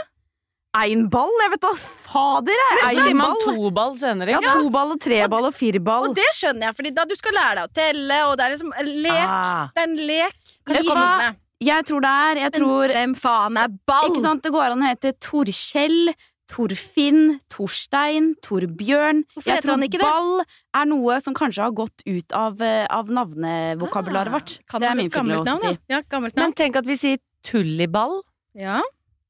Ein 0.76 1.06
ball? 1.08 1.32
Jeg 1.42 1.50
vet 1.54 1.62
da 1.64 1.70
fader, 1.80 2.52
jeg! 2.60 2.78
er 2.84 2.98
sier 3.06 3.16
man 3.16 3.38
to 3.40 3.70
ball 3.74 3.94
senere. 3.98 4.34
Ja, 4.36 4.40
to 4.44 4.68
ball 4.72 4.92
og 4.92 5.00
tre 5.00 5.22
ball 5.32 5.48
og 5.48 5.54
fire 5.56 5.80
ball. 5.80 6.10
Og 6.10 6.16
det 6.18 6.28
skjønner 6.36 6.68
jeg, 6.68 6.76
Fordi 6.76 6.92
da 6.98 7.04
du 7.08 7.14
skal 7.16 7.36
lære 7.38 7.54
deg 7.56 7.70
å 7.70 7.74
telle, 7.78 8.18
og 8.28 8.34
det 8.36 8.44
er 8.44 8.54
liksom 8.54 8.74
lek. 9.06 9.22
Ah. 9.24 9.68
Det 9.72 9.84
er 9.84 9.88
en 9.88 10.00
lek. 10.10 10.56
Hva? 10.68 11.34
Jeg 11.58 11.86
tror 11.88 12.04
det 12.04 12.10
er 12.14 12.38
Jeg 12.44 12.52
tror 12.54 12.92
hvem 12.94 13.14
faen 13.18 13.56
er 13.58 13.70
Ball? 13.88 14.10
Ikke 14.12 14.22
sant? 14.22 14.44
Det 14.44 14.52
går 14.54 14.74
an 14.76 14.84
å 14.84 14.90
hete 14.92 15.10
Torkjell, 15.24 16.12
Torfinn, 16.48 17.22
Torstein, 17.50 18.28
Torbjørn. 18.44 19.24
Hvorfor 19.34 19.50
Jeg 19.50 19.64
tror 19.64 19.82
ikke 19.88 19.98
det? 19.98 20.04
ball 20.04 20.44
er 20.78 20.86
noe 20.92 21.18
som 21.24 21.34
kanskje 21.36 21.64
har 21.64 21.74
gått 21.76 22.04
ut 22.06 22.36
av, 22.36 22.62
eh, 22.62 22.86
av 22.86 23.10
navnevokabularet 23.10 24.32
vårt. 24.32 24.54
Kan 24.70 24.84
det 24.84 24.92
er 24.92 25.00
min 25.00 25.10
filosofi. 25.10 25.78
ja, 25.90 26.02
Men 26.12 26.54
tenk 26.54 26.76
at 26.76 26.86
vi 26.86 26.96
sier 26.96 27.18
tulliball. 27.42 28.22
Ja, 28.54 28.82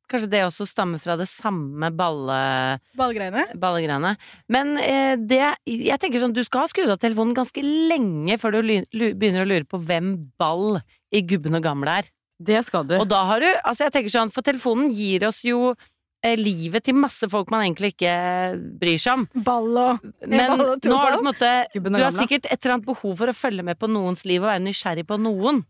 Kanskje 0.08 0.30
det 0.32 0.40
også 0.46 0.64
stammer 0.68 1.00
fra 1.02 1.18
det 1.20 1.26
samme 1.28 1.90
balle, 1.92 2.38
Ballegreiene. 2.96 3.44
ballegreiene. 3.60 4.14
Men 4.48 4.76
eh, 4.80 5.16
det 5.20 5.42
Jeg 5.68 5.98
tenker 6.00 6.22
sånn, 6.22 6.32
du 6.36 6.40
skal 6.46 6.64
ha 6.64 6.70
skrudd 6.70 6.94
av 6.94 7.00
telefonen 7.02 7.36
ganske 7.36 7.60
lenge 7.62 8.38
før 8.40 8.56
du 8.58 8.72
begynner 9.12 9.44
å 9.44 9.50
lure 9.50 9.68
på 9.68 9.80
hvem 9.84 10.14
ball 10.40 10.80
i 11.12 11.20
Gubben 11.28 11.58
og 11.60 11.62
gamle 11.66 12.00
er. 12.00 12.08
Det 12.38 12.60
skal 12.64 12.86
du. 12.86 12.96
Og 13.00 13.08
da 13.10 13.24
har 13.26 13.42
du 13.42 13.48
Altså, 13.64 13.84
jeg 13.88 13.96
tenker 13.98 14.14
sånn, 14.14 14.32
for 14.32 14.46
telefonen 14.46 14.92
gir 14.94 15.24
oss 15.26 15.42
jo 15.44 15.74
eh, 16.24 16.36
livet 16.38 16.84
til 16.86 16.96
masse 16.96 17.28
folk 17.30 17.50
man 17.50 17.64
egentlig 17.66 17.92
ikke 17.96 18.12
bryr 18.80 19.00
seg 19.02 19.20
om. 19.20 19.24
Ball 19.44 19.68
og 19.82 20.04
Men 20.24 20.54
ball 20.54 20.62
og 20.68 20.86
nå 20.88 21.00
har 21.02 21.12
du 21.12 21.18
på 21.18 21.24
en 21.24 21.32
måte 21.32 21.50
Du 21.74 21.90
har 21.98 22.14
sikkert 22.16 22.46
et 22.48 22.56
eller 22.62 22.78
annet 22.78 22.88
behov 22.88 23.16
for 23.20 23.28
å 23.32 23.36
følge 23.36 23.66
med 23.66 23.78
på 23.80 23.90
noens 23.90 24.24
liv 24.28 24.40
og 24.40 24.48
være 24.52 24.64
nysgjerrig 24.64 25.04
på 25.08 25.18
noen. 25.20 25.64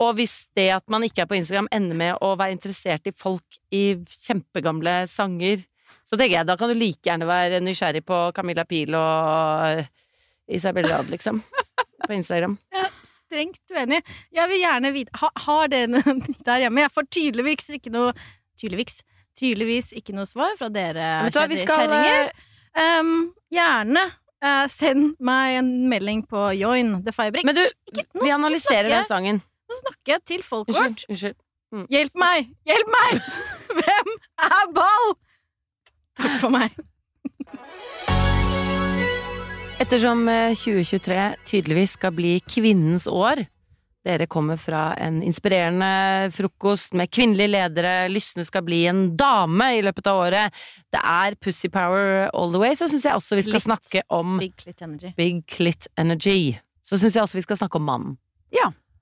Og 0.00 0.14
hvis 0.16 0.46
det 0.56 0.70
at 0.72 0.86
man 0.92 1.04
ikke 1.04 1.24
er 1.24 1.28
på 1.30 1.36
Instagram 1.36 1.68
ender 1.76 1.98
med 1.98 2.22
å 2.24 2.32
være 2.40 2.54
interessert 2.56 3.06
i 3.10 3.12
folk 3.16 3.58
i 3.74 3.84
kjempegamle 4.08 5.02
sanger, 5.10 5.66
så 6.08 6.16
tenker 6.16 6.38
jeg 6.38 6.48
da 6.48 6.56
kan 6.58 6.72
du 6.72 6.78
like 6.78 7.04
gjerne 7.06 7.28
være 7.28 7.60
nysgjerrig 7.62 8.02
på 8.08 8.20
Camilla 8.34 8.64
Pil 8.68 8.96
og 8.96 9.84
Isabel 10.50 10.88
Rad, 10.90 11.10
liksom. 11.12 11.42
På 12.06 12.14
Instagram. 12.16 12.56
Strengt 13.04 13.60
uenig. 13.70 14.00
Jeg 14.34 14.50
vil 14.50 14.62
gjerne 14.62 14.90
vite 14.94 15.18
ha, 15.20 15.28
Har 15.44 15.68
dere 15.70 16.00
der 16.48 16.62
hjemme? 16.64 16.80
Jeg 16.86 16.92
får 16.96 17.06
tydeligvis 17.12 17.68
ikke 17.76 17.92
noe 17.94 18.14
Tydeligvis. 18.58 19.02
Tydeligvis 19.38 19.92
ikke 19.96 20.16
noe 20.16 20.26
svar 20.28 20.56
fra 20.58 20.68
dere 20.72 21.28
kjerringer. 21.32 22.32
Um, 22.76 23.30
gjerne 23.52 24.02
uh, 24.44 24.66
send 24.72 25.14
meg 25.22 25.60
en 25.60 25.70
melding 25.92 26.24
på 26.28 26.50
join 26.58 26.98
the 27.06 27.14
Fabric 27.14 27.46
Men 27.48 27.56
du, 27.56 27.62
Ikke- 27.94 28.24
vi 28.24 28.32
analyserer 28.34 28.90
den 28.90 29.06
sangen. 29.08 29.40
Nå 29.70 29.78
snakker 29.84 30.16
jeg 30.16 30.26
til 30.26 30.42
folk 30.42 30.68
Unnskyld. 30.68 30.88
vårt. 30.90 31.04
unnskyld. 31.08 31.38
Hjelp 31.94 32.16
meg! 32.18 32.48
Hjelp 32.66 32.88
meg! 32.90 33.20
Hvem 33.78 34.08
er 34.42 34.72
Ball? 34.74 35.12
Takk 36.18 36.34
for 36.42 36.50
meg. 36.50 36.74
Ettersom 39.80 40.26
eh, 40.28 40.56
2023 40.58 41.20
tydeligvis 41.48 41.94
skal 41.96 42.12
bli 42.12 42.34
kvinnens 42.44 43.06
år 43.08 43.46
Dere 44.04 44.24
kommer 44.32 44.56
fra 44.56 44.94
en 44.96 45.18
inspirerende 45.22 46.30
frokost 46.32 46.94
med 46.96 47.10
kvinnelige 47.12 47.52
ledere, 47.52 48.08
lystne 48.08 48.46
skal 48.48 48.64
bli 48.64 48.78
en 48.88 49.10
dame 49.12 49.66
i 49.76 49.82
løpet 49.84 50.08
av 50.08 50.20
året. 50.22 50.62
Det 50.88 51.02
er 51.04 51.36
Pussy 51.36 51.68
Power 51.68 52.30
all 52.32 52.48
the 52.54 52.62
way, 52.62 52.72
så 52.80 52.88
syns 52.88 53.04
jeg 53.04 53.20
også 53.20 53.36
vi 53.36 53.44
skal 53.44 53.60
snakke 53.66 54.02
om 54.08 54.38
Big 54.40 54.56
clit 54.56 54.80
energy. 54.80 55.12
Big 55.20 55.44
Clit 55.52 55.90
Energy. 56.00 56.56
Så 56.88 56.96
syns 56.96 57.18
jeg 57.18 57.26
også 57.26 57.42
vi 57.42 57.44
skal 57.44 57.60
snakke 57.60 57.76
om 57.76 57.90
mannen. 57.92 58.16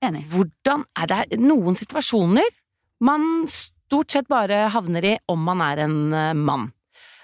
Enig. 0.05 0.23
Hvordan 0.31 0.85
er 0.95 1.09
det 1.11 1.39
noen 1.41 1.75
situasjoner 1.75 2.47
man 3.03 3.47
stort 3.49 4.13
sett 4.13 4.29
bare 4.29 4.67
havner 4.73 5.05
i 5.05 5.15
om 5.31 5.41
man 5.47 5.63
er 5.65 5.83
en 5.85 5.97
eh, 6.13 6.35
mann. 6.37 6.69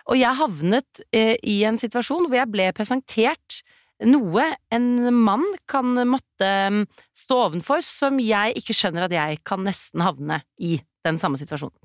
Og 0.10 0.18
jeg 0.20 0.38
havnet 0.40 1.02
eh, 1.14 1.36
i 1.46 1.60
en 1.68 1.78
situasjon 1.82 2.28
hvor 2.28 2.40
jeg 2.40 2.52
ble 2.54 2.70
presentert 2.78 3.62
noe 4.06 4.50
en 4.76 4.88
mann 5.16 5.46
kan 5.72 5.94
måtte 6.10 6.50
mm, 6.74 6.82
stå 7.16 7.38
ovenfor, 7.46 7.84
som 7.86 8.20
jeg 8.20 8.58
ikke 8.60 8.76
skjønner 8.76 9.06
at 9.06 9.16
jeg 9.16 9.40
kan 9.48 9.64
nesten 9.66 10.04
havne 10.04 10.42
i 10.60 10.76
den 11.06 11.22
samme 11.22 11.40
situasjonen. 11.40 11.78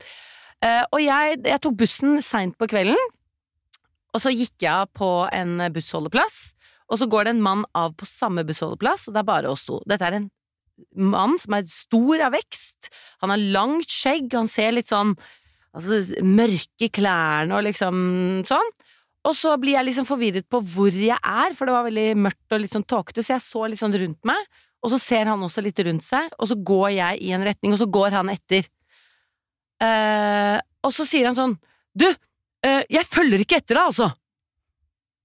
Eh, 0.65 0.83
og 0.91 1.01
jeg, 1.05 1.39
jeg 1.47 1.63
tok 1.63 1.79
bussen 1.81 2.19
seint 2.25 2.57
på 2.61 2.69
kvelden, 2.73 2.99
og 4.11 4.25
så 4.25 4.33
gikk 4.35 4.65
jeg 4.65 4.91
på 4.97 5.11
en 5.31 5.61
bussholdeplass, 5.73 6.41
og 6.91 6.99
så 6.99 7.07
går 7.07 7.29
det 7.29 7.37
en 7.37 7.45
mann 7.45 7.63
av 7.79 7.95
på 8.01 8.09
samme 8.09 8.43
bussholdeplass, 8.49 9.07
og 9.07 9.15
det 9.15 9.23
er 9.23 9.29
bare 9.29 9.53
oss 9.53 9.69
to. 9.69 9.79
Dette 9.89 10.09
er 10.09 10.19
en 10.19 10.31
mann 10.97 11.37
som 11.41 11.57
er 11.57 11.69
stor 11.71 12.27
av 12.27 12.35
vekst, 12.37 12.91
han 13.23 13.33
har 13.35 13.49
langt 13.57 13.91
skjegg, 13.93 14.31
han 14.35 14.49
ser 14.51 14.75
litt 14.77 14.91
sånn 14.91 15.15
altså, 15.77 16.23
mørke 16.25 16.87
i 16.89 16.93
klærne 16.93 17.59
og 17.59 17.67
liksom 17.69 18.01
sånn. 18.49 18.73
Og 19.29 19.37
så 19.37 19.53
blir 19.61 19.77
jeg 19.77 19.91
liksom 19.91 20.09
forvirret 20.09 20.49
på 20.49 20.63
hvor 20.73 20.97
jeg 20.97 21.19
er, 21.19 21.55
for 21.57 21.69
det 21.69 21.77
var 21.77 21.87
veldig 21.89 22.09
mørkt 22.25 22.57
og 22.57 22.63
litt 22.63 22.77
sånn 22.77 22.87
tåkete, 22.89 23.25
så 23.25 23.37
jeg 23.37 23.45
så 23.45 23.67
litt 23.69 23.83
sånn 23.83 23.97
rundt 24.01 24.21
meg, 24.29 24.61
og 24.81 24.93
så 24.95 25.01
ser 25.03 25.29
han 25.29 25.43
også 25.45 25.61
litt 25.65 25.81
rundt 25.85 26.07
seg, 26.07 26.31
og 26.41 26.49
så 26.49 26.57
går 26.57 26.89
jeg 26.97 27.21
i 27.27 27.35
en 27.37 27.45
retning, 27.45 27.75
og 27.77 27.83
så 27.83 27.89
går 27.93 28.17
han 28.17 28.33
etter. 28.33 28.65
Eh, 29.85 30.57
og 30.85 30.93
så 30.93 31.07
sier 31.09 31.25
han 31.25 31.37
sånn 31.37 31.55
Du, 31.97 32.05
eh, 32.05 32.83
jeg 32.93 33.09
følger 33.09 33.41
ikke 33.41 33.61
etter 33.61 33.79
deg, 33.79 33.87
altså! 33.89 34.11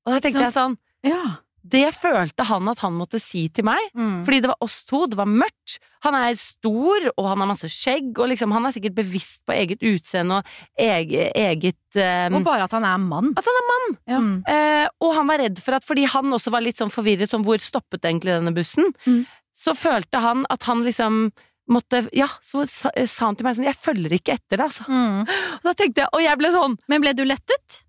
Og 0.06 0.14
da 0.14 0.20
tenkte 0.24 0.46
jeg 0.46 0.56
sånn 0.56 0.78
Ja. 1.04 1.24
Det 1.68 1.88
følte 1.98 2.46
han 2.46 2.68
at 2.70 2.80
han 2.84 2.94
måtte 2.94 3.18
si 3.20 3.48
til 3.50 3.66
meg, 3.66 3.80
Mm. 3.98 4.20
fordi 4.28 4.42
det 4.44 4.50
var 4.52 4.58
oss 4.62 4.84
to, 4.86 5.08
det 5.10 5.18
var 5.18 5.26
mørkt. 5.26 5.80
Han 6.06 6.14
er 6.14 6.36
stor, 6.38 7.08
og 7.18 7.28
han 7.32 7.40
har 7.42 7.48
masse 7.50 7.66
skjegg, 7.74 8.12
og 8.22 8.30
liksom, 8.30 8.52
han 8.54 8.68
er 8.68 8.76
sikkert 8.76 8.94
bevisst 9.00 9.42
på 9.48 9.56
eget 9.56 9.82
utseende 9.82 10.38
og 10.38 10.44
eget, 10.78 11.32
eget 11.36 11.98
um, 12.30 12.36
Og 12.38 12.44
bare 12.46 12.68
at 12.68 12.72
han 12.78 12.86
er 12.86 12.98
mann. 13.02 13.34
At 13.36 13.50
han 13.50 13.58
er 13.62 13.66
mann! 13.72 13.98
Ja. 14.14 14.20
Mm. 14.22 14.36
Uh, 14.46 14.88
og 15.08 15.16
han 15.18 15.28
var 15.28 15.42
redd 15.42 15.58
for 15.66 15.74
at, 15.80 15.84
fordi 15.88 16.06
han 16.06 16.30
også 16.38 16.52
var 16.54 16.62
litt 16.62 16.78
sånn 16.78 16.94
forvirret 16.94 17.30
som 17.34 17.44
hvor 17.44 17.58
stoppet 17.58 18.06
egentlig 18.06 18.38
denne 18.38 18.54
bussen, 18.54 18.94
Mm. 19.08 19.26
så 19.56 19.74
følte 19.74 20.22
han 20.22 20.46
at 20.50 20.64
han 20.70 20.84
liksom 20.86 21.32
måtte 21.68 22.04
Ja, 22.14 22.28
så 22.46 22.62
sa, 22.70 22.92
sa 23.10 23.26
han 23.26 23.36
til 23.36 23.44
meg 23.48 23.56
sånn 23.58 23.66
'Jeg 23.66 23.82
følger 23.82 24.12
ikke 24.14 24.34
etter 24.38 24.58
deg', 24.58 24.70
altså. 24.70 24.86
Mm. 24.86 25.26
Og 25.58 25.64
da 25.64 25.74
tenkte 25.74 26.02
jeg 26.04 26.10
Og 26.14 26.22
jeg 26.22 26.38
ble 26.38 26.52
sånn 26.54 26.78
Men 26.88 27.02
ble 27.02 27.14
du 27.18 27.24
lettet? 27.26 27.82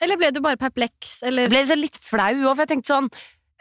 Eller 0.00 0.16
ble 0.20 0.30
du 0.34 0.40
bare 0.44 0.56
perpleks? 0.60 1.22
Eller 1.26 1.46
Jeg 1.48 1.50
ble 1.54 1.62
så 1.70 1.76
litt 1.78 1.98
flau 2.02 2.34
òg, 2.42 2.52
for 2.54 2.62
jeg 2.64 2.72
tenkte 2.76 2.92
sånn 2.94 3.08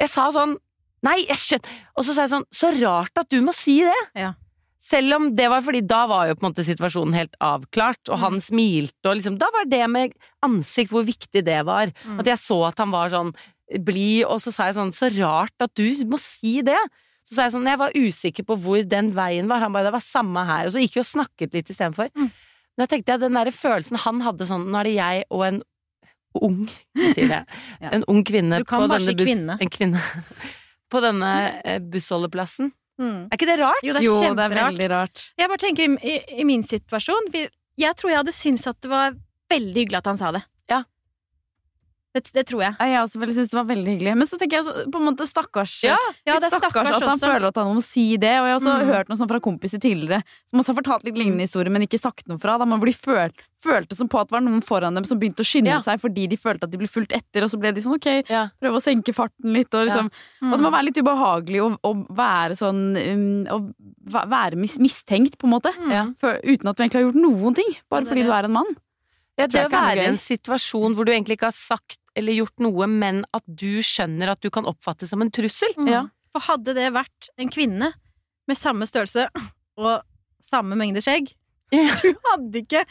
Jeg 0.01 0.09
sa 0.09 0.29
sånn 0.35 0.57
Nei, 1.03 1.17
jeg 1.25 1.37
skjønner 1.41 1.77
Og 1.97 2.05
så 2.05 2.13
sa 2.13 2.25
jeg 2.27 2.33
sånn 2.35 2.45
Så 2.53 2.69
rart 2.81 3.17
at 3.17 3.29
du 3.33 3.39
må 3.41 3.53
si 3.57 3.79
det! 3.87 3.99
Ja. 4.15 4.33
Selv 4.81 5.13
om 5.19 5.27
det 5.37 5.45
var 5.49 5.61
fordi 5.61 5.83
da 5.85 6.03
var 6.09 6.27
jo 6.27 6.35
på 6.35 6.43
en 6.45 6.51
måte 6.51 6.63
situasjonen 6.65 7.13
helt 7.13 7.35
avklart, 7.39 8.01
og 8.09 8.17
Mm. 8.17 8.21
han 8.23 8.39
smilte, 8.41 9.05
og 9.05 9.15
liksom 9.19 9.37
Da 9.37 9.49
var 9.53 9.65
det 9.69 9.83
med 9.89 10.13
ansikt 10.43 10.89
hvor 10.91 11.05
viktig 11.05 11.43
det 11.45 11.59
var. 11.65 11.91
Mm. 12.03 12.19
At 12.19 12.25
jeg 12.31 12.37
så 12.41 12.57
at 12.67 12.77
han 12.81 12.89
var 12.91 13.09
sånn 13.13 13.29
blid, 13.85 14.25
og 14.25 14.41
så 14.41 14.51
sa 14.51 14.65
jeg 14.67 14.75
sånn 14.79 14.91
Så 14.91 15.09
rart 15.19 15.53
at 15.61 15.73
du 15.77 15.85
må 16.09 16.17
si 16.19 16.61
det! 16.65 16.79
Så 17.23 17.35
sa 17.37 17.43
jeg 17.45 17.53
sånn 17.53 17.69
Jeg 17.69 17.77
var 17.77 17.93
usikker 17.93 18.43
på 18.49 18.57
hvor 18.57 18.81
den 18.89 19.11
veien 19.13 19.47
var. 19.47 19.61
Han 19.61 19.71
bare 19.71 19.85
Det 19.85 19.93
var 19.93 20.01
samme 20.01 20.43
her. 20.49 20.65
Og 20.65 20.73
så 20.73 20.81
gikk 20.81 20.95
vi 20.97 21.03
og 21.05 21.11
snakket 21.13 21.53
litt 21.53 21.69
istedenfor. 21.69 22.09
Mm. 22.17 22.31
Men 22.31 22.81
da 22.81 22.87
tenkte 22.89 23.13
jeg 23.13 23.19
den 23.21 23.37
der 23.37 23.51
følelsen 23.53 23.97
han 24.01 24.21
hadde 24.25 24.47
sånn 24.49 24.65
Nå 24.71 24.79
er 24.79 24.83
det 24.89 24.95
jeg 24.97 25.23
og 25.29 25.43
en 25.45 25.61
ung 26.39 26.61
Jeg 26.95 27.15
sier 27.15 27.27
det. 27.35 27.39
Ja. 27.81 27.89
En 27.97 28.03
ung 28.07 28.21
kvinne 28.27 28.61
Du 28.61 28.65
kan 28.69 28.83
på 28.83 28.87
denne 28.93 29.15
buss... 29.15 29.25
kvinne. 29.27 29.57
En 29.61 29.69
kvinne. 29.69 30.01
På 30.91 30.99
denne 30.99 31.31
eh, 31.63 31.79
bussholdeplassen. 31.79 32.71
Mm. 32.99 33.27
Er 33.31 33.37
ikke 33.37 33.47
det 33.47 33.59
rart? 33.61 33.79
Jo, 33.83 33.93
det 33.95 34.01
er 34.01 34.05
Jo, 34.05 34.15
det 34.35 34.43
er 34.43 34.51
veldig 34.53 34.87
rart. 34.91 35.21
Jeg 35.39 35.47
bare 35.47 35.61
tenker 35.63 35.87
i, 35.87 35.93
i, 36.03 36.15
i 36.41 36.43
min 36.45 36.63
situasjon 36.67 37.29
vi- 37.31 37.47
Jeg 37.79 37.95
tror 37.95 38.11
jeg 38.11 38.19
hadde 38.19 38.33
syntes 38.35 38.67
at 38.67 38.79
det 38.83 38.91
var 38.91 39.15
veldig 39.49 39.73
hyggelig 39.79 39.97
at 40.01 40.09
han 40.11 40.19
sa 40.19 40.31
det. 40.35 40.41
Det, 42.13 42.25
det 42.35 42.41
tror 42.49 42.59
jeg. 42.65 42.75
Jeg 42.77 42.99
også 42.99 43.19
synes 43.31 43.49
det 43.49 43.55
var 43.55 43.67
veldig 43.69 43.87
hyggelig. 43.93 44.13
Men 44.19 44.27
så 44.27 44.35
tenker 44.37 44.57
jeg 44.57 44.65
også, 44.67 44.81
på 44.91 44.99
en 44.99 45.05
måte 45.07 45.23
stakkars 45.29 45.75
Ja, 45.85 45.95
Ja, 46.27 46.33
det 46.43 46.49
er 46.49 46.57
stakkars, 46.59 46.87
stakkars 46.89 46.97
at 46.97 47.07
han 47.07 47.17
også. 47.17 47.29
føler 47.31 47.47
at 47.47 47.55
han 47.61 47.69
må 47.77 47.81
si 47.85 48.17
det. 48.19 48.33
Og 48.41 48.47
jeg 48.49 48.51
har 48.51 48.59
også 48.59 48.73
Mm. 48.81 48.89
hørt 48.91 49.07
noe 49.09 49.15
sånt 49.21 49.31
fra 49.31 49.39
kompiser 49.39 49.79
tidligere 49.79 50.19
som 50.49 50.59
også 50.59 50.73
har 50.73 50.79
fortalt 50.81 51.05
litt 51.07 51.15
lignende 51.15 51.45
historier, 51.47 51.71
men 51.71 51.83
ikke 51.87 51.99
sagt 52.01 52.27
noe 52.27 52.37
fra. 52.37 52.57
Da 52.59 52.65
man 52.65 52.81
blir 52.81 52.91
følt, 52.93 53.39
følte 53.63 53.95
som 53.95 54.09
på 54.09 54.19
at 54.19 54.27
det 54.27 54.35
var 54.35 54.41
noen 54.43 54.61
foran 54.61 54.93
dem 54.99 55.05
som 55.07 55.17
begynte 55.21 55.39
å 55.39 55.47
skynde 55.47 55.71
Ja. 55.71 55.79
seg 55.79 56.01
fordi 56.01 56.27
de 56.27 56.35
følte 56.35 56.63
at 56.67 56.71
de 56.71 56.77
ble 56.77 56.87
fulgt 56.91 57.13
etter, 57.15 57.43
og 57.43 57.49
så 57.49 57.57
ble 57.61 57.71
de 57.71 57.79
sånn 57.79 57.95
ok, 57.95 58.27
prøve 58.59 58.75
å 58.75 58.83
senke 58.83 59.13
farten 59.15 59.53
litt. 59.53 59.71
Og, 59.73 59.87
liksom, 59.87 60.11
Mm. 60.43 60.51
og 60.51 60.59
det 60.59 60.65
må 60.67 60.71
være 60.75 60.85
litt 60.91 60.97
ubehagelig 60.99 61.61
å, 61.63 61.79
å 61.79 62.07
være 62.11 62.59
sånn 62.59 62.81
um, 63.47 63.71
Å 64.11 64.27
være 64.27 64.55
mis 64.57 64.77
mistenkt, 64.79 65.37
på 65.37 65.45
en 65.47 65.53
måte. 65.61 65.71
Mm. 65.79 66.17
For, 66.17 66.41
uten 66.43 66.67
at 66.67 66.75
du 66.75 66.83
egentlig 66.83 66.99
har 66.99 67.11
gjort 67.11 67.21
noen 67.23 67.55
ting. 67.55 67.75
Bare 67.89 68.03
fordi 68.03 68.23
du 68.25 68.31
er 68.33 68.43
en 68.45 68.51
mann. 68.51 68.75
Ja, 69.37 69.47
det 69.47 69.65
å 69.65 69.69
være 69.71 70.03
i 70.03 70.05
en 70.11 70.17
situasjon 70.17 70.93
hvor 70.93 71.05
du 71.05 71.11
egentlig 71.13 71.37
ikke 71.37 71.47
har 71.49 71.55
sagt 71.55 71.97
eller 72.17 72.35
gjort 72.35 72.63
noe, 72.63 72.87
men 72.91 73.21
at 73.35 73.43
du 73.47 73.81
skjønner 73.85 74.33
at 74.33 74.41
du 74.43 74.49
kan 74.53 74.67
oppfattes 74.69 75.11
som 75.13 75.21
en 75.23 75.31
trussel. 75.31 75.73
Mm. 75.79 75.91
Ja. 75.91 76.01
For 76.31 76.43
hadde 76.47 76.75
det 76.77 76.89
vært 76.95 77.29
en 77.39 77.51
kvinne 77.51 77.91
med 78.47 78.57
samme 78.59 78.87
størrelse 78.89 79.27
og 79.79 80.01
samme 80.43 80.75
mengde 80.79 81.03
skjegg 81.03 81.29
Du 81.71 82.09
hadde 82.25 82.61
ikke 82.63 82.81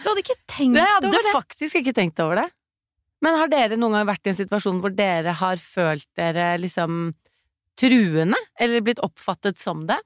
Du 0.00 0.06
hadde 0.08 0.22
ikke 0.24 0.38
tenkt 0.50 0.78
Det 0.78 0.86
hadde 0.86 1.10
over 1.10 1.26
det. 1.26 1.34
faktisk 1.34 1.80
ikke 1.82 1.94
tenkt 1.94 2.22
over 2.22 2.40
det. 2.40 2.46
Men 3.20 3.36
har 3.36 3.50
dere 3.52 3.76
noen 3.78 3.98
gang 3.98 4.06
vært 4.08 4.26
i 4.26 4.32
en 4.32 4.38
situasjon 4.38 4.80
hvor 4.82 4.94
dere 4.96 5.34
har 5.36 5.60
følt 5.60 6.06
dere 6.18 6.54
liksom 6.62 7.12
truende, 7.80 8.38
eller 8.60 8.82
blitt 8.84 9.02
oppfattet 9.04 9.60
som 9.60 9.84
det? 9.88 9.98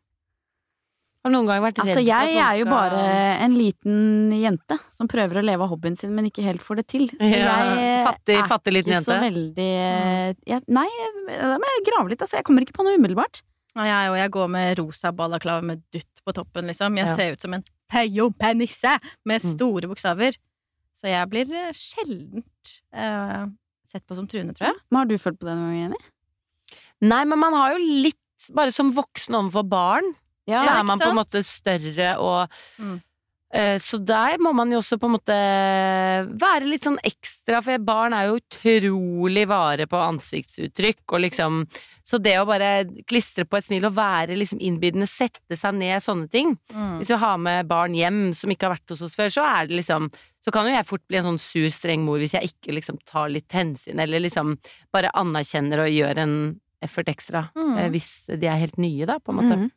Har 1.24 1.32
du 1.32 1.36
noen 1.38 1.46
gang 1.48 1.62
vært 1.64 1.78
redd 1.80 1.86
Altså, 1.88 1.94
for 1.94 2.04
at 2.04 2.28
jeg 2.28 2.36
er 2.36 2.56
jo 2.60 2.64
skal- 2.66 2.74
bare 2.74 3.04
en 3.46 3.54
liten 3.56 4.32
jente 4.36 4.76
som 4.92 5.08
prøver 5.08 5.40
å 5.40 5.44
leve 5.44 5.62
av 5.64 5.70
hobbyen 5.70 5.96
sin, 5.96 6.14
men 6.14 6.26
ikke 6.28 6.42
helt 6.44 6.60
får 6.60 6.76
det 6.76 6.86
til. 6.92 7.06
Så 7.08 7.30
Ja, 7.30 7.54
jeg 7.74 8.06
fattig, 8.06 8.36
er 8.42 8.48
fattig 8.50 8.72
liten 8.76 8.92
ikke 8.92 9.04
så 9.08 9.16
veldig 9.22 10.36
jeg, 10.44 10.60
Nei, 10.68 10.86
da 11.26 11.56
må 11.56 11.64
jeg 11.72 11.86
grave 11.88 12.10
litt. 12.12 12.20
Altså, 12.20 12.36
jeg 12.36 12.44
kommer 12.44 12.60
ikke 12.66 12.76
på 12.76 12.84
noe 12.84 12.98
umiddelbart. 12.98 13.40
Ja, 13.74 13.84
jeg, 13.88 14.10
og 14.12 14.16
jeg 14.20 14.30
går 14.36 14.50
med 14.50 14.78
rosa 14.78 15.10
balaklava 15.12 15.62
med 15.64 15.82
dutt 15.90 16.20
på 16.26 16.32
toppen, 16.36 16.66
liksom. 16.68 16.94
Jeg 16.96 17.06
Ja. 17.08 17.16
ser 17.16 17.32
ut 17.32 17.40
som 17.40 17.54
en 17.54 17.64
peyopenisse 17.90 19.00
med 19.24 19.40
Mm. 19.42 19.50
store 19.56 19.88
bokstaver. 19.88 20.36
Så 20.94 21.08
jeg 21.08 21.28
blir 21.30 21.50
eh, 21.52 21.72
sjeldent 21.72 22.44
eh, 22.92 23.46
sett 23.86 24.06
på 24.06 24.14
som 24.14 24.26
truende, 24.28 24.54
tror 24.54 24.68
jeg. 24.68 24.76
Men 24.90 24.98
har 24.98 25.06
du 25.06 25.16
følt 25.18 25.38
på 25.40 25.46
det 25.48 25.56
noen 25.56 25.72
gang, 25.72 25.80
Jenny? 25.90 25.96
Nei, 27.02 27.24
men 27.24 27.38
man 27.38 27.52
har 27.54 27.72
jo 27.72 27.78
litt 28.02 28.14
Bare 28.52 28.70
som 28.70 28.92
voksen 28.92 29.32
overfor 29.34 29.66
barn, 29.66 30.14
Ja, 30.47 30.62
så 30.64 30.70
er 30.80 30.84
man 30.84 30.99
på 30.99 31.09
en 31.11 31.16
måte 31.16 31.42
større 31.45 32.18
og 32.20 32.49
Mm. 32.78 33.01
eh, 33.53 33.78
Så 33.78 33.99
der 34.05 34.36
må 34.38 34.53
man 34.55 34.70
jo 34.70 34.78
også 34.78 34.99
på 34.99 35.07
en 35.07 35.16
måte 35.18 35.38
være 36.38 36.66
litt 36.68 36.84
sånn 36.84 36.99
ekstra, 37.05 37.62
for 37.64 37.78
barn 37.78 38.12
er 38.16 38.26
jo 38.28 38.38
utrolig 38.40 39.47
vare 39.51 39.86
på 39.86 39.97
ansiktsuttrykk 39.97 41.12
og 41.12 41.20
liksom 41.26 41.66
Så 42.07 42.18
det 42.20 42.34
å 42.36 42.45
bare 42.45 42.84
klistre 43.09 43.47
på 43.49 43.57
et 43.57 43.64
smil 43.64 43.86
og 43.88 43.95
være 43.97 44.36
liksom 44.36 44.59
innbydende, 44.61 45.07
sette 45.09 45.57
seg 45.57 45.72
ned, 45.78 46.03
sånne 46.05 46.28
ting 46.30 46.59
Mm. 46.74 46.99
Hvis 47.01 47.09
vi 47.09 47.16
har 47.16 47.38
med 47.38 47.66
barn 47.68 47.95
hjem 47.95 48.34
som 48.34 48.51
ikke 48.51 48.68
har 48.68 48.74
vært 48.76 48.90
hos 48.90 49.01
oss 49.03 49.14
før, 49.16 49.30
så 49.32 49.40
er 49.42 49.66
det 49.66 49.76
liksom 49.80 50.11
Så 50.45 50.53
kan 50.53 50.66
jo 50.66 50.72
jeg 50.76 50.84
fort 50.84 51.01
bli 51.09 51.16
en 51.16 51.24
sånn 51.24 51.40
sur, 51.40 51.70
streng 51.70 52.05
mor 52.05 52.18
hvis 52.18 52.32
jeg 52.34 52.42
ikke 52.53 52.74
liksom 52.74 52.99
tar 53.07 53.30
litt 53.30 53.49
hensyn, 53.49 53.99
eller 53.99 54.20
liksom 54.20 54.59
bare 54.92 55.09
anerkjenner 55.14 55.78
og 55.80 55.88
gjør 55.88 56.18
en 56.18 56.61
effort 56.82 57.07
ekstra, 57.09 57.49
Mm. 57.57 57.78
eh, 57.78 57.88
hvis 57.88 58.26
de 58.38 58.47
er 58.47 58.59
helt 58.61 58.76
nye, 58.76 59.07
da, 59.07 59.18
på 59.18 59.30
en 59.32 59.36
måte. 59.40 59.57
Mhm. 59.57 59.70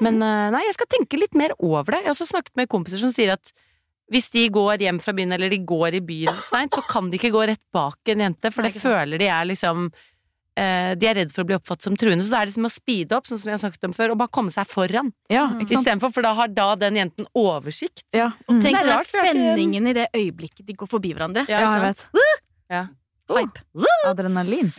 Men 0.00 0.20
eh, 0.22 0.50
nei, 0.54 0.62
jeg 0.66 0.74
skal 0.78 0.86
tenke 0.98 1.18
litt 1.20 1.34
mer 1.34 1.52
over 1.58 1.92
det. 1.92 2.02
Jeg 2.04 2.10
har 2.10 2.14
også 2.16 2.30
snakket 2.32 2.56
med 2.56 2.68
kompiser 2.72 2.98
som 3.02 3.10
sier 3.12 3.32
at 3.36 3.52
hvis 4.10 4.30
de 4.34 4.48
går 4.50 4.78
hjem 4.82 4.98
fra 5.00 5.12
byen, 5.14 5.32
eller 5.36 5.48
de 5.52 5.58
går 5.62 5.94
i 5.94 6.00
byen 6.02 6.34
seint, 6.48 6.72
så 6.74 6.82
kan 6.88 7.10
de 7.12 7.18
ikke 7.20 7.30
gå 7.30 7.44
rett 7.46 7.62
bak 7.72 7.98
en 8.10 8.18
jente, 8.24 8.50
for 8.50 8.62
det, 8.66 8.72
det 8.74 8.82
føler 8.82 9.20
de 9.22 9.28
er 9.30 9.44
liksom 9.46 9.84
eh, 10.58 10.96
De 10.98 11.06
er 11.06 11.14
redd 11.20 11.30
for 11.30 11.44
å 11.44 11.46
bli 11.46 11.54
oppfattet 11.54 11.86
som 11.86 11.94
truende, 12.00 12.24
så 12.26 12.34
da 12.34 12.40
er 12.42 12.50
det 12.50 12.56
som 12.56 12.66
å 12.66 12.72
speede 12.74 13.14
opp, 13.14 13.28
sånn 13.30 13.38
som 13.38 13.50
vi 13.52 13.54
har 13.54 13.60
snakket 13.62 13.86
om 13.86 13.94
før, 13.94 14.10
og 14.16 14.18
bare 14.24 14.32
komme 14.34 14.50
seg 14.50 14.66
foran. 14.66 15.12
Ja, 15.30 15.44
Mm. 15.46 15.60
ikke 15.62 15.76
sant? 15.76 15.86
Istedenfor, 15.86 16.12
for 16.16 16.22
da 16.26 16.34
har 16.34 16.48
da 16.48 16.74
den 16.74 16.98
jenten 16.98 17.26
oversikt. 17.38 18.02
Ja. 18.12 18.32
Tenk 18.48 18.62
Det 18.64 18.72
for 18.74 18.82
jeg 18.82 18.96
har 18.96 19.04
ikke- 19.04 19.30
spenningen 19.30 19.86
i 19.86 19.92
det 20.00 20.08
øyeblikket 20.12 20.66
de 20.66 20.74
går 20.74 20.88
forbi 20.90 21.14
hverandre. 21.14 21.46
ja, 21.48 21.60
jeg 21.70 21.80
vet. 21.86 22.08
Ja. 22.70 22.86
Hype. 23.30 23.62
Adrenalin. 24.10 24.72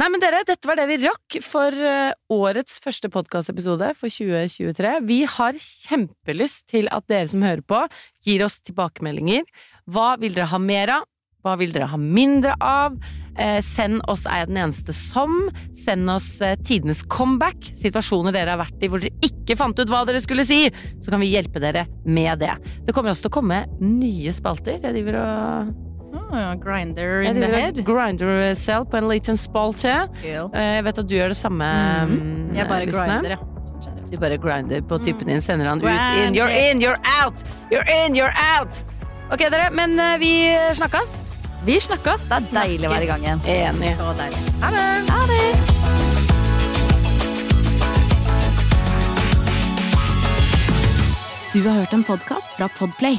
Nei, 0.00 0.06
men 0.08 0.22
dere, 0.22 0.38
dette 0.48 0.64
var 0.64 0.78
det 0.78 0.86
vi 0.88 0.96
rakk 1.02 1.34
for 1.44 1.74
eh, 1.76 2.14
årets 2.32 2.78
første 2.80 3.10
podkastepisode 3.12 3.90
for 3.98 4.08
2023. 4.08 4.92
Vi 5.04 5.18
har 5.28 5.58
kjempelyst 5.60 6.62
til 6.72 6.88
at 6.88 7.04
dere 7.10 7.28
som 7.28 7.44
hører 7.44 7.60
på, 7.60 7.82
gir 8.24 8.40
oss 8.46 8.56
tilbakemeldinger. 8.64 9.44
Hva 9.92 10.14
vil 10.22 10.32
dere 10.38 10.48
ha 10.54 10.60
mer 10.62 10.94
av? 10.94 11.04
Hva 11.44 11.58
vil 11.60 11.74
dere 11.74 11.90
ha 11.92 12.00
mindre 12.00 12.54
av? 12.64 12.96
Eh, 13.40 13.60
send 13.64 14.00
oss 14.10 14.24
Er 14.28 14.42
jeg 14.42 14.50
den 14.50 14.62
eneste 14.62 14.96
som? 14.96 15.36
Send 15.76 16.08
oss 16.12 16.30
eh, 16.44 16.56
tidenes 16.64 17.04
comeback. 17.12 17.68
Situasjoner 17.82 18.32
dere 18.32 18.56
har 18.56 18.62
vært 18.62 18.80
i 18.80 18.88
hvor 18.88 19.04
dere 19.04 19.28
ikke 19.28 19.58
fant 19.60 19.84
ut 19.84 19.92
hva 19.92 20.06
dere 20.08 20.24
skulle 20.24 20.48
si. 20.48 20.62
Så 21.04 21.12
kan 21.12 21.20
vi 21.20 21.34
hjelpe 21.34 21.60
dere 21.60 21.84
med 22.08 22.40
det. 22.40 22.56
Det 22.88 22.96
kommer 22.96 23.12
også 23.12 23.28
til 23.28 23.34
å 23.34 23.38
komme 23.42 23.62
nye 23.84 24.32
spalter. 24.32 24.80
Jeg 24.80 24.96
driver 24.96 25.20
og 25.26 25.89
Oh, 26.12 26.54
grinder 26.58 27.22
in 27.22 27.40
the 27.40 27.46
head. 27.46 27.84
grinder 27.84 28.54
selv 28.54 28.86
på 28.90 28.96
en 28.98 29.08
liten 29.08 29.36
spalte. 29.36 30.08
Cool. 30.22 30.50
Eh, 30.54 30.74
Jeg 30.80 30.84
vet 30.84 30.98
at 30.98 31.06
du 31.08 31.14
gjør 31.14 31.28
det 31.28 31.36
samme. 31.36 31.66
Mhm. 32.06 32.20
mm, 32.50 32.56
Jeg 32.56 32.68
bare 32.68 32.86
lysene. 32.86 33.20
grinder, 33.20 33.30
ja. 33.30 33.36
Du 34.10 34.16
bare 34.18 34.38
grinder 34.38 34.80
på 34.82 34.98
typen 35.04 35.26
din, 35.26 35.40
sender 35.40 35.66
han 35.68 35.78
ut 35.78 35.84
in. 35.84 36.34
You're 36.34 36.50
in, 36.70 36.80
you're 36.82 36.98
out! 37.22 37.44
You're 37.70 37.86
in, 38.06 38.14
you're 38.16 38.34
out! 38.58 38.84
Ok, 39.32 39.38
dere, 39.50 39.70
men 39.70 39.98
eh, 39.98 40.18
vi 40.18 40.32
snakkes. 40.74 41.22
Vi 41.64 41.78
snakkes. 41.80 42.24
Det 42.28 42.32
er 42.32 42.48
deilig 42.66 42.88
å 42.88 42.90
være 42.90 43.04
i 43.04 43.06
gang 43.06 43.22
igjen. 43.22 43.40
Enig. 43.46 43.94
Så 43.98 44.14
deilig. 44.18 44.42
Ha 44.62 44.70
det! 44.70 45.10
Ha 45.10 45.26
det! 45.30 46.50
Du 51.52 51.62
har 51.68 51.74
hørt 51.80 51.92
en 51.92 52.04
podkast 52.04 52.52
fra 52.56 52.68
Podplay. 52.78 53.18